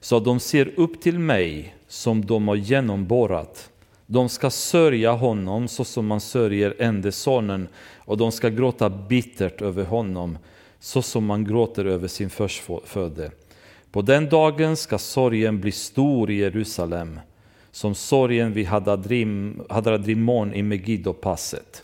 så 0.00 0.16
att 0.16 0.24
de 0.24 0.40
ser 0.40 0.72
upp 0.76 1.00
till 1.00 1.18
mig 1.18 1.76
som 1.88 2.24
de 2.26 2.48
har 2.48 2.56
genomborrat. 2.56 3.70
De 4.06 4.28
ska 4.28 4.50
sörja 4.50 5.12
honom 5.12 5.68
så 5.68 5.84
som 5.84 6.06
man 6.06 6.20
sörjer 6.20 6.74
ende 6.78 7.12
sonen 7.12 7.68
och 7.98 8.16
de 8.16 8.32
ska 8.32 8.48
gråta 8.48 8.90
bittert 8.90 9.62
över 9.62 9.84
honom 9.84 10.38
så 10.80 11.02
som 11.02 11.26
man 11.26 11.44
gråter 11.44 11.84
över 11.84 12.08
sin 12.08 12.30
förstfödde. 12.30 13.30
På 13.92 14.02
den 14.02 14.28
dagen 14.28 14.76
ska 14.76 14.98
sorgen 14.98 15.60
bli 15.60 15.72
stor 15.72 16.30
i 16.30 16.34
Jerusalem 16.34 17.20
som 17.70 17.94
sorgen 17.94 18.52
vid 18.52 18.66
Hadradrimon 19.68 20.54
i 20.54 20.62
Megiddo-passet. 20.62 21.82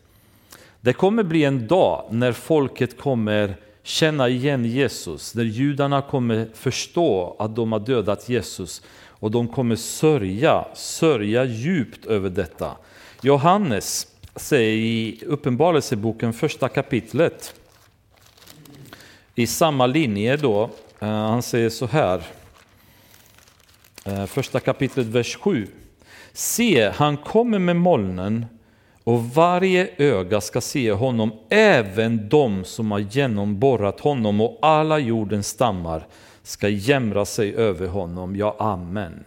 Det 0.80 0.92
kommer 0.92 1.22
bli 1.22 1.44
en 1.44 1.66
dag 1.66 2.04
när 2.10 2.32
folket 2.32 2.98
kommer 2.98 3.56
känna 3.86 4.28
igen 4.28 4.64
Jesus, 4.64 5.32
där 5.32 5.44
judarna 5.44 6.02
kommer 6.02 6.48
förstå 6.54 7.36
att 7.38 7.56
de 7.56 7.72
har 7.72 7.80
dödat 7.80 8.28
Jesus 8.28 8.82
och 9.08 9.30
de 9.30 9.48
kommer 9.48 9.76
sörja, 9.76 10.64
sörja 10.74 11.44
djupt 11.44 12.06
över 12.06 12.30
detta. 12.30 12.76
Johannes 13.20 14.06
säger 14.36 14.76
i 14.76 15.24
Uppenbarelseboken 15.26 16.32
första 16.32 16.68
kapitlet 16.68 17.54
i 19.34 19.46
samma 19.46 19.86
linje 19.86 20.36
då, 20.36 20.70
eh, 21.00 21.08
han 21.08 21.42
säger 21.42 21.70
så 21.70 21.86
här, 21.86 22.22
eh, 24.04 24.26
första 24.26 24.60
kapitlet 24.60 25.06
vers 25.06 25.36
7. 25.36 25.68
Se, 26.32 26.90
han 26.94 27.16
kommer 27.16 27.58
med 27.58 27.76
molnen 27.76 28.46
och 29.06 29.24
varje 29.24 29.88
öga 29.96 30.40
ska 30.40 30.60
se 30.60 30.92
honom, 30.92 31.32
även 31.48 32.28
de 32.28 32.64
som 32.64 32.90
har 32.90 32.98
genomborrat 32.98 34.00
honom 34.00 34.40
och 34.40 34.58
alla 34.62 34.98
jordens 34.98 35.48
stammar 35.48 36.06
ska 36.42 36.68
jämra 36.68 37.24
sig 37.24 37.54
över 37.54 37.86
honom. 37.86 38.36
Ja, 38.36 38.56
amen. 38.58 39.24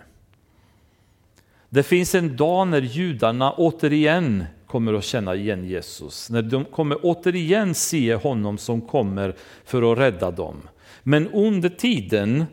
Det 1.69 1.83
finns 1.83 2.15
en 2.15 2.35
dag 2.35 2.67
när 2.67 2.81
judarna 2.81 3.53
återigen 3.53 4.45
kommer 4.67 4.93
att 4.93 5.03
känna 5.03 5.35
igen 5.35 5.67
Jesus, 5.67 6.29
när 6.29 6.41
de 6.41 6.65
kommer 6.65 6.97
återigen 7.03 7.75
se 7.75 8.15
honom 8.15 8.57
som 8.57 8.81
kommer 8.81 9.35
för 9.65 9.91
att 9.91 9.97
rädda 9.97 10.31
dem. 10.31 10.55
Men 11.03 11.27
under 11.27 11.69
tiden 11.69 12.45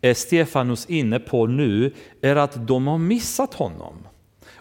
är 0.00 0.14
Stefanus 0.14 0.86
inne 0.86 1.18
på 1.18 1.46
nu 1.46 1.92
är 2.20 2.36
att 2.36 2.66
de 2.66 2.86
har 2.86 2.98
missat 2.98 3.54
honom. 3.54 3.94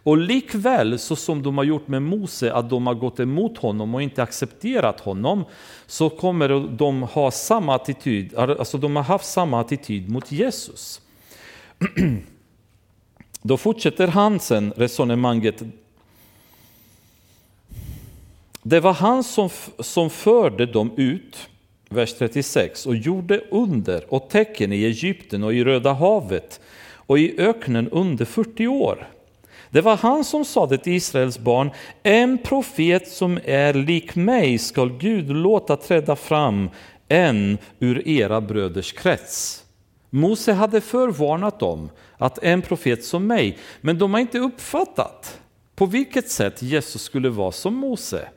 Och 0.10 0.18
likväl 0.18 1.00
så 1.00 1.16
som 1.16 1.44
de 1.44 1.58
har 1.58 1.66
gjort 1.66 1.88
med 1.88 2.02
Mose, 2.02 2.54
att 2.54 2.70
de 2.70 2.88
har 2.88 2.94
gått 2.94 3.20
emot 3.20 3.58
honom 3.58 3.96
och 3.96 4.02
inte 4.02 4.24
accepterat 4.24 5.00
honom, 5.00 5.46
så 5.88 6.10
kommer 6.10 6.78
de 6.78 7.04
ha 7.04 7.32
samma 7.32 7.76
attityd, 7.76 8.36
alltså 8.36 8.78
de 8.78 8.96
har 8.96 9.04
haft 9.04 9.26
samma 9.26 9.62
attityd 9.62 10.10
mot 10.10 10.32
Jesus. 10.32 11.02
Då 13.42 13.58
fortsätter 13.58 14.08
han 14.08 14.40
sen 14.40 14.74
resonemanget. 14.76 15.64
Det 18.64 18.80
var 18.80 18.94
han 18.94 19.24
som, 19.24 19.50
som 19.80 20.10
förde 20.10 20.66
dem 20.66 20.92
ut, 20.98 21.50
vers 21.90 22.14
36, 22.14 22.86
och 22.86 22.96
gjorde 22.96 23.42
under 23.52 24.14
och 24.14 24.30
tecken 24.30 24.74
i 24.74 24.84
Egypten 24.84 25.44
och 25.44 25.54
i 25.54 25.64
Röda 25.64 25.94
havet 25.94 26.60
och 26.94 27.20
i 27.20 27.40
öknen 27.40 27.90
under 27.90 28.26
40 28.26 28.68
år. 28.68 29.08
Det 29.72 29.82
var 29.82 29.98
han 29.98 30.24
som 30.24 30.46
sade 30.46 30.78
till 30.78 30.94
Israels 30.94 31.40
barn, 31.40 31.72
en 32.04 32.38
profet 32.38 33.08
som 33.08 33.40
är 33.44 33.74
lik 33.74 34.16
mig 34.16 34.58
skall 34.58 34.98
Gud 34.98 35.30
låta 35.30 35.76
träda 35.78 36.16
fram 36.16 36.70
en 37.08 37.58
ur 37.80 38.08
era 38.08 38.42
bröders 38.42 38.94
krets. 38.94 39.66
Mose 40.10 40.54
hade 40.54 40.82
förvarnat 40.82 41.60
dem 41.60 41.90
att 42.18 42.44
en 42.44 42.62
profet 42.62 43.06
som 43.06 43.28
mig, 43.28 43.58
men 43.82 43.98
de 43.98 44.14
har 44.14 44.22
inte 44.22 44.40
uppfattat 44.40 45.40
på 45.76 45.86
vilket 45.86 46.30
sätt 46.30 46.62
Jesus 46.62 47.02
skulle 47.02 47.30
vara 47.30 47.52
som 47.52 47.76
Mose. 47.76 48.28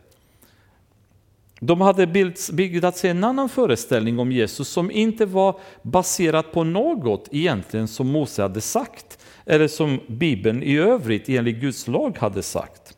De 1.60 1.80
hade 1.80 2.06
bildat 2.52 2.96
sig 2.96 3.10
en 3.10 3.24
annan 3.24 3.48
föreställning 3.48 4.18
om 4.18 4.32
Jesus 4.32 4.68
som 4.68 4.90
inte 4.90 5.26
var 5.26 5.58
baserat 5.82 6.52
på 6.52 6.64
något 6.64 7.28
egentligen 7.30 7.88
som 7.88 8.08
Mose 8.08 8.42
hade 8.42 8.60
sagt 8.60 9.18
eller 9.46 9.68
som 9.68 10.00
Bibeln 10.06 10.62
i 10.62 10.76
övrigt 10.76 11.28
enligt 11.28 11.56
Guds 11.56 11.88
lag 11.88 12.16
hade 12.18 12.42
sagt. 12.42 12.96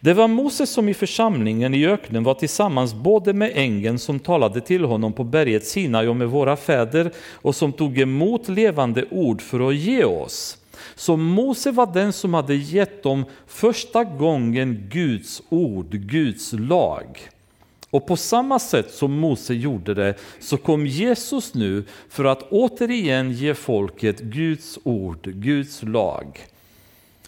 Det 0.00 0.14
var 0.14 0.28
Moses 0.28 0.70
som 0.70 0.88
i 0.88 0.94
församlingen 0.94 1.74
i 1.74 1.86
öknen 1.86 2.24
var 2.24 2.34
tillsammans 2.34 2.94
både 2.94 3.32
med 3.32 3.52
ängeln 3.54 3.98
som 3.98 4.18
talade 4.18 4.60
till 4.60 4.84
honom 4.84 5.12
på 5.12 5.24
berget 5.24 5.66
Sinai 5.66 6.06
och 6.06 6.16
med 6.16 6.28
våra 6.28 6.56
fäder 6.56 7.10
och 7.32 7.54
som 7.54 7.72
tog 7.72 7.98
emot 7.98 8.48
levande 8.48 9.04
ord 9.10 9.42
för 9.42 9.68
att 9.68 9.76
ge 9.76 10.04
oss. 10.04 10.58
Så 10.94 11.16
Mose 11.16 11.70
var 11.70 11.92
den 11.94 12.12
som 12.12 12.34
hade 12.34 12.54
gett 12.54 13.02
dem 13.02 13.24
första 13.46 14.04
gången 14.04 14.88
Guds 14.90 15.42
ord, 15.48 15.90
Guds 15.90 16.52
lag. 16.52 17.18
Och 17.90 18.06
på 18.06 18.16
samma 18.16 18.58
sätt 18.58 18.90
som 18.90 19.12
Mose 19.12 19.54
gjorde 19.54 19.94
det 19.94 20.14
så 20.38 20.56
kom 20.56 20.86
Jesus 20.86 21.54
nu 21.54 21.84
för 22.08 22.24
att 22.24 22.42
återigen 22.50 23.32
ge 23.32 23.54
folket 23.54 24.20
Guds 24.20 24.78
ord, 24.82 25.22
Guds 25.24 25.82
lag. 25.82 26.38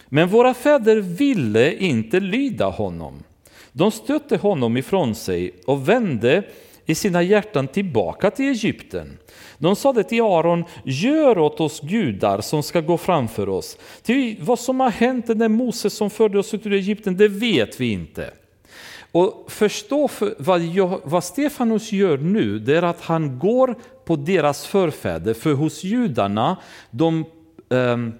Men 0.09 0.29
våra 0.29 0.53
fäder 0.53 0.95
ville 0.95 1.73
inte 1.73 2.19
lyda 2.19 2.69
honom. 2.69 3.23
De 3.71 3.91
stötte 3.91 4.37
honom 4.37 4.77
ifrån 4.77 5.15
sig 5.15 5.51
och 5.65 5.89
vände 5.89 6.43
i 6.85 6.95
sina 6.95 7.23
hjärtan 7.23 7.67
tillbaka 7.67 8.31
till 8.31 8.45
Egypten. 8.45 9.17
De 9.57 9.75
sade 9.75 10.03
till 10.03 10.21
Aron, 10.21 10.63
gör 10.83 11.37
åt 11.37 11.59
oss 11.59 11.81
gudar 11.81 12.41
som 12.41 12.63
ska 12.63 12.81
gå 12.81 12.97
framför 12.97 13.49
oss. 13.49 13.77
Till 14.01 14.37
vad 14.39 14.59
som 14.59 14.79
har 14.79 14.91
hänt 14.91 15.27
när 15.27 15.47
Moses 15.47 15.93
som 15.93 16.09
förde 16.09 16.39
oss 16.39 16.53
ut 16.53 16.65
ur 16.65 16.73
Egypten, 16.73 17.17
det 17.17 17.27
vet 17.27 17.81
vi 17.81 17.91
inte. 17.91 18.33
Och 19.13 19.45
förstå 19.47 20.07
för 20.07 20.35
vad, 20.39 20.61
jag, 20.61 21.01
vad 21.03 21.23
Stefanus 21.23 21.91
gör 21.91 22.17
nu, 22.17 22.59
det 22.59 22.77
är 22.77 22.83
att 22.83 23.01
han 23.01 23.39
går 23.39 23.75
på 24.05 24.15
deras 24.15 24.65
förfäder, 24.65 25.33
för 25.33 25.53
hos 25.53 25.83
judarna, 25.83 26.57
de, 26.91 27.25
ehm, 27.69 28.13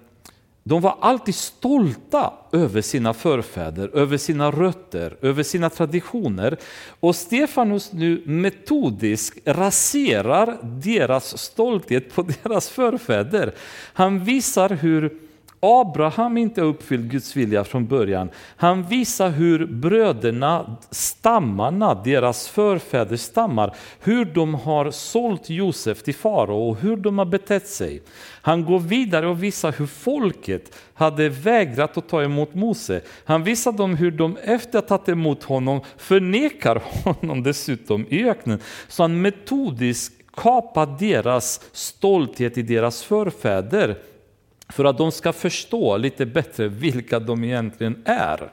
de 0.62 0.80
var 0.80 0.96
alltid 1.00 1.34
stolta 1.34 2.32
över 2.52 2.80
sina 2.80 3.14
förfäder, 3.14 3.90
över 3.94 4.16
sina 4.16 4.50
rötter, 4.50 5.16
över 5.22 5.42
sina 5.42 5.70
traditioner. 5.70 6.56
Och 7.00 7.16
Stefanus 7.16 7.92
nu 7.92 8.22
metodiskt 8.26 9.48
raserar 9.48 10.58
deras 10.62 11.38
stolthet 11.38 12.14
på 12.14 12.22
deras 12.42 12.68
förfäder. 12.68 13.54
Han 13.92 14.24
visar 14.24 14.70
hur 14.70 15.18
Abraham 15.64 16.36
inte 16.36 16.60
uppfyllt 16.60 17.04
Guds 17.04 17.36
vilja 17.36 17.64
från 17.64 17.86
början. 17.86 18.30
Han 18.56 18.82
visar 18.82 19.30
hur 19.30 19.66
bröderna, 19.66 20.76
stammarna, 20.90 21.94
deras 21.94 22.48
förfäders 22.48 23.20
stammar, 23.20 23.74
hur 24.00 24.24
de 24.24 24.54
har 24.54 24.90
sålt 24.90 25.50
Josef 25.50 26.02
till 26.02 26.14
farao 26.14 26.68
och 26.70 26.76
hur 26.76 26.96
de 26.96 27.18
har 27.18 27.24
betett 27.24 27.68
sig. 27.68 28.02
Han 28.42 28.64
går 28.64 28.78
vidare 28.78 29.28
och 29.28 29.42
visar 29.42 29.72
hur 29.72 29.86
folket 29.86 30.74
hade 30.94 31.28
vägrat 31.28 31.96
att 31.96 32.08
ta 32.08 32.22
emot 32.22 32.54
Mose. 32.54 33.00
Han 33.24 33.44
visar 33.44 33.72
dem 33.72 33.96
hur 33.96 34.10
de 34.10 34.36
efter 34.44 34.78
att 34.78 34.90
ha 34.90 34.98
tagit 34.98 35.08
emot 35.08 35.42
honom 35.42 35.80
förnekar 35.96 36.82
honom 37.04 37.42
dessutom 37.42 38.06
i 38.08 38.24
öknen. 38.24 38.58
Så 38.88 39.02
han 39.02 39.22
metodiskt 39.22 40.14
kapar 40.36 40.98
deras 40.98 41.60
stolthet 41.72 42.58
i 42.58 42.62
deras 42.62 43.02
förfäder 43.02 43.98
för 44.68 44.84
att 44.84 44.98
de 44.98 45.12
ska 45.12 45.32
förstå 45.32 45.96
lite 45.96 46.26
bättre 46.26 46.68
vilka 46.68 47.20
de 47.20 47.44
egentligen 47.44 48.02
är. 48.04 48.50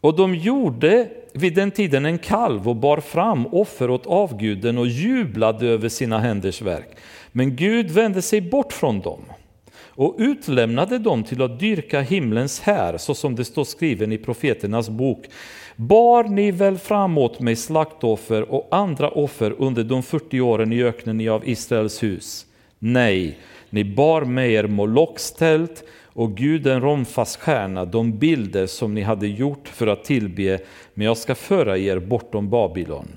Och 0.00 0.16
de 0.16 0.34
gjorde 0.34 1.08
vid 1.32 1.54
den 1.54 1.70
tiden 1.70 2.06
en 2.06 2.18
kalv 2.18 2.68
och 2.68 2.76
bar 2.76 3.00
fram 3.00 3.46
offer 3.46 3.90
åt 3.90 4.06
avguden 4.06 4.78
och 4.78 4.86
jublade 4.86 5.66
över 5.66 5.88
sina 5.88 6.18
händers 6.18 6.62
verk. 6.62 6.96
Men 7.32 7.56
Gud 7.56 7.90
vände 7.90 8.22
sig 8.22 8.40
bort 8.40 8.72
från 8.72 9.00
dem 9.00 9.20
och 9.96 10.14
utlämnade 10.18 10.98
dem 10.98 11.24
till 11.24 11.42
att 11.42 11.60
dyrka 11.60 12.00
himlens 12.00 12.60
här, 12.60 12.98
så 12.98 13.14
som 13.14 13.34
det 13.34 13.44
står 13.44 13.64
skriven 13.64 14.12
i 14.12 14.18
profeternas 14.18 14.88
bok. 14.88 15.26
Bar 15.76 16.24
ni 16.24 16.50
väl 16.50 16.78
framåt 16.78 17.40
mig 17.40 17.56
slaktoffer 17.56 18.42
och 18.42 18.68
andra 18.70 19.08
offer 19.08 19.54
under 19.58 19.84
de 19.84 20.02
40 20.02 20.40
åren 20.40 20.72
i 20.72 20.82
öknen 20.82 21.28
av 21.28 21.48
Israels 21.48 22.02
hus? 22.02 22.46
Nej, 22.78 23.38
ni 23.74 23.84
bar 23.84 24.22
med 24.22 24.50
er 24.50 24.66
Moloks 24.66 25.32
tält 25.32 25.84
och 26.06 26.36
guden 26.36 26.80
Romfas 26.80 27.36
stjärna, 27.36 27.84
de 27.84 28.18
bilder 28.18 28.66
som 28.66 28.94
ni 28.94 29.02
hade 29.02 29.26
gjort 29.26 29.68
för 29.68 29.86
att 29.86 30.04
tillbe, 30.04 30.58
men 30.94 31.06
jag 31.06 31.16
ska 31.16 31.34
föra 31.34 31.78
er 31.78 31.98
bortom 31.98 32.50
Babylon. 32.50 33.08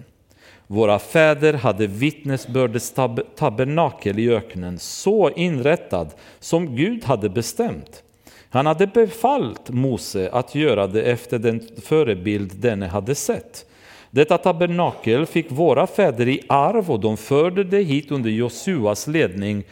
Våra 0.67 0.99
fäder 0.99 1.53
hade 1.53 1.87
vittnesbördets 1.87 2.91
tab 2.91 3.19
tabernakel 3.35 4.19
i 4.19 4.29
öknen 4.29 4.79
så 4.79 5.29
inrättad 5.29 6.07
som 6.39 6.75
Gud 6.75 7.03
hade 7.03 7.29
bestämt. 7.29 8.03
Han 8.49 8.65
hade 8.65 8.87
befallt 8.87 9.69
Mose 9.69 10.29
att 10.31 10.55
göra 10.55 10.87
det 10.87 11.01
efter 11.01 11.39
den 11.39 11.67
förebild 11.83 12.55
denne 12.55 12.87
hade 12.87 13.15
sett. 13.15 13.65
Detta 14.11 14.37
tabernakel 14.37 15.25
fick 15.25 15.51
våra 15.51 15.87
fäder 15.87 16.27
i 16.27 16.41
arv 16.49 16.91
och 16.91 16.99
de 16.99 17.17
förde 17.17 17.63
det 17.63 17.81
hit 17.81 18.11
under 18.11 18.29
Josuas 18.29 19.07
ledning 19.07 19.63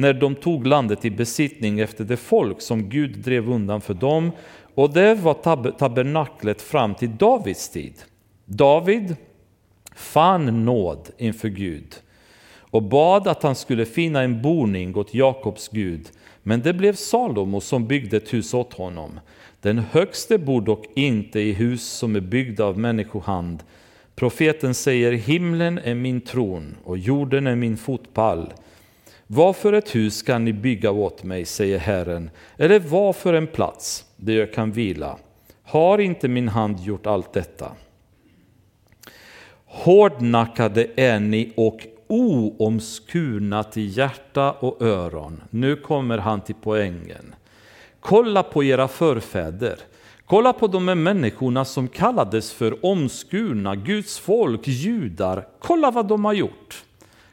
när 0.00 0.12
de 0.12 0.34
tog 0.34 0.66
landet 0.66 1.04
i 1.04 1.10
besittning 1.10 1.80
efter 1.80 2.04
det 2.04 2.16
folk 2.16 2.60
som 2.60 2.88
Gud 2.88 3.18
drev 3.18 3.50
undan 3.50 3.80
för 3.80 3.94
dem. 3.94 4.32
Och 4.74 4.92
det 4.92 5.14
var 5.14 5.34
tab 5.34 5.78
tabernaklet 5.78 6.62
fram 6.62 6.94
till 6.94 7.16
Davids 7.16 7.68
tid. 7.68 7.94
David 8.44 9.16
fann 9.94 10.64
nåd 10.64 11.10
inför 11.18 11.48
Gud 11.48 11.94
och 12.70 12.82
bad 12.82 13.28
att 13.28 13.42
han 13.42 13.54
skulle 13.54 13.86
finna 13.86 14.22
en 14.22 14.42
boning 14.42 14.96
åt 14.96 15.14
Jakobs 15.14 15.68
Gud. 15.68 16.08
Men 16.42 16.60
det 16.60 16.72
blev 16.72 16.94
Salomo 16.94 17.60
som 17.60 17.86
byggde 17.86 18.16
ett 18.16 18.32
hus 18.32 18.54
åt 18.54 18.74
honom. 18.74 19.20
Den 19.60 19.78
högste 19.78 20.38
bor 20.38 20.60
dock 20.60 20.86
inte 20.94 21.40
i 21.40 21.52
hus 21.52 21.84
som 21.84 22.16
är 22.16 22.20
byggda 22.20 22.64
av 22.64 22.78
människohand. 22.78 23.62
Profeten 24.14 24.74
säger, 24.74 25.12
himlen 25.12 25.78
är 25.78 25.94
min 25.94 26.20
tron 26.20 26.76
och 26.84 26.98
jorden 26.98 27.46
är 27.46 27.56
min 27.56 27.76
fotpall. 27.76 28.52
Vad 29.32 29.56
för 29.56 29.72
ett 29.72 29.94
hus 29.94 30.22
kan 30.22 30.44
ni 30.44 30.52
bygga 30.52 30.90
åt 30.90 31.22
mig, 31.22 31.44
säger 31.44 31.78
Herren, 31.78 32.30
eller 32.56 32.78
vad 32.78 33.16
för 33.16 33.34
en 33.34 33.46
plats 33.46 34.04
där 34.16 34.32
jag 34.32 34.52
kan 34.52 34.72
vila? 34.72 35.18
Har 35.62 35.98
inte 35.98 36.28
min 36.28 36.48
hand 36.48 36.80
gjort 36.80 37.06
allt 37.06 37.32
detta? 37.32 37.72
Hårdnackade 39.64 40.86
är 40.96 41.20
ni 41.20 41.52
och 41.56 41.86
oomskurna 42.06 43.64
till 43.64 43.96
hjärta 43.96 44.52
och 44.52 44.82
öron. 44.82 45.40
Nu 45.50 45.76
kommer 45.76 46.18
han 46.18 46.40
till 46.40 46.56
poängen. 46.62 47.34
Kolla 48.00 48.42
på 48.42 48.64
era 48.64 48.88
förfäder. 48.88 49.78
Kolla 50.26 50.52
på 50.52 50.66
de 50.66 50.88
här 50.88 50.94
människorna 50.94 51.64
som 51.64 51.88
kallades 51.88 52.52
för 52.52 52.86
omskurna, 52.86 53.76
Guds 53.76 54.18
folk, 54.18 54.68
judar. 54.68 55.48
Kolla 55.58 55.90
vad 55.90 56.08
de 56.08 56.24
har 56.24 56.32
gjort. 56.32 56.84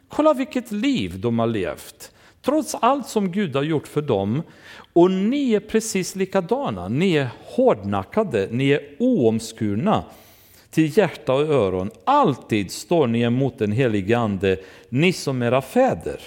Kolla 0.10 0.34
vilket 0.34 0.72
liv 0.72 1.20
de 1.20 1.39
har 1.39 1.47
levt. 1.47 2.12
Trots 2.41 2.76
allt 2.76 3.08
som 3.08 3.32
Gud 3.32 3.55
har 3.55 3.64
gjort 3.64 3.88
för 3.88 4.01
dem. 4.01 4.43
Och 4.93 5.12
ni 5.12 5.53
är 5.53 5.60
precis 5.60 6.16
likadana. 6.16 6.88
Ni 6.88 7.14
är 7.14 7.30
hårdnackade, 7.43 8.47
ni 8.51 8.70
är 8.70 8.82
oomskurna 8.99 10.03
till 10.70 10.97
hjärta 10.97 11.34
och 11.34 11.41
öron. 11.41 11.91
Alltid 12.03 12.72
står 12.72 13.08
ni 13.08 13.22
emot 13.22 13.60
den 13.60 13.72
helige 13.72 14.18
Ande, 14.18 14.58
ni 14.89 15.14
som 15.14 15.43
era 15.43 15.62
fäder. 15.62 16.22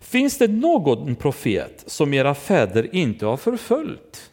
Finns 0.00 0.38
det 0.38 0.48
någon 0.48 1.14
profet 1.14 1.84
som 1.86 2.14
era 2.14 2.34
fäder 2.34 2.94
inte 2.94 3.26
har 3.26 3.36
förföljt? 3.36 4.30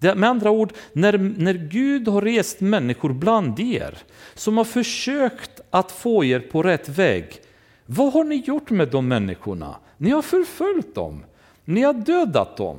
Det, 0.00 0.14
med 0.14 0.30
andra 0.30 0.50
ord, 0.50 0.72
när, 0.92 1.18
när 1.18 1.54
Gud 1.54 2.08
har 2.08 2.22
rest 2.22 2.60
människor 2.60 3.12
bland 3.12 3.60
er 3.60 3.98
som 4.34 4.56
har 4.56 4.64
försökt 4.64 5.57
att 5.70 5.92
få 5.92 6.24
er 6.24 6.40
på 6.40 6.62
rätt 6.62 6.88
väg, 6.88 7.40
vad 7.86 8.12
har 8.12 8.24
ni 8.24 8.36
gjort 8.36 8.70
med 8.70 8.88
de 8.88 9.08
människorna? 9.08 9.76
Ni 9.96 10.10
har 10.10 10.22
förföljt 10.22 10.94
dem, 10.94 11.24
ni 11.64 11.82
har 11.82 11.92
dödat 11.92 12.56
dem, 12.56 12.78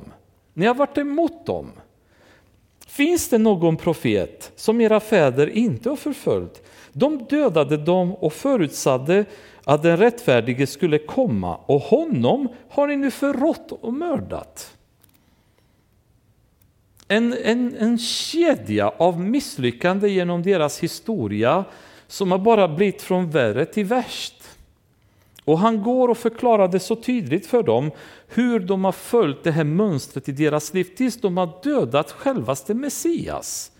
ni 0.54 0.66
har 0.66 0.74
varit 0.74 0.98
emot 0.98 1.46
dem. 1.46 1.72
Finns 2.86 3.28
det 3.28 3.38
någon 3.38 3.76
profet 3.76 4.52
som 4.56 4.80
era 4.80 5.00
fäder 5.00 5.46
inte 5.46 5.88
har 5.88 5.96
förföljt? 5.96 6.62
De 6.92 7.18
dödade 7.18 7.76
dem 7.76 8.14
och 8.14 8.32
förutsatte 8.32 9.24
att 9.64 9.82
den 9.82 9.96
rättfärdige 9.96 10.66
skulle 10.66 10.98
komma 10.98 11.56
och 11.56 11.80
honom 11.80 12.48
har 12.70 12.86
ni 12.86 12.96
nu 12.96 13.10
förrått 13.10 13.72
och 13.72 13.92
mördat. 13.92 14.76
En, 17.08 17.36
en, 17.44 17.76
en 17.76 17.98
kedja 17.98 18.88
av 18.88 19.20
misslyckande 19.20 20.08
genom 20.08 20.42
deras 20.42 20.78
historia 20.78 21.64
som 22.10 22.30
har 22.30 22.38
bara 22.38 22.68
blivit 22.68 23.02
från 23.02 23.30
värre 23.30 23.66
till 23.66 23.84
värst. 23.84 24.34
Och 25.44 25.58
han 25.58 25.82
går 25.82 26.08
och 26.08 26.18
förklarar 26.18 26.68
det 26.68 26.80
så 26.80 26.96
tydligt 26.96 27.46
för 27.46 27.62
dem 27.62 27.90
hur 28.28 28.60
de 28.60 28.84
har 28.84 28.92
följt 28.92 29.44
det 29.44 29.50
här 29.50 29.64
mönstret 29.64 30.28
i 30.28 30.32
deras 30.32 30.74
liv 30.74 30.84
tills 30.96 31.20
de 31.20 31.36
har 31.36 31.62
dödat 31.62 32.10
självaste 32.10 32.74
Messias 32.74 33.72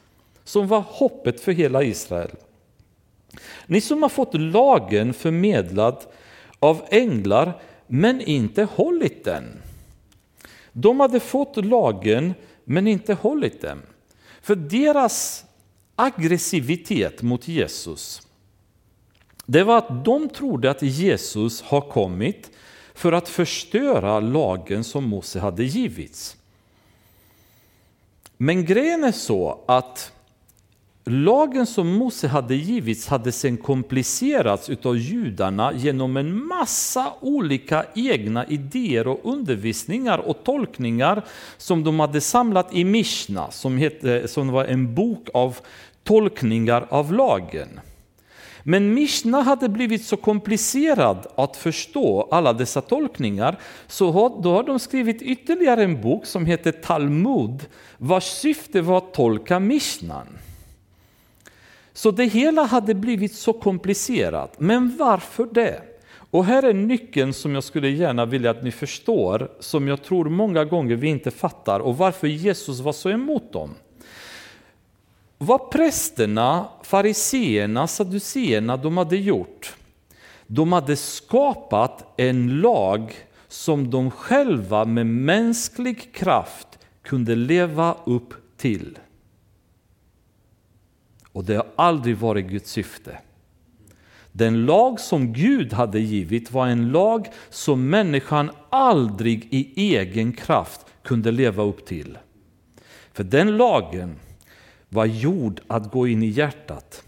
som 0.45 0.69
var 0.69 0.85
hoppet 0.87 1.41
för 1.41 1.53
hela 1.53 1.83
Israel. 1.83 2.31
Ni 3.67 3.81
som 3.81 4.03
har 4.03 4.09
fått 4.09 4.35
lagen 4.35 5.15
förmedlad 5.15 5.97
av 6.59 6.83
änglar 6.91 7.63
men 7.87 8.21
inte 8.21 8.65
hållit 8.65 9.25
den. 9.25 9.45
De 10.73 11.01
hade 11.01 11.21
fått 11.21 11.65
lagen 11.65 12.35
men 12.65 12.87
inte 12.87 13.15
hållit 13.15 13.61
den. 13.61 13.83
För 14.43 14.55
deras 14.55 15.45
aggressivitet 16.01 17.23
mot 17.23 17.49
Jesus 17.49 18.23
det 19.53 19.65
var 19.65 19.79
att 19.79 20.05
de 20.05 20.29
trodde 20.29 20.71
att 20.71 20.83
Jesus 20.83 21.63
har 21.63 21.81
kommit 21.81 22.51
för 22.95 23.13
att 23.13 23.29
förstöra 23.29 24.21
lagen 24.21 24.85
som 24.85 25.09
Mose 25.09 25.41
hade 25.41 25.65
givits. 25.65 26.37
Men 28.37 28.65
grejen 28.65 29.05
är 29.05 29.13
så 29.13 29.59
att 29.67 30.13
lagen 31.05 31.67
som 31.67 31.93
Mose 31.93 32.29
hade 32.29 32.55
givits 32.55 33.07
hade 33.07 33.33
sen 33.33 33.57
komplicerats 33.57 34.71
av 34.83 34.97
judarna 34.97 35.73
genom 35.73 36.17
en 36.17 36.47
massa 36.47 37.13
olika 37.21 37.85
egna 37.95 38.47
idéer 38.47 39.07
och 39.07 39.21
undervisningar 39.23 40.19
och 40.19 40.45
tolkningar 40.45 41.25
som 41.57 41.85
de 41.85 42.01
hade 42.01 42.21
samlat 42.21 42.75
i 42.75 42.85
Mishna, 42.85 43.51
som, 43.51 43.79
hette, 43.79 44.29
som 44.29 44.49
var 44.49 44.65
en 44.65 44.95
bok 44.95 45.29
av 45.35 45.57
tolkningar 46.05 46.87
av 46.89 47.13
lagen. 47.13 47.81
Men 48.63 48.95
Mishna 48.95 49.43
hade 49.43 49.69
blivit 49.69 50.05
så 50.05 50.17
komplicerad 50.17 51.27
att 51.35 51.57
förstå 51.57 52.29
alla 52.31 52.53
dessa 52.53 52.81
tolkningar 52.81 53.59
så 53.87 54.41
då 54.43 54.53
har 54.53 54.63
de 54.63 54.79
skrivit 54.79 55.23
ytterligare 55.23 55.85
en 55.85 56.01
bok 56.01 56.27
som 56.27 56.47
heter 56.47 56.73
Talmud 56.73 57.67
vars 57.99 58.25
syfte 58.25 58.81
var 58.81 58.99
att 58.99 59.15
tolka 59.15 59.61
Mishnan. 59.61 60.27
Så 61.93 62.11
det 62.11 62.25
hela 62.25 62.63
hade 62.63 62.95
blivit 62.95 63.35
så 63.35 63.53
komplicerat. 63.53 64.61
Men 64.61 64.97
varför 64.97 65.49
det? 65.53 65.83
Och 66.31 66.45
här 66.45 66.63
är 66.63 66.75
nyckeln 66.75 67.33
som 67.33 67.55
jag 67.55 67.65
skulle 67.65 67.89
gärna 67.89 68.27
vilja 68.27 68.51
att 68.51 68.63
ni 68.63 68.73
förstår, 68.73 69.51
som 69.61 69.89
jag 69.89 70.03
tror 70.03 70.25
många 70.25 70.65
gånger 70.65 70.97
vi 70.97 71.09
inte 71.09 71.31
fattar 71.31 71.81
och 71.81 71.99
varför 71.99 72.27
Jesus 72.27 72.81
var 72.81 72.93
så 72.93 73.11
emot 73.11 73.53
dem. 73.53 73.75
Vad 75.43 75.71
prästerna, 75.71 76.69
fariseerna, 76.83 77.87
saduceerna 77.87 78.77
de 78.77 78.97
hade 78.97 79.17
gjort, 79.17 79.77
de 80.47 80.73
hade 80.73 80.97
skapat 80.97 82.21
en 82.21 82.61
lag 82.61 83.15
som 83.49 83.91
de 83.91 84.11
själva 84.11 84.85
med 84.85 85.07
mänsklig 85.07 86.15
kraft 86.15 86.79
kunde 87.03 87.37
leva 87.37 87.97
upp 88.05 88.35
till. 88.57 88.99
Och 91.33 91.45
det 91.45 91.55
har 91.55 91.67
aldrig 91.77 92.17
varit 92.17 92.47
Guds 92.47 92.71
syfte. 92.71 93.19
Den 94.33 94.65
lag 94.65 95.01
som 95.01 95.33
Gud 95.33 95.73
hade 95.73 96.01
givit 96.01 96.53
var 96.53 96.67
en 96.67 96.89
lag 96.89 97.29
som 97.51 97.91
människan 97.91 98.51
aldrig 98.71 99.49
i 99.51 99.95
egen 99.97 100.33
kraft 100.33 100.87
kunde 101.03 101.31
leva 101.31 101.63
upp 101.63 101.87
till. 101.87 102.19
För 103.13 103.25
den 103.25 103.57
lagen 103.57 104.17
var 104.93 105.07
gjord 105.07 105.61
att 105.67 105.91
gå 105.91 106.09
in 106.09 106.23
i 106.23 106.27
hjärtat. 106.27 107.03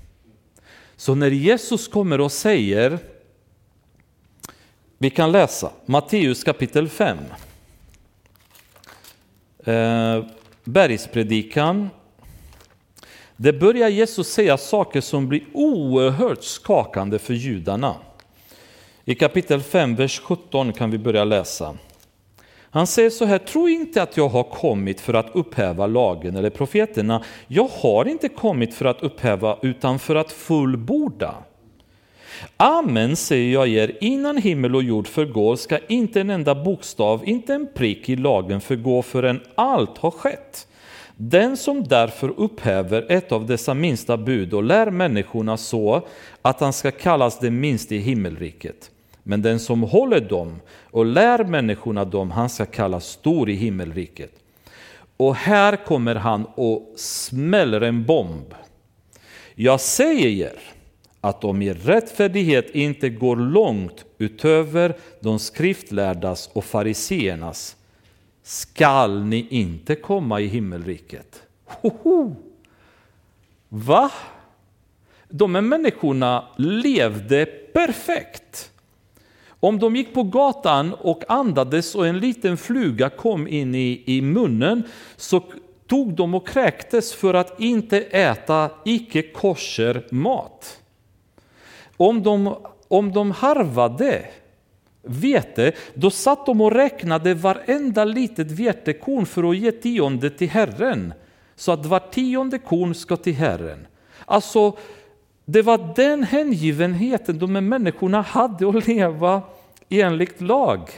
Så 0.96 1.14
när 1.14 1.30
Jesus 1.30 1.88
kommer 1.88 2.20
och 2.20 2.32
säger, 2.32 2.98
vi 4.98 5.10
kan 5.10 5.32
läsa 5.32 5.70
Matteus 5.86 6.44
kapitel 6.44 6.88
5, 6.88 7.18
eh, 9.64 10.24
bergspredikan. 10.64 11.90
Det 13.36 13.52
börjar 13.52 13.88
Jesus 13.88 14.28
säga 14.28 14.56
saker 14.56 15.00
som 15.00 15.28
blir 15.28 15.42
oerhört 15.52 16.44
skakande 16.44 17.18
för 17.18 17.34
judarna. 17.34 17.96
I 19.04 19.14
kapitel 19.14 19.60
5, 19.62 19.96
vers 19.96 20.20
17 20.20 20.72
kan 20.72 20.90
vi 20.90 20.98
börja 20.98 21.24
läsa. 21.24 21.76
Han 22.74 22.86
säger 22.86 23.10
så 23.10 23.24
här, 23.24 23.38
tro 23.38 23.68
inte 23.68 24.02
att 24.02 24.16
jag 24.16 24.28
har 24.28 24.42
kommit 24.42 25.00
för 25.00 25.14
att 25.14 25.30
upphäva 25.32 25.86
lagen 25.86 26.36
eller 26.36 26.50
profeterna. 26.50 27.24
Jag 27.46 27.68
har 27.68 28.08
inte 28.08 28.28
kommit 28.28 28.74
för 28.74 28.84
att 28.84 29.02
upphäva 29.02 29.58
utan 29.62 29.98
för 29.98 30.14
att 30.14 30.32
fullborda. 30.32 31.34
Amen 32.56 33.16
säger 33.16 33.52
jag 33.52 33.68
er, 33.68 33.98
innan 34.00 34.36
himmel 34.36 34.74
och 34.76 34.82
jord 34.82 35.08
förgår 35.08 35.56
ska 35.56 35.78
inte 35.88 36.20
en 36.20 36.30
enda 36.30 36.54
bokstav, 36.54 37.28
inte 37.28 37.54
en 37.54 37.68
prick 37.74 38.08
i 38.08 38.16
lagen 38.16 38.60
förgå 38.60 39.02
förrän 39.02 39.40
allt 39.54 39.98
har 39.98 40.10
skett. 40.10 40.68
Den 41.16 41.56
som 41.56 41.84
därför 41.84 42.34
upphäver 42.36 43.06
ett 43.08 43.32
av 43.32 43.46
dessa 43.46 43.74
minsta 43.74 44.16
bud 44.16 44.54
och 44.54 44.62
lär 44.62 44.90
människorna 44.90 45.56
så 45.56 46.06
att 46.42 46.60
han 46.60 46.72
ska 46.72 46.90
kallas 46.90 47.38
den 47.38 47.60
minste 47.60 47.94
i 47.94 47.98
himmelriket. 47.98 48.90
Men 49.22 49.42
den 49.42 49.60
som 49.60 49.82
håller 49.82 50.20
dem 50.20 50.60
och 50.90 51.06
lär 51.06 51.44
människorna 51.44 52.04
dem, 52.04 52.30
han 52.30 52.48
ska 52.48 52.66
kallas 52.66 53.06
stor 53.06 53.50
i 53.50 53.54
himmelriket. 53.54 54.32
Och 55.16 55.34
här 55.34 55.76
kommer 55.76 56.14
han 56.14 56.46
och 56.54 56.92
smäller 56.96 57.80
en 57.80 58.04
bomb. 58.04 58.54
Jag 59.54 59.80
säger 59.80 60.28
er 60.28 60.58
att 61.20 61.44
om 61.44 61.62
er 61.62 61.74
rättfärdighet 61.74 62.70
inte 62.70 63.08
går 63.08 63.36
långt 63.36 64.04
utöver 64.18 64.96
de 65.20 65.38
skriftlärdas 65.38 66.50
och 66.52 66.64
fariseernas 66.64 67.76
skall 68.42 69.24
ni 69.24 69.46
inte 69.50 69.94
komma 69.94 70.40
i 70.40 70.46
himmelriket. 70.46 71.42
Hoho! 71.64 72.36
Va? 73.68 74.10
De 75.28 75.54
här 75.54 75.62
människorna 75.62 76.48
levde 76.56 77.46
perfekt. 77.46 78.71
Om 79.64 79.78
de 79.78 79.96
gick 79.96 80.14
på 80.14 80.22
gatan 80.22 80.94
och 80.94 81.24
andades 81.28 81.94
och 81.94 82.06
en 82.06 82.18
liten 82.18 82.56
fluga 82.56 83.10
kom 83.10 83.48
in 83.48 83.74
i, 83.74 84.02
i 84.06 84.22
munnen 84.22 84.82
så 85.16 85.42
tog 85.86 86.14
de 86.14 86.34
och 86.34 86.48
kräktes 86.48 87.14
för 87.14 87.34
att 87.34 87.60
inte 87.60 88.00
äta 88.00 88.70
icke 88.84 89.22
kosher 89.22 90.06
mat. 90.10 90.80
Om 91.96 92.22
de, 92.22 92.56
om 92.88 93.12
de 93.12 93.30
harvade 93.30 94.24
vete, 95.02 95.72
då 95.94 96.10
satt 96.10 96.46
de 96.46 96.60
och 96.60 96.72
räknade 96.72 97.34
varenda 97.34 98.04
litet 98.04 98.50
vetekorn 98.50 99.26
för 99.26 99.50
att 99.50 99.56
ge 99.56 99.72
tionde 99.72 100.30
till 100.30 100.50
Herren. 100.50 101.14
Så 101.56 101.72
att 101.72 101.86
var 101.86 101.98
tionde 101.98 102.58
korn 102.58 102.94
ska 102.94 103.16
till 103.16 103.34
Herren. 103.34 103.86
Alltså, 104.24 104.76
det 105.44 105.62
var 105.62 105.94
den 105.96 106.22
hängivenheten 106.22 107.38
de 107.38 107.54
här 107.54 107.62
människorna 107.62 108.20
hade 108.20 108.68
att 108.68 108.86
leva 108.86 109.42
enligt 109.88 110.40
lag. 110.40 110.90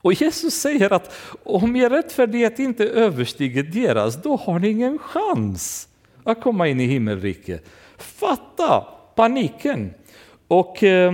Och 0.00 0.12
Jesus 0.12 0.54
säger 0.54 0.92
att 0.92 1.14
om 1.44 1.76
er 1.76 1.90
rättfärdighet 1.90 2.58
inte 2.58 2.84
överstiger 2.84 3.62
deras, 3.62 4.22
då 4.22 4.36
har 4.36 4.58
ni 4.58 4.68
ingen 4.68 4.98
chans 4.98 5.88
att 6.24 6.40
komma 6.40 6.68
in 6.68 6.80
i 6.80 6.86
himmelriket. 6.86 7.64
Fatta 7.96 8.84
paniken! 9.14 9.94
Och 10.48 10.82
eh, 10.82 11.12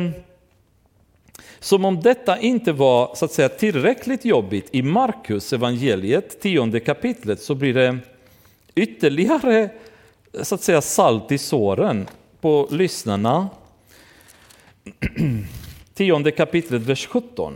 som 1.59 1.84
om 1.84 2.01
detta 2.01 2.38
inte 2.38 2.72
var 2.72 3.14
så 3.14 3.24
att 3.24 3.32
säga, 3.32 3.49
tillräckligt 3.49 4.24
jobbigt 4.24 4.68
i 4.70 4.82
Markus 4.82 5.53
evangeliet, 5.53 6.40
tionde 6.40 6.80
kapitlet, 6.80 7.42
så 7.42 7.55
blir 7.55 7.74
det 7.74 7.99
ytterligare 8.74 9.68
så 10.42 10.55
att 10.55 10.62
säga, 10.62 10.80
salt 10.80 11.32
i 11.32 11.38
såren 11.38 12.07
på 12.45 12.68
lyssnarna. 12.70 13.49
Tionde 15.95 16.30
kapitlet, 16.30 16.82
vers 16.82 17.07
17. 17.07 17.55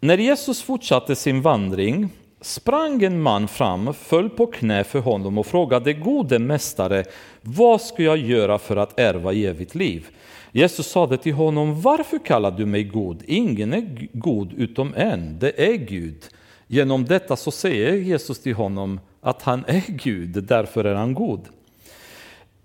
När 0.00 0.18
Jesus 0.18 0.62
fortsatte 0.62 1.16
sin 1.16 1.42
vandring 1.42 2.08
sprang 2.40 3.02
en 3.02 3.22
man 3.22 3.48
fram, 3.48 3.94
föll 3.94 4.30
på 4.30 4.46
knä 4.46 4.84
för 4.84 4.98
honom 4.98 5.38
och 5.38 5.46
frågade 5.46 5.92
gode 5.92 6.38
mästare, 6.38 7.04
vad 7.40 7.80
ska 7.80 8.02
jag 8.02 8.18
göra 8.18 8.58
för 8.58 8.76
att 8.76 9.00
ärva 9.00 9.32
evigt 9.32 9.74
liv? 9.74 10.06
Jesus 10.52 10.86
sade 10.86 11.16
till 11.16 11.34
honom, 11.34 11.80
varför 11.80 12.18
kallar 12.18 12.50
du 12.50 12.66
mig 12.66 12.84
god? 12.84 13.22
Ingen 13.26 13.72
är 13.72 14.08
god 14.12 14.52
utom 14.52 14.94
en, 14.96 15.38
det 15.38 15.72
är 15.72 15.74
Gud. 15.74 16.24
Genom 16.66 17.04
detta 17.04 17.36
så 17.36 17.50
säger 17.50 17.92
Jesus 17.92 18.42
till 18.42 18.54
honom 18.54 19.00
att 19.20 19.42
han 19.42 19.64
är 19.66 19.84
Gud, 19.88 20.44
därför 20.44 20.84
är 20.84 20.94
han 20.94 21.14
god. 21.14 21.48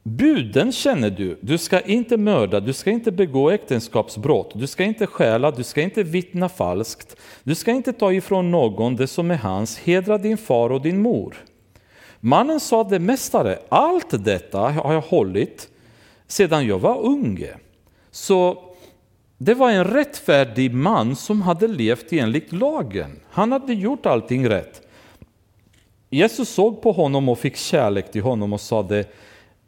Buden 0.07 0.71
känner 0.71 1.09
du, 1.09 1.37
du 1.41 1.57
ska 1.57 1.79
inte 1.79 2.17
mörda, 2.17 2.59
du 2.59 2.73
ska 2.73 2.91
inte 2.91 3.11
begå 3.11 3.49
äktenskapsbrott, 3.49 4.51
du 4.55 4.67
ska 4.67 4.83
inte 4.83 5.07
stjäla, 5.07 5.51
du 5.51 5.63
ska 5.63 5.81
inte 5.81 6.03
vittna 6.03 6.49
falskt, 6.49 7.15
du 7.43 7.55
ska 7.55 7.71
inte 7.71 7.93
ta 7.93 8.13
ifrån 8.13 8.51
någon 8.51 8.95
det 8.95 9.07
som 9.07 9.31
är 9.31 9.35
hans, 9.35 9.77
hedra 9.77 10.17
din 10.17 10.37
far 10.37 10.69
och 10.69 10.81
din 10.81 11.01
mor. 11.01 11.35
Mannen 12.19 12.59
sade, 12.59 12.99
mästare, 12.99 13.59
allt 13.69 14.25
detta 14.25 14.59
har 14.59 14.93
jag 14.93 15.01
hållit 15.01 15.69
sedan 16.27 16.67
jag 16.67 16.79
var 16.79 17.01
unge. 17.01 17.57
Så 18.11 18.63
det 19.37 19.53
var 19.53 19.71
en 19.71 19.83
rättfärdig 19.83 20.73
man 20.73 21.15
som 21.15 21.41
hade 21.41 21.67
levt 21.67 22.13
enligt 22.13 22.53
lagen. 22.53 23.19
Han 23.29 23.51
hade 23.51 23.73
gjort 23.73 24.05
allting 24.05 24.49
rätt. 24.49 24.81
Jesus 26.09 26.49
såg 26.49 26.81
på 26.81 26.91
honom 26.91 27.29
och 27.29 27.39
fick 27.39 27.55
kärlek 27.55 28.11
till 28.11 28.21
honom 28.21 28.53
och 28.53 28.61
sade, 28.61 29.05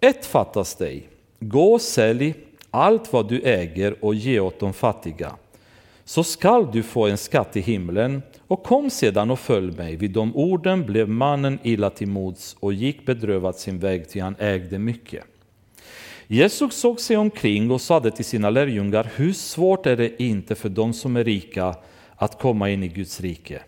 ett 0.02 0.26
fattas 0.26 0.76
dig. 0.76 1.10
Gå 1.40 1.74
och 1.74 1.82
sälj 1.82 2.34
allt 2.72 3.14
vad 3.14 3.30
du 3.30 3.42
äger 3.42 4.06
och 4.06 4.16
ge 4.16 4.40
åt 4.40 4.60
de 4.60 4.74
fattiga. 4.74 5.36
Så 6.06 6.24
skall 6.24 6.72
du 6.72 6.84
få 6.84 7.08
en 7.08 7.18
skatt 7.18 7.58
i 7.58 7.60
himlen 7.60 8.22
och 8.48 8.64
kom 8.64 8.90
sedan 8.90 9.32
och 9.32 9.40
följ 9.40 9.72
mig. 9.72 9.96
Vid 9.96 10.12
de 10.12 10.36
orden 10.36 10.86
blev 10.86 11.10
mannen 11.10 11.60
illa 11.64 11.90
till 11.90 12.08
mods 12.08 12.56
och 12.60 12.74
gick 12.74 13.06
bedrövad 13.06 13.56
sin 13.56 13.80
väg 13.80 14.10
till 14.10 14.22
han 14.22 14.36
ägde 14.40 14.80
mycket. 14.80 15.24
Jesus 16.28 16.76
såg 16.76 17.00
sig 17.00 17.18
omkring 17.18 17.72
och 17.72 17.82
sade 17.82 18.12
till 18.12 18.26
sina 18.26 18.50
lärjungar, 18.50 19.12
hur 19.16 19.34
svårt 19.34 19.86
är 19.86 19.98
det 19.98 20.24
inte 20.24 20.56
för 20.56 20.70
de 20.70 20.94
som 20.94 21.16
är 21.16 21.24
rika 21.24 21.76
att 22.16 22.40
komma 22.40 22.70
in 22.70 22.84
i 22.84 22.88
Guds 22.88 23.22
rike? 23.22 23.62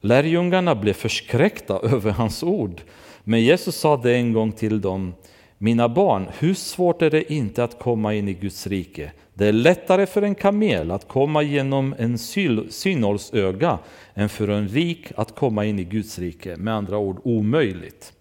Lärjungarna 0.00 0.74
blev 0.74 0.92
förskräckta 0.92 1.78
över 1.82 2.10
hans 2.10 2.42
ord, 2.42 2.80
men 3.24 3.42
Jesus 3.42 3.76
sade 3.76 4.14
en 4.14 4.32
gång 4.32 4.52
till 4.52 4.80
dem, 4.80 5.14
mina 5.62 5.88
barn, 5.88 6.28
hur 6.38 6.54
svårt 6.54 7.02
är 7.02 7.10
det 7.10 7.32
inte 7.32 7.64
att 7.64 7.78
komma 7.78 8.14
in 8.14 8.28
i 8.28 8.34
Guds 8.34 8.66
rike? 8.66 9.12
Det 9.34 9.46
är 9.46 9.52
lättare 9.52 10.06
för 10.06 10.22
en 10.22 10.34
kamel 10.34 10.90
att 10.90 11.08
komma 11.08 11.42
genom 11.42 11.94
en 11.98 12.18
synålsöga 12.70 13.78
än 14.14 14.28
för 14.28 14.48
en 14.48 14.68
rik 14.68 15.12
att 15.16 15.34
komma 15.34 15.64
in 15.64 15.78
i 15.78 15.84
Guds 15.84 16.18
rike. 16.18 16.56
Med 16.56 16.74
andra 16.74 16.98
ord 16.98 17.20
omöjligt. 17.24 18.12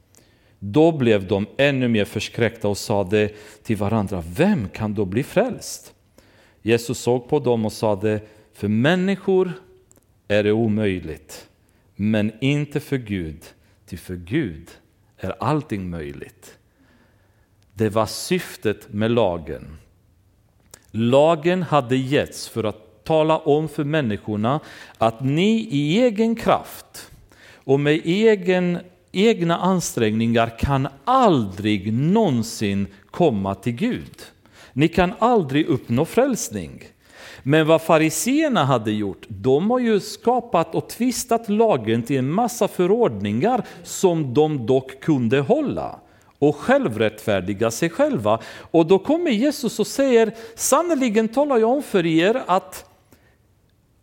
Då 0.59 0.91
blev 0.91 1.27
de 1.27 1.45
ännu 1.57 1.87
mer 1.87 2.05
förskräckta 2.05 2.67
och 2.67 2.77
sade 2.77 3.29
till 3.63 3.77
varandra, 3.77 4.23
vem 4.35 4.69
kan 4.69 4.93
då 4.93 5.05
bli 5.05 5.23
frälst? 5.23 5.93
Jesus 6.61 6.99
såg 6.99 7.29
på 7.29 7.39
dem 7.39 7.65
och 7.65 7.73
sade, 7.73 8.21
för 8.53 8.67
människor 8.67 9.51
är 10.27 10.43
det 10.43 10.51
omöjligt, 10.51 11.47
men 11.95 12.31
inte 12.41 12.79
för 12.79 12.97
Gud, 12.97 13.43
ty 13.85 13.97
för 13.97 14.15
Gud 14.15 14.69
är 15.17 15.35
allting 15.39 15.89
möjligt. 15.89 16.58
Det 17.79 17.89
var 17.89 18.05
syftet 18.05 18.93
med 18.93 19.11
lagen. 19.11 19.77
Lagen 20.91 21.63
hade 21.63 21.97
getts 21.97 22.47
för 22.47 22.63
att 22.63 23.03
tala 23.03 23.37
om 23.37 23.69
för 23.69 23.83
människorna 23.83 24.59
att 24.97 25.23
ni 25.23 25.67
i 25.71 26.01
egen 26.01 26.35
kraft 26.35 27.11
och 27.53 27.79
med 27.79 28.01
egen, 28.05 28.77
egna 29.11 29.57
ansträngningar 29.57 30.59
kan 30.59 30.87
aldrig 31.05 31.93
någonsin 31.93 32.87
komma 33.11 33.55
till 33.55 33.73
Gud. 33.73 34.15
Ni 34.73 34.87
kan 34.87 35.13
aldrig 35.19 35.65
uppnå 35.65 36.05
frälsning. 36.05 36.83
Men 37.43 37.67
vad 37.67 37.81
fariseerna 37.81 38.65
hade 38.65 38.91
gjort, 38.91 39.25
de 39.27 39.71
har 39.71 39.79
ju 39.79 39.99
skapat 39.99 40.75
och 40.75 40.89
tvistat 40.89 41.49
lagen 41.49 42.03
till 42.03 42.17
en 42.17 42.31
massa 42.31 42.67
förordningar 42.67 43.65
som 43.83 44.33
de 44.33 44.65
dock 44.65 44.99
kunde 44.99 45.39
hålla 45.39 45.99
och 46.39 46.55
självrättfärdiga 46.55 47.71
sig 47.71 47.89
själva. 47.89 48.39
Och 48.71 48.85
då 48.85 48.99
kommer 48.99 49.31
Jesus 49.31 49.79
och 49.79 49.87
säger, 49.87 50.33
sannerligen 50.55 51.27
talar 51.27 51.57
jag 51.57 51.69
om 51.69 51.83
för 51.83 52.05
er 52.05 52.43
att 52.47 52.85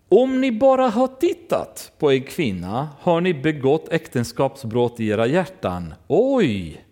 om 0.09 0.41
ni 0.41 0.53
bara 0.53 0.89
har 0.89 1.07
tittat 1.07 1.93
på 1.99 2.11
en 2.11 2.23
kvinna 2.23 2.89
har 3.01 3.21
ni 3.21 3.35
begått 3.35 3.93
äktenskapsbrott 3.93 5.01
i 5.01 5.09
era 5.09 5.27
hjärtan. 5.27 5.95
Oj! 6.09 6.85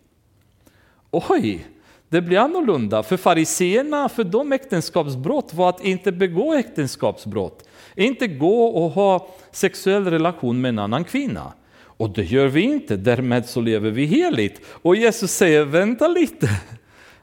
Oj! 1.10 1.66
Det 2.08 2.20
blir 2.20 2.38
annorlunda. 2.38 3.02
För 3.02 3.16
fariseerna, 3.16 4.08
för 4.08 4.24
de 4.24 4.52
äktenskapsbrott 4.52 5.54
var 5.54 5.68
att 5.68 5.84
inte 5.84 6.12
begå 6.12 6.54
äktenskapsbrott. 6.54 7.68
Inte 7.96 8.26
gå 8.26 8.64
och 8.64 8.90
ha 8.90 9.28
sexuell 9.52 10.10
relation 10.10 10.60
med 10.60 10.68
en 10.68 10.78
annan 10.78 11.04
kvinna. 11.04 11.52
Och 11.96 12.10
det 12.10 12.24
gör 12.24 12.46
vi 12.46 12.60
inte, 12.60 12.96
därmed 12.96 13.46
så 13.46 13.60
lever 13.60 13.90
vi 13.90 14.04
heligt. 14.04 14.60
Och 14.66 14.96
Jesus 14.96 15.32
säger, 15.32 15.64
vänta 15.64 16.08
lite, 16.08 16.48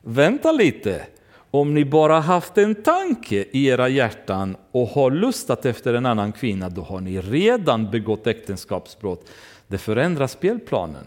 vänta 0.02 0.52
lite. 0.52 1.06
Om 1.52 1.74
ni 1.74 1.86
bara 1.86 2.20
haft 2.20 2.58
en 2.58 2.76
tanke 2.76 3.46
i 3.52 3.66
era 3.66 3.90
hjärtan 3.90 4.58
och 4.72 4.88
har 4.88 5.12
lustat 5.12 5.66
efter 5.66 5.94
en 5.94 6.06
annan 6.06 6.32
kvinna, 6.32 6.70
då 6.70 6.82
har 6.82 7.02
ni 7.02 7.22
redan 7.22 7.92
begått 7.92 8.28
äktenskapsbrott. 8.28 9.30
Det 9.68 9.78
förändrar 9.78 10.28
spelplanen. 10.28 11.06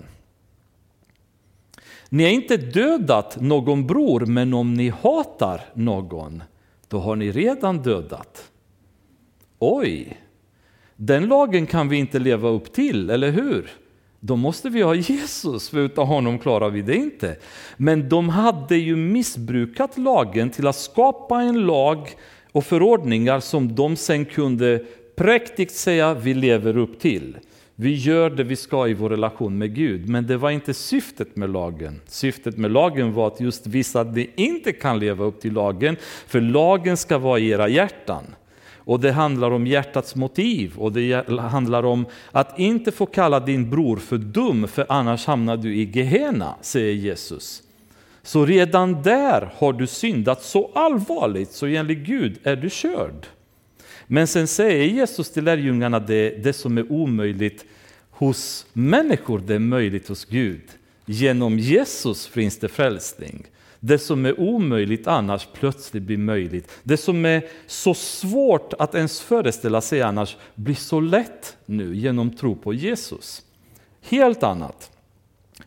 Ni 2.08 2.22
har 2.22 2.30
inte 2.30 2.56
dödat 2.56 3.40
någon 3.40 3.86
bror, 3.86 4.26
men 4.26 4.54
om 4.54 4.74
ni 4.74 4.88
hatar 4.88 5.60
någon, 5.74 6.42
då 6.88 6.98
har 6.98 7.16
ni 7.16 7.32
redan 7.32 7.78
dödat. 7.78 8.50
Oj! 9.58 10.23
Den 10.96 11.26
lagen 11.26 11.66
kan 11.66 11.88
vi 11.88 11.96
inte 11.96 12.18
leva 12.18 12.48
upp 12.48 12.72
till, 12.72 13.10
eller 13.10 13.30
hur? 13.30 13.70
Då 14.20 14.36
måste 14.36 14.68
vi 14.68 14.82
ha 14.82 14.94
Jesus, 14.94 15.68
för 15.68 15.78
utan 15.78 16.06
honom 16.06 16.38
klarar 16.38 16.70
vi 16.70 16.82
det 16.82 16.96
inte. 16.96 17.36
Men 17.76 18.08
de 18.08 18.28
hade 18.28 18.76
ju 18.76 18.96
missbrukat 18.96 19.98
lagen 19.98 20.50
till 20.50 20.66
att 20.66 20.76
skapa 20.76 21.42
en 21.42 21.66
lag 21.66 22.10
och 22.52 22.64
förordningar 22.64 23.40
som 23.40 23.74
de 23.74 23.96
sen 23.96 24.24
kunde 24.24 24.84
präktigt 25.16 25.74
säga 25.74 26.14
vi 26.14 26.34
lever 26.34 26.76
upp 26.76 27.00
till. 27.00 27.36
Vi 27.76 27.94
gör 27.94 28.30
det 28.30 28.44
vi 28.44 28.56
ska 28.56 28.88
i 28.88 28.94
vår 28.94 29.10
relation 29.10 29.58
med 29.58 29.74
Gud, 29.74 30.08
men 30.08 30.26
det 30.26 30.36
var 30.36 30.50
inte 30.50 30.74
syftet 30.74 31.36
med 31.36 31.50
lagen. 31.50 32.00
Syftet 32.06 32.56
med 32.56 32.70
lagen 32.70 33.12
var 33.12 33.26
att 33.26 33.40
just 33.40 33.66
visa 33.66 34.00
att 34.00 34.14
ni 34.14 34.30
inte 34.36 34.72
kan 34.72 34.98
leva 34.98 35.24
upp 35.24 35.40
till 35.40 35.52
lagen, 35.52 35.96
för 36.26 36.40
lagen 36.40 36.96
ska 36.96 37.18
vara 37.18 37.38
i 37.38 37.48
era 37.48 37.68
hjärtan. 37.68 38.24
Och 38.84 39.00
det 39.00 39.12
handlar 39.12 39.50
om 39.50 39.66
hjärtats 39.66 40.14
motiv 40.14 40.72
och 40.76 40.92
det 40.92 41.28
handlar 41.40 41.84
om 41.84 42.06
att 42.30 42.58
inte 42.58 42.92
få 42.92 43.06
kalla 43.06 43.40
din 43.40 43.70
bror 43.70 43.96
för 43.96 44.18
dum, 44.18 44.68
för 44.68 44.86
annars 44.88 45.26
hamnar 45.26 45.56
du 45.56 45.74
i 45.74 45.90
Gehenna, 45.94 46.54
säger 46.60 46.92
Jesus. 46.92 47.62
Så 48.22 48.46
redan 48.46 49.02
där 49.02 49.50
har 49.56 49.72
du 49.72 49.86
syndat 49.86 50.42
så 50.42 50.70
allvarligt 50.74 51.52
så 51.52 51.66
enligt 51.66 51.98
Gud 51.98 52.38
är 52.42 52.56
du 52.56 52.70
körd. 52.70 53.26
Men 54.06 54.26
sen 54.26 54.46
säger 54.46 54.84
Jesus 54.84 55.30
till 55.30 55.44
lärjungarna 55.44 56.00
det, 56.00 56.30
det 56.30 56.52
som 56.52 56.78
är 56.78 56.92
omöjligt 56.92 57.64
hos 58.10 58.66
människor, 58.72 59.42
det 59.46 59.54
är 59.54 59.58
möjligt 59.58 60.08
hos 60.08 60.24
Gud. 60.24 60.62
Genom 61.06 61.58
Jesus 61.58 62.26
finns 62.26 62.58
det 62.58 62.68
frälsning. 62.68 63.46
Det 63.86 63.98
som 63.98 64.26
är 64.26 64.40
omöjligt 64.40 65.06
annars 65.06 65.48
plötsligt 65.52 66.02
blir 66.02 66.16
möjligt. 66.16 66.70
Det 66.82 66.96
som 66.96 67.24
är 67.24 67.44
så 67.66 67.94
svårt 67.94 68.72
att 68.78 68.94
ens 68.94 69.20
föreställa 69.20 69.80
sig 69.80 70.02
annars 70.02 70.36
blir 70.54 70.74
så 70.74 71.00
lätt 71.00 71.56
nu 71.66 71.96
genom 71.96 72.36
tro 72.36 72.56
på 72.56 72.74
Jesus. 72.74 73.42
Helt 74.02 74.42
annat. 74.42 74.90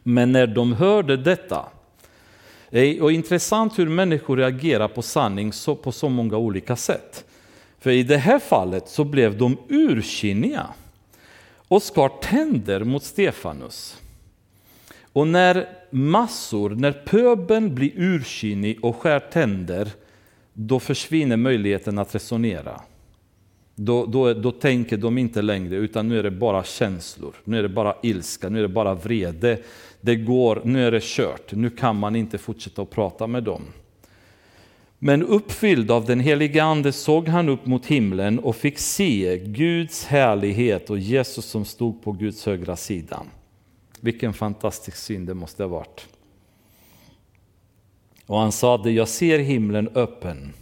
Men 0.03 0.31
när 0.31 0.47
de 0.47 0.73
hörde 0.73 1.17
detta, 1.17 1.65
och 3.01 3.11
intressant 3.11 3.79
hur 3.79 3.89
människor 3.89 4.37
reagerar 4.37 4.87
på 4.87 5.01
sanning 5.01 5.51
på 5.83 5.91
så 5.91 6.09
många 6.09 6.37
olika 6.37 6.75
sätt. 6.75 7.25
För 7.79 7.89
i 7.89 8.03
det 8.03 8.17
här 8.17 8.39
fallet 8.39 8.89
så 8.89 9.03
blev 9.03 9.37
de 9.37 9.57
ursinniga 9.69 10.67
och 11.67 11.83
skar 11.83 12.09
tänder 12.21 12.83
mot 12.83 13.03
Stefanus. 13.03 13.97
Och 15.13 15.27
när 15.27 15.76
massor, 15.91 16.69
när 16.69 16.91
pöbeln 16.91 17.75
blir 17.75 17.91
ursinnig 17.95 18.85
och 18.85 18.95
skär 18.95 19.19
tänder, 19.19 19.89
då 20.53 20.79
försvinner 20.79 21.37
möjligheten 21.37 21.99
att 21.99 22.15
resonera. 22.15 22.81
Då, 23.75 24.05
då, 24.05 24.33
då 24.33 24.51
tänker 24.51 24.97
de 24.97 25.17
inte 25.17 25.41
längre, 25.41 25.75
utan 25.75 26.07
nu 26.07 26.19
är 26.19 26.23
det 26.23 26.31
bara 26.31 26.63
känslor, 26.63 27.35
nu 27.43 27.57
är 27.57 27.63
det 27.63 27.69
bara 27.69 27.95
ilska, 28.03 28.49
nu 28.49 28.57
är 28.57 28.61
det 28.61 28.67
bara 28.67 28.93
vrede. 28.93 29.59
Det 30.01 30.15
går, 30.15 30.61
nu 30.65 30.87
är 30.87 30.91
det 30.91 31.03
kört, 31.03 31.51
nu 31.51 31.69
kan 31.69 31.95
man 31.95 32.15
inte 32.15 32.37
fortsätta 32.37 32.81
att 32.81 32.89
prata 32.89 33.27
med 33.27 33.43
dem. 33.43 33.61
Men 34.99 35.23
uppfylld 35.23 35.91
av 35.91 36.05
den 36.05 36.19
helige 36.19 36.63
Ande 36.63 36.91
såg 36.91 37.27
han 37.27 37.49
upp 37.49 37.65
mot 37.65 37.85
himlen 37.85 38.39
och 38.39 38.55
fick 38.55 38.79
se 38.79 39.37
Guds 39.37 40.05
härlighet 40.05 40.89
och 40.89 40.99
Jesus 40.99 41.45
som 41.45 41.65
stod 41.65 42.03
på 42.03 42.11
Guds 42.11 42.45
högra 42.45 42.75
sida. 42.75 43.23
Vilken 43.99 44.33
fantastisk 44.33 44.97
syn 44.97 45.25
det 45.25 45.33
måste 45.33 45.63
ha 45.63 45.67
varit. 45.67 46.07
Och 48.25 48.39
han 48.39 48.51
sade, 48.51 48.91
jag 48.91 49.07
ser 49.07 49.39
himlen 49.39 49.87
öppen 49.87 50.53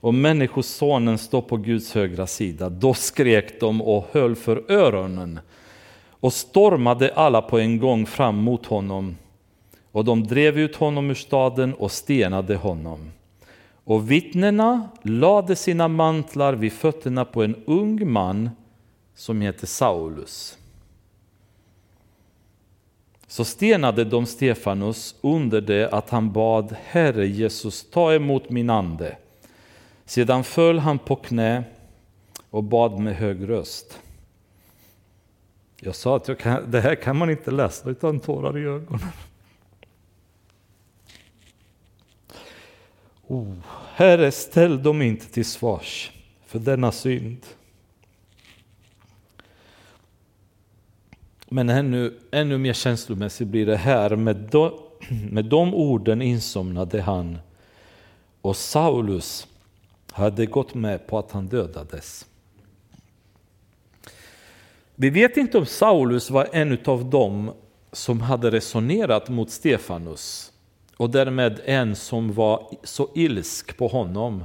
och 0.00 0.14
Människosonen 0.14 1.18
står 1.18 1.42
på 1.42 1.56
Guds 1.56 1.94
högra 1.94 2.26
sida. 2.26 2.68
Då 2.68 2.94
skrek 2.94 3.60
de 3.60 3.82
och 3.82 4.06
höll 4.12 4.36
för 4.36 4.72
öronen 4.72 5.40
och 6.10 6.32
stormade 6.32 7.14
alla 7.14 7.42
på 7.42 7.58
en 7.58 7.78
gång 7.78 8.06
fram 8.06 8.36
mot 8.36 8.66
honom. 8.66 9.16
Och 9.92 10.04
de 10.04 10.26
drev 10.26 10.58
ut 10.58 10.76
honom 10.76 11.10
ur 11.10 11.14
staden 11.14 11.74
och 11.74 11.92
stenade 11.92 12.56
honom. 12.56 13.10
Och 13.84 14.10
vittnena 14.10 14.88
lade 15.02 15.56
sina 15.56 15.88
mantlar 15.88 16.52
vid 16.52 16.72
fötterna 16.72 17.24
på 17.24 17.42
en 17.42 17.56
ung 17.66 18.12
man 18.12 18.50
som 19.14 19.40
heter 19.40 19.66
Saulus. 19.66 20.57
Så 23.28 23.44
stenade 23.44 24.04
de 24.04 24.26
Stefanus 24.26 25.14
under 25.20 25.60
det 25.60 25.90
att 25.92 26.10
han 26.10 26.32
bad 26.32 26.76
Herre 26.84 27.26
Jesus, 27.26 27.90
ta 27.90 28.14
emot 28.14 28.50
min 28.50 28.70
ande. 28.70 29.16
Sedan 30.04 30.44
föll 30.44 30.78
han 30.78 30.98
på 30.98 31.16
knä 31.16 31.64
och 32.50 32.64
bad 32.64 32.98
med 32.98 33.16
hög 33.16 33.48
röst. 33.48 33.98
Jag 35.80 35.94
sa 35.94 36.16
att 36.16 36.28
jag 36.28 36.38
kan, 36.38 36.70
det 36.70 36.80
här 36.80 36.94
kan 36.94 37.16
man 37.16 37.30
inte 37.30 37.50
läsa 37.50 37.90
utan 37.90 38.20
tårar 38.20 38.58
i 38.58 38.62
ögonen. 38.62 39.08
Oh, 43.26 43.54
herre, 43.94 44.32
ställ 44.32 44.82
dem 44.82 45.02
inte 45.02 45.26
till 45.26 45.44
svars 45.44 46.12
för 46.46 46.58
denna 46.58 46.92
synd. 46.92 47.46
Men 51.48 51.68
ännu, 51.68 52.18
ännu 52.30 52.58
mer 52.58 52.72
känslomässigt 52.72 53.48
blir 53.48 53.66
det 53.66 53.76
här. 53.76 54.16
Med 54.16 54.36
de, 54.36 54.72
med 55.30 55.44
de 55.44 55.74
orden 55.74 56.22
insomnade 56.22 57.02
han 57.02 57.38
och 58.40 58.56
Saulus 58.56 59.46
hade 60.10 60.46
gått 60.46 60.74
med 60.74 61.06
på 61.06 61.18
att 61.18 61.32
han 61.32 61.46
dödades. 61.46 62.26
Vi 64.94 65.10
vet 65.10 65.36
inte 65.36 65.58
om 65.58 65.66
Saulus 65.66 66.30
var 66.30 66.48
en 66.52 66.78
av 66.84 67.10
dem 67.10 67.52
som 67.92 68.20
hade 68.20 68.50
resonerat 68.50 69.28
mot 69.28 69.50
Stefanus 69.50 70.52
och 70.96 71.10
därmed 71.10 71.60
en 71.64 71.96
som 71.96 72.32
var 72.32 72.70
så 72.82 73.10
ilsk 73.14 73.76
på 73.76 73.88
honom. 73.88 74.44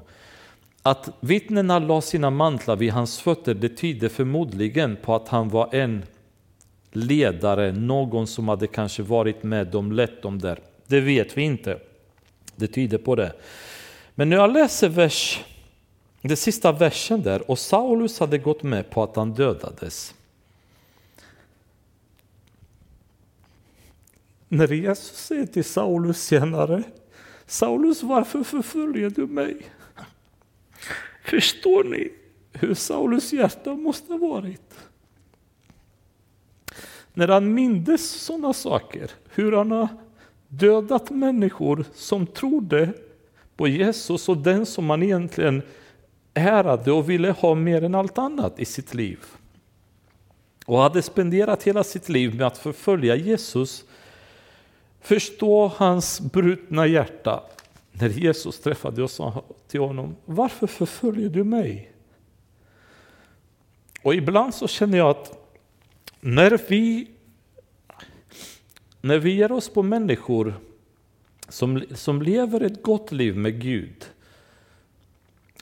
Att 0.81 1.09
vittnena 1.19 1.79
la 1.79 2.01
sina 2.01 2.29
mantlar 2.29 2.75
vid 2.75 2.91
hans 2.91 3.19
fötter 3.19 3.53
det 3.53 3.69
tyder 3.69 4.09
förmodligen 4.09 4.95
på 4.95 5.15
att 5.15 5.27
han 5.27 5.49
var 5.49 5.75
en 5.75 6.05
ledare, 6.95 7.71
någon 7.71 8.27
som 8.27 8.47
hade 8.47 8.67
kanske 8.67 9.03
varit 9.03 9.43
med 9.43 9.67
dem, 9.67 9.91
lett 9.91 10.21
dem 10.21 10.39
där. 10.39 10.59
Det 10.87 10.99
vet 10.99 11.37
vi 11.37 11.41
inte. 11.41 11.79
Det 12.55 12.67
tyder 12.67 12.97
på 12.97 13.15
det. 13.15 13.33
Men 14.15 14.29
när 14.29 14.37
jag 14.37 14.53
läser 14.53 14.89
vers, 14.89 15.43
den 16.21 16.37
sista 16.37 16.71
versen 16.71 17.21
där, 17.21 17.51
och 17.51 17.59
Saulus 17.59 18.19
hade 18.19 18.37
gått 18.37 18.63
med 18.63 18.89
på 18.89 19.03
att 19.03 19.15
han 19.15 19.33
dödades. 19.33 20.13
När 24.47 24.73
Jesus 24.73 25.17
säger 25.17 25.45
till 25.45 25.63
Saulus 25.63 26.23
senare, 26.23 26.83
Saulus 27.45 28.03
varför 28.03 28.43
förföljer 28.43 29.09
du 29.09 29.27
mig? 29.27 29.57
Förstår 31.23 31.83
ni 31.83 32.11
hur 32.51 32.73
Saulus 32.73 33.33
hjärta 33.33 33.73
måste 33.73 34.13
ha 34.13 34.17
varit? 34.17 34.75
När 37.13 37.27
han 37.27 37.53
mindes 37.53 38.09
sådana 38.09 38.53
saker, 38.53 39.11
hur 39.29 39.51
han 39.51 39.71
har 39.71 39.87
dödat 40.47 41.09
människor 41.09 41.85
som 41.93 42.27
trodde 42.27 42.93
på 43.55 43.67
Jesus 43.67 44.29
och 44.29 44.37
den 44.37 44.65
som 44.65 44.85
man 44.85 45.03
egentligen 45.03 45.61
ärade 46.33 46.91
och 46.91 47.09
ville 47.09 47.31
ha 47.31 47.55
mer 47.55 47.83
än 47.83 47.95
allt 47.95 48.17
annat 48.17 48.59
i 48.59 48.65
sitt 48.65 48.93
liv. 48.93 49.19
Och 50.65 50.79
hade 50.79 51.01
spenderat 51.01 51.63
hela 51.63 51.83
sitt 51.83 52.09
liv 52.09 52.35
med 52.35 52.47
att 52.47 52.57
förfölja 52.57 53.15
Jesus 53.15 53.85
förstå 55.01 55.67
hans 55.67 56.21
brutna 56.21 56.87
hjärta 56.87 57.43
när 57.91 58.09
Jesus 58.09 58.59
träffade 58.59 59.03
och 59.03 59.11
sa 59.11 59.43
till 59.67 59.79
honom, 59.79 60.15
varför 60.25 60.67
förföljer 60.67 61.29
du 61.29 61.43
mig? 61.43 61.91
Och 64.03 64.15
ibland 64.15 64.53
så 64.53 64.67
känner 64.67 64.97
jag 64.97 65.09
att 65.09 65.42
när 66.25 66.59
vi, 66.67 67.07
när 69.01 69.19
vi 69.19 69.31
ger 69.31 69.51
oss 69.51 69.69
på 69.69 69.83
människor 69.83 70.53
som, 71.49 71.83
som 71.91 72.21
lever 72.21 72.61
ett 72.61 72.83
gott 72.83 73.11
liv 73.11 73.37
med 73.37 73.61
Gud, 73.61 74.05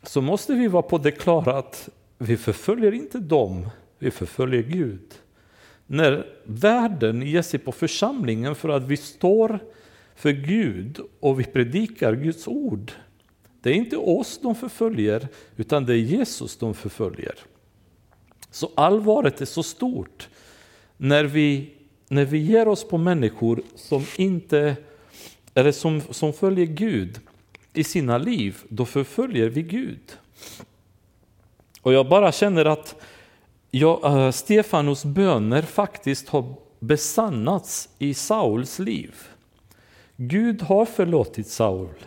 så 0.04 0.22
måste 0.22 0.54
vi 0.54 0.68
vara 0.68 0.84
på 0.84 0.98
det 0.98 1.12
klara 1.12 1.58
att 1.58 1.90
vi 2.18 2.38
förföljer 2.38 2.92
inte 2.92 3.20
dem, 3.20 3.70
vi 4.00 4.12
förföljer 4.12 4.62
Gud 4.62 5.14
när 5.88 6.26
världen 6.44 7.22
ger 7.22 7.42
sig 7.42 7.60
på 7.60 7.72
församlingen 7.72 8.56
för 8.56 8.70
att 8.70 8.84
vi 8.84 8.98
står 8.98 9.60
för 10.16 10.32
Gud 10.32 11.00
och 11.20 11.40
vi 11.40 11.44
predikar 11.44 12.16
Guds 12.16 12.48
ord. 12.48 12.92
Det 13.62 13.70
är 13.70 13.74
inte 13.74 13.98
oss 13.98 14.40
de 14.42 14.56
förföljer, 14.56 15.28
utan 15.56 15.86
det 15.86 15.94
är 15.94 15.98
Jesus 15.98 16.58
de 16.58 16.74
förföljer. 16.74 17.36
Så 18.52 18.72
allvaret 18.76 19.42
är 19.42 19.46
så 19.46 19.64
stort 19.64 20.30
när 21.04 21.24
vi, 21.24 21.70
när 22.08 22.26
vi 22.26 22.38
ger 22.38 22.68
oss 22.68 22.88
på 22.88 22.98
människor 22.98 23.62
som 23.76 24.06
inte 24.18 24.76
eller 25.54 25.72
som, 25.72 26.02
som 26.10 26.34
följer 26.34 26.66
Gud 26.66 27.20
i 27.74 27.84
sina 27.84 28.18
liv, 28.18 28.58
då 28.70 28.86
förföljer 28.86 29.50
vi 29.50 29.62
Gud. 29.62 30.18
Och 31.82 31.94
jag 31.94 32.10
bara 32.10 32.32
känner 32.32 32.66
att 32.66 32.96
jag, 33.72 34.06
äh, 34.06 34.32
Stefanos 34.32 35.06
böner 35.06 35.62
faktiskt 35.62 36.30
har 36.30 36.54
besannats 36.80 37.90
i 38.00 38.14
Sauls 38.14 38.80
liv. 38.80 39.16
Gud 40.16 40.62
har 40.62 40.86
förlåtit 40.86 41.48
Saul. 41.48 42.06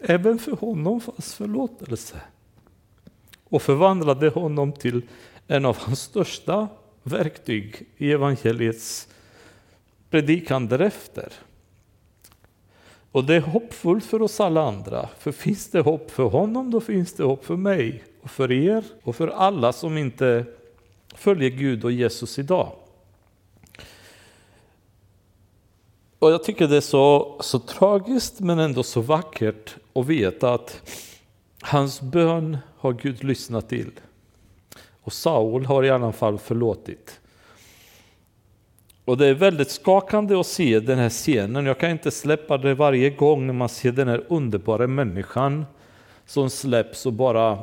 Även 0.00 0.38
för 0.38 0.52
honom 0.52 1.00
fanns 1.00 1.34
förlåtelse. 1.34 2.20
Och 3.44 3.62
förvandlade 3.62 4.28
honom 4.28 4.72
till 4.72 5.02
en 5.50 5.64
av 5.64 5.76
hans 5.78 6.00
största 6.00 6.68
verktyg 7.02 7.86
i 7.96 8.12
evangeliets 8.12 9.08
predikan 10.10 10.68
därefter. 10.68 11.32
Och 13.12 13.24
det 13.24 13.34
är 13.34 13.40
hoppfullt 13.40 14.04
för 14.04 14.22
oss 14.22 14.40
alla 14.40 14.62
andra, 14.62 15.08
för 15.18 15.32
finns 15.32 15.70
det 15.70 15.80
hopp 15.80 16.10
för 16.10 16.24
honom, 16.24 16.70
då 16.70 16.80
finns 16.80 17.12
det 17.12 17.24
hopp 17.24 17.44
för 17.44 17.56
mig 17.56 18.04
och 18.22 18.30
för 18.30 18.52
er 18.52 18.84
och 19.02 19.16
för 19.16 19.28
alla 19.28 19.72
som 19.72 19.98
inte 19.98 20.44
följer 21.14 21.50
Gud 21.50 21.84
och 21.84 21.92
Jesus 21.92 22.38
idag. 22.38 22.72
Och 26.18 26.30
jag 26.30 26.44
tycker 26.44 26.68
det 26.68 26.76
är 26.76 26.80
så, 26.80 27.36
så 27.40 27.58
tragiskt 27.58 28.40
men 28.40 28.58
ändå 28.58 28.82
så 28.82 29.00
vackert 29.00 29.76
att 29.92 30.06
veta 30.06 30.54
att 30.54 30.92
hans 31.60 32.00
bön 32.00 32.58
har 32.76 32.92
Gud 32.92 33.24
lyssnat 33.24 33.68
till. 33.68 33.90
Och 35.08 35.12
Saul 35.12 35.66
har 35.66 35.84
i 35.84 35.90
alla 35.90 36.12
fall 36.12 36.38
förlåtit. 36.38 37.20
Och 39.04 39.16
det 39.16 39.26
är 39.26 39.34
väldigt 39.34 39.70
skakande 39.70 40.40
att 40.40 40.46
se 40.46 40.80
den 40.80 40.98
här 40.98 41.08
scenen. 41.08 41.66
Jag 41.66 41.78
kan 41.78 41.90
inte 41.90 42.10
släppa 42.10 42.58
det 42.58 42.74
varje 42.74 43.10
gång 43.10 43.46
när 43.46 43.54
man 43.54 43.68
ser 43.68 43.92
den 43.92 44.08
här 44.08 44.24
underbara 44.28 44.86
människan 44.86 45.66
som 46.26 46.50
släpps 46.50 47.06
och 47.06 47.12
bara 47.12 47.58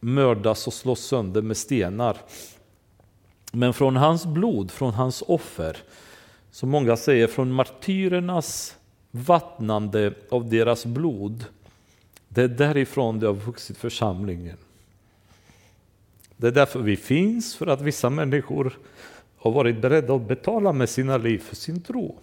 mördas 0.00 0.66
och 0.66 0.72
slås 0.72 1.00
sönder 1.00 1.42
med 1.42 1.56
stenar. 1.56 2.16
Men 3.52 3.74
från 3.74 3.96
hans 3.96 4.26
blod, 4.26 4.70
från 4.70 4.92
hans 4.92 5.22
offer, 5.26 5.76
som 6.50 6.70
många 6.70 6.96
säger 6.96 7.26
från 7.26 7.52
martyrernas 7.52 8.76
vattnande 9.10 10.14
av 10.30 10.48
deras 10.48 10.86
blod, 10.86 11.44
det 12.28 12.42
är 12.42 12.48
därifrån 12.48 13.20
det 13.20 13.26
har 13.26 13.34
vuxit 13.34 13.76
församlingen. 13.76 14.56
Det 16.36 16.46
är 16.46 16.52
därför 16.52 16.80
vi 16.80 16.96
finns, 16.96 17.56
för 17.56 17.66
att 17.66 17.80
vissa 17.80 18.10
människor 18.10 18.78
har 19.36 19.50
varit 19.50 19.80
beredda 19.80 20.14
att 20.14 20.28
betala 20.28 20.72
med 20.72 20.88
sina 20.88 21.16
liv 21.16 21.38
för 21.38 21.56
sin 21.56 21.82
tro. 21.82 22.18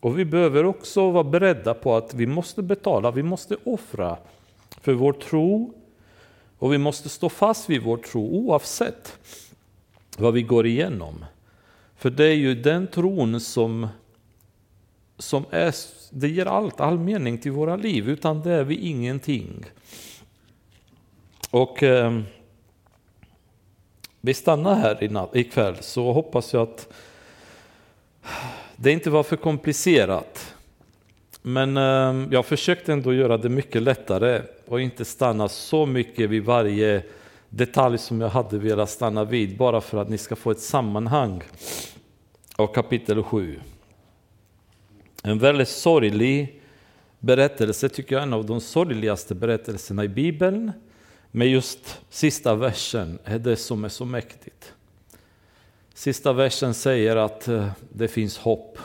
Och 0.00 0.18
vi 0.18 0.24
behöver 0.24 0.64
också 0.64 1.10
vara 1.10 1.24
beredda 1.24 1.74
på 1.74 1.96
att 1.96 2.14
vi 2.14 2.26
måste 2.26 2.62
betala, 2.62 3.10
vi 3.10 3.22
måste 3.22 3.56
offra 3.64 4.16
för 4.80 4.92
vår 4.92 5.12
tro 5.12 5.74
och 6.58 6.72
vi 6.72 6.78
måste 6.78 7.08
stå 7.08 7.28
fast 7.28 7.70
vid 7.70 7.82
vår 7.82 7.96
tro 7.96 8.28
oavsett 8.28 9.18
vad 10.18 10.34
vi 10.34 10.42
går 10.42 10.66
igenom. 10.66 11.24
För 11.96 12.10
det 12.10 12.24
är 12.24 12.34
ju 12.34 12.54
den 12.54 12.86
tron 12.86 13.40
som, 13.40 13.88
som 15.18 15.44
är 15.50 15.74
Det 16.10 16.28
ger 16.28 16.46
allt, 16.46 16.80
all 16.80 16.98
mening 16.98 17.38
till 17.38 17.52
våra 17.52 17.76
liv. 17.76 18.08
Utan 18.08 18.42
det 18.42 18.52
är 18.52 18.64
vi 18.64 18.74
ingenting. 18.74 19.64
Och 21.50 21.82
eh, 21.82 22.20
vi 24.28 24.34
stannar 24.34 24.74
här 24.74 25.28
ikväll 25.36 25.76
så 25.80 26.12
hoppas 26.12 26.52
jag 26.52 26.62
att 26.62 26.92
det 28.76 28.92
inte 28.92 29.10
var 29.10 29.22
för 29.22 29.36
komplicerat. 29.36 30.54
Men 31.42 31.76
eh, 31.76 32.28
jag 32.30 32.46
försökte 32.46 32.92
ändå 32.92 33.14
göra 33.14 33.36
det 33.36 33.48
mycket 33.48 33.82
lättare 33.82 34.42
och 34.66 34.80
inte 34.80 35.04
stanna 35.04 35.48
så 35.48 35.86
mycket 35.86 36.30
vid 36.30 36.44
varje 36.44 37.02
detalj 37.48 37.98
som 37.98 38.20
jag 38.20 38.28
hade 38.28 38.58
velat 38.58 38.90
stanna 38.90 39.24
vid, 39.24 39.56
bara 39.56 39.80
för 39.80 39.98
att 39.98 40.08
ni 40.08 40.18
ska 40.18 40.36
få 40.36 40.50
ett 40.50 40.60
sammanhang 40.60 41.42
av 42.56 42.66
kapitel 42.66 43.22
7. 43.22 43.60
En 45.22 45.38
väldigt 45.38 45.68
sorglig 45.68 46.62
berättelse, 47.18 47.88
tycker 47.88 48.14
jag, 48.14 48.22
en 48.22 48.32
av 48.32 48.46
de 48.46 48.60
sorgligaste 48.60 49.34
berättelserna 49.34 50.04
i 50.04 50.08
Bibeln. 50.08 50.72
Men 51.30 51.50
just 51.50 52.00
sista 52.10 52.54
versen 52.54 53.18
är 53.24 53.38
det 53.38 53.56
som 53.56 53.84
är 53.84 53.88
så 53.88 54.04
mäktigt. 54.04 54.72
Sista 55.94 56.32
versen 56.32 56.74
säger 56.74 57.16
att 57.16 57.48
eh, 57.48 57.70
det 57.92 58.08
finns 58.08 58.38
hopp. 58.38 58.78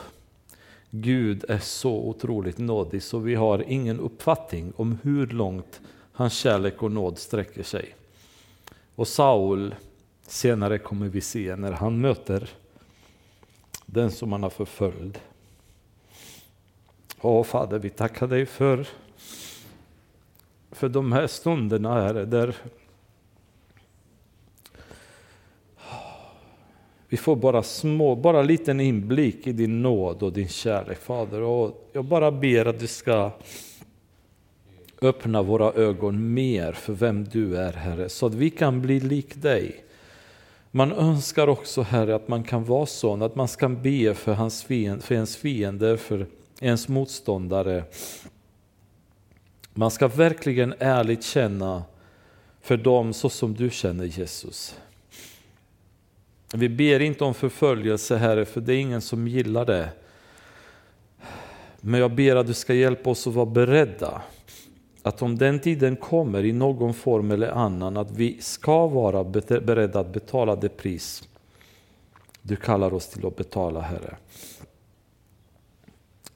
Gud 0.90 1.44
är 1.48 1.58
så 1.58 1.92
otroligt 1.92 2.58
nådig 2.58 3.02
så 3.02 3.18
vi 3.18 3.34
har 3.34 3.64
ingen 3.68 4.00
uppfattning 4.00 4.72
om 4.76 4.98
hur 5.02 5.26
långt 5.26 5.80
hans 6.12 6.34
kärlek 6.34 6.82
och 6.82 6.92
nåd 6.92 7.18
sträcker 7.18 7.62
sig. 7.62 7.94
Och 8.94 9.08
Saul, 9.08 9.74
senare 10.26 10.78
kommer 10.78 11.08
vi 11.08 11.20
se 11.20 11.56
när 11.56 11.72
han 11.72 12.00
möter 12.00 12.50
den 13.86 14.10
som 14.10 14.32
han 14.32 14.42
har 14.42 14.50
förföljd. 14.50 15.18
Åh 17.20 17.44
Fader, 17.44 17.78
vi 17.78 17.90
tackar 17.90 18.26
dig 18.26 18.46
för, 18.46 18.86
för 20.74 20.88
de 20.88 21.12
här 21.12 21.26
stunderna, 21.26 21.94
Herre, 22.02 22.24
där 22.24 22.56
vi 27.08 27.16
får 27.16 27.36
bara 27.36 27.62
små, 27.62 28.16
bara 28.16 28.40
en 28.40 28.46
liten 28.46 28.80
inblick 28.80 29.46
i 29.46 29.52
din 29.52 29.82
nåd 29.82 30.22
och 30.22 30.32
din 30.32 30.48
kärlek, 30.48 30.98
Fader. 30.98 31.40
Och 31.40 31.90
jag 31.92 32.04
bara 32.04 32.30
ber 32.30 32.66
att 32.66 32.80
du 32.80 32.86
ska 32.86 33.30
öppna 35.02 35.42
våra 35.42 35.72
ögon 35.72 36.34
mer 36.34 36.72
för 36.72 36.92
vem 36.92 37.24
du 37.24 37.56
är, 37.56 37.72
Herre, 37.72 38.08
så 38.08 38.26
att 38.26 38.34
vi 38.34 38.50
kan 38.50 38.82
bli 38.82 39.00
lik 39.00 39.42
dig. 39.42 39.84
Man 40.70 40.92
önskar 40.92 41.48
också, 41.48 41.82
Herre, 41.82 42.14
att 42.14 42.28
man 42.28 42.44
kan 42.44 42.64
vara 42.64 42.86
sån, 42.86 43.22
att 43.22 43.34
man 43.34 43.48
ska 43.48 43.68
be 43.68 44.14
för, 44.14 44.32
hans 44.32 44.64
fiende, 44.64 45.02
för 45.02 45.14
ens 45.14 45.36
fiender, 45.36 45.96
för 45.96 46.26
ens 46.60 46.88
motståndare. 46.88 47.84
Man 49.74 49.90
ska 49.90 50.08
verkligen 50.08 50.74
ärligt 50.78 51.24
känna 51.24 51.82
för 52.60 52.76
dem 52.76 53.12
så 53.12 53.28
som 53.28 53.54
du 53.54 53.70
känner 53.70 54.04
Jesus. 54.04 54.78
Vi 56.54 56.68
ber 56.68 57.00
inte 57.00 57.24
om 57.24 57.34
förföljelse, 57.34 58.16
Herre, 58.16 58.44
för 58.44 58.60
det 58.60 58.74
är 58.74 58.78
ingen 58.78 59.00
som 59.00 59.28
gillar 59.28 59.64
det. 59.64 59.88
Men 61.80 62.00
jag 62.00 62.14
ber 62.14 62.36
att 62.36 62.46
du 62.46 62.54
ska 62.54 62.74
hjälpa 62.74 63.10
oss 63.10 63.26
att 63.26 63.34
vara 63.34 63.46
beredda 63.46 64.22
att 65.02 65.22
om 65.22 65.38
den 65.38 65.60
tiden 65.60 65.96
kommer 65.96 66.44
i 66.44 66.52
någon 66.52 66.94
form 66.94 67.30
eller 67.30 67.48
annan, 67.48 67.96
att 67.96 68.10
vi 68.10 68.40
ska 68.40 68.86
vara 68.86 69.24
beredda 69.24 70.00
att 70.00 70.12
betala 70.12 70.56
det 70.56 70.68
pris 70.68 71.28
du 72.46 72.56
kallar 72.56 72.94
oss 72.94 73.08
till 73.08 73.26
att 73.26 73.36
betala, 73.36 73.80
Herre. 73.80 74.16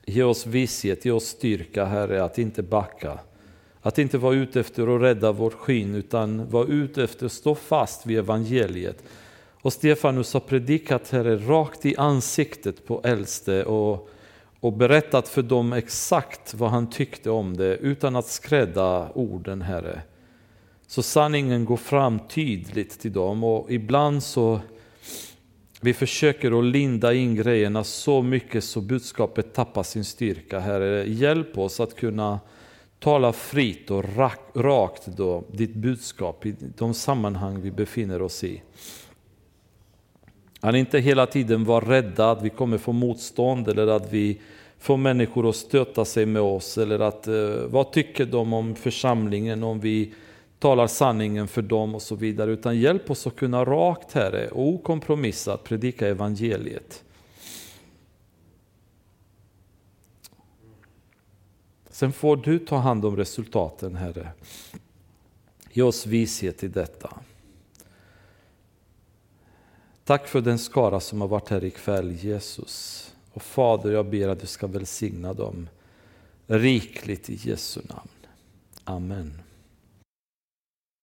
Ge 0.06 0.22
oss 0.22 0.46
visshet, 0.46 1.04
ge 1.04 1.10
oss 1.10 1.24
styrka, 1.24 1.84
Herre, 1.84 2.24
att 2.24 2.38
inte 2.38 2.62
backa. 2.62 3.18
Att 3.82 3.98
inte 3.98 4.18
vara 4.18 4.34
ute 4.34 4.60
efter 4.60 4.96
att 4.96 5.02
rädda 5.02 5.32
vårt 5.32 5.54
skinn, 5.54 5.94
utan 5.94 6.50
vara 6.50 6.66
ute 6.66 7.04
efter 7.04 7.26
att 7.26 7.32
stå 7.32 7.54
fast 7.54 8.06
vid 8.06 8.18
evangeliet. 8.18 9.02
Och 9.62 9.72
Stefanus 9.72 10.32
har 10.32 10.40
predikat, 10.40 11.10
Herre, 11.10 11.36
rakt 11.36 11.86
i 11.86 11.96
ansiktet 11.96 12.86
på 12.86 13.00
äldste 13.04 13.64
och 13.64 14.10
och 14.60 14.72
berättat 14.72 15.28
för 15.28 15.42
dem 15.42 15.72
exakt 15.72 16.54
vad 16.54 16.70
han 16.70 16.90
tyckte 16.90 17.30
om 17.30 17.56
det 17.56 17.76
utan 17.76 18.16
att 18.16 18.26
skrädda 18.26 19.10
orden, 19.14 19.62
Herre. 19.62 20.02
Så 20.86 21.02
sanningen 21.02 21.64
går 21.64 21.76
fram 21.76 22.18
tydligt 22.28 23.00
till 23.00 23.12
dem 23.12 23.44
och 23.44 23.72
ibland 23.72 24.22
så 24.22 24.60
vi 25.80 25.94
försöker 25.94 26.58
att 26.58 26.64
linda 26.64 27.14
in 27.14 27.34
grejerna 27.34 27.84
så 27.84 28.22
mycket 28.22 28.64
så 28.64 28.80
budskapet 28.80 29.54
tappar 29.54 29.82
sin 29.82 30.04
styrka. 30.04 30.58
Herre, 30.58 31.08
hjälp 31.08 31.58
oss 31.58 31.80
att 31.80 31.96
kunna 31.96 32.40
tala 33.00 33.32
fritt 33.32 33.90
och 33.90 34.04
rakt 34.54 35.06
då, 35.06 35.44
ditt 35.52 35.74
budskap 35.74 36.46
i 36.46 36.54
de 36.78 36.94
sammanhang 36.94 37.60
vi 37.60 37.70
befinner 37.70 38.22
oss 38.22 38.44
i. 38.44 38.62
Att 40.60 40.74
inte 40.74 40.98
hela 40.98 41.26
tiden 41.26 41.64
vara 41.64 41.90
rädda 41.90 42.30
att 42.30 42.42
vi 42.42 42.50
kommer 42.50 42.78
få 42.78 42.92
motstånd 42.92 43.68
eller 43.68 43.86
att 43.86 44.12
vi 44.12 44.40
får 44.78 44.96
människor 44.96 45.48
att 45.48 45.56
stöta 45.56 46.04
sig 46.04 46.26
med 46.26 46.42
oss. 46.42 46.78
Eller 46.78 46.98
att, 46.98 47.28
eh, 47.28 47.34
vad 47.66 47.92
tycker 47.92 48.26
de 48.26 48.52
om 48.52 48.74
församlingen 48.74 49.62
om 49.62 49.80
vi 49.80 50.14
talar 50.58 50.86
sanningen 50.86 51.48
för 51.48 51.62
dem 51.62 51.94
och 51.94 52.02
så 52.02 52.14
vidare. 52.14 52.50
Utan 52.50 52.80
hjälp 52.80 53.10
oss 53.10 53.26
att 53.26 53.36
kunna 53.36 53.64
rakt 53.64 54.12
Herre 54.12 54.48
och 54.48 54.68
okompromissat 54.68 55.64
predika 55.64 56.08
evangeliet. 56.08 57.04
Sen 61.98 62.12
får 62.12 62.36
du 62.36 62.58
ta 62.58 62.76
hand 62.76 63.04
om 63.04 63.16
resultaten 63.16 63.96
Herre. 63.96 64.32
Ge 65.70 65.82
oss 65.82 66.06
vishet 66.06 66.64
i 66.64 66.68
detta. 66.68 67.14
Tack 70.04 70.28
för 70.28 70.40
den 70.40 70.58
skara 70.58 71.00
som 71.00 71.20
har 71.20 71.28
varit 71.28 71.48
här 71.48 71.64
ikväll, 71.64 72.12
Jesus. 72.12 73.10
Och 73.32 73.42
Fader, 73.42 73.90
jag 73.90 74.06
ber 74.06 74.28
att 74.28 74.40
du 74.40 74.46
ska 74.46 74.66
välsigna 74.66 75.32
dem 75.32 75.68
rikligt 76.46 77.30
i 77.30 77.34
Jesu 77.34 77.80
namn. 77.88 78.10
Amen. 78.84 79.42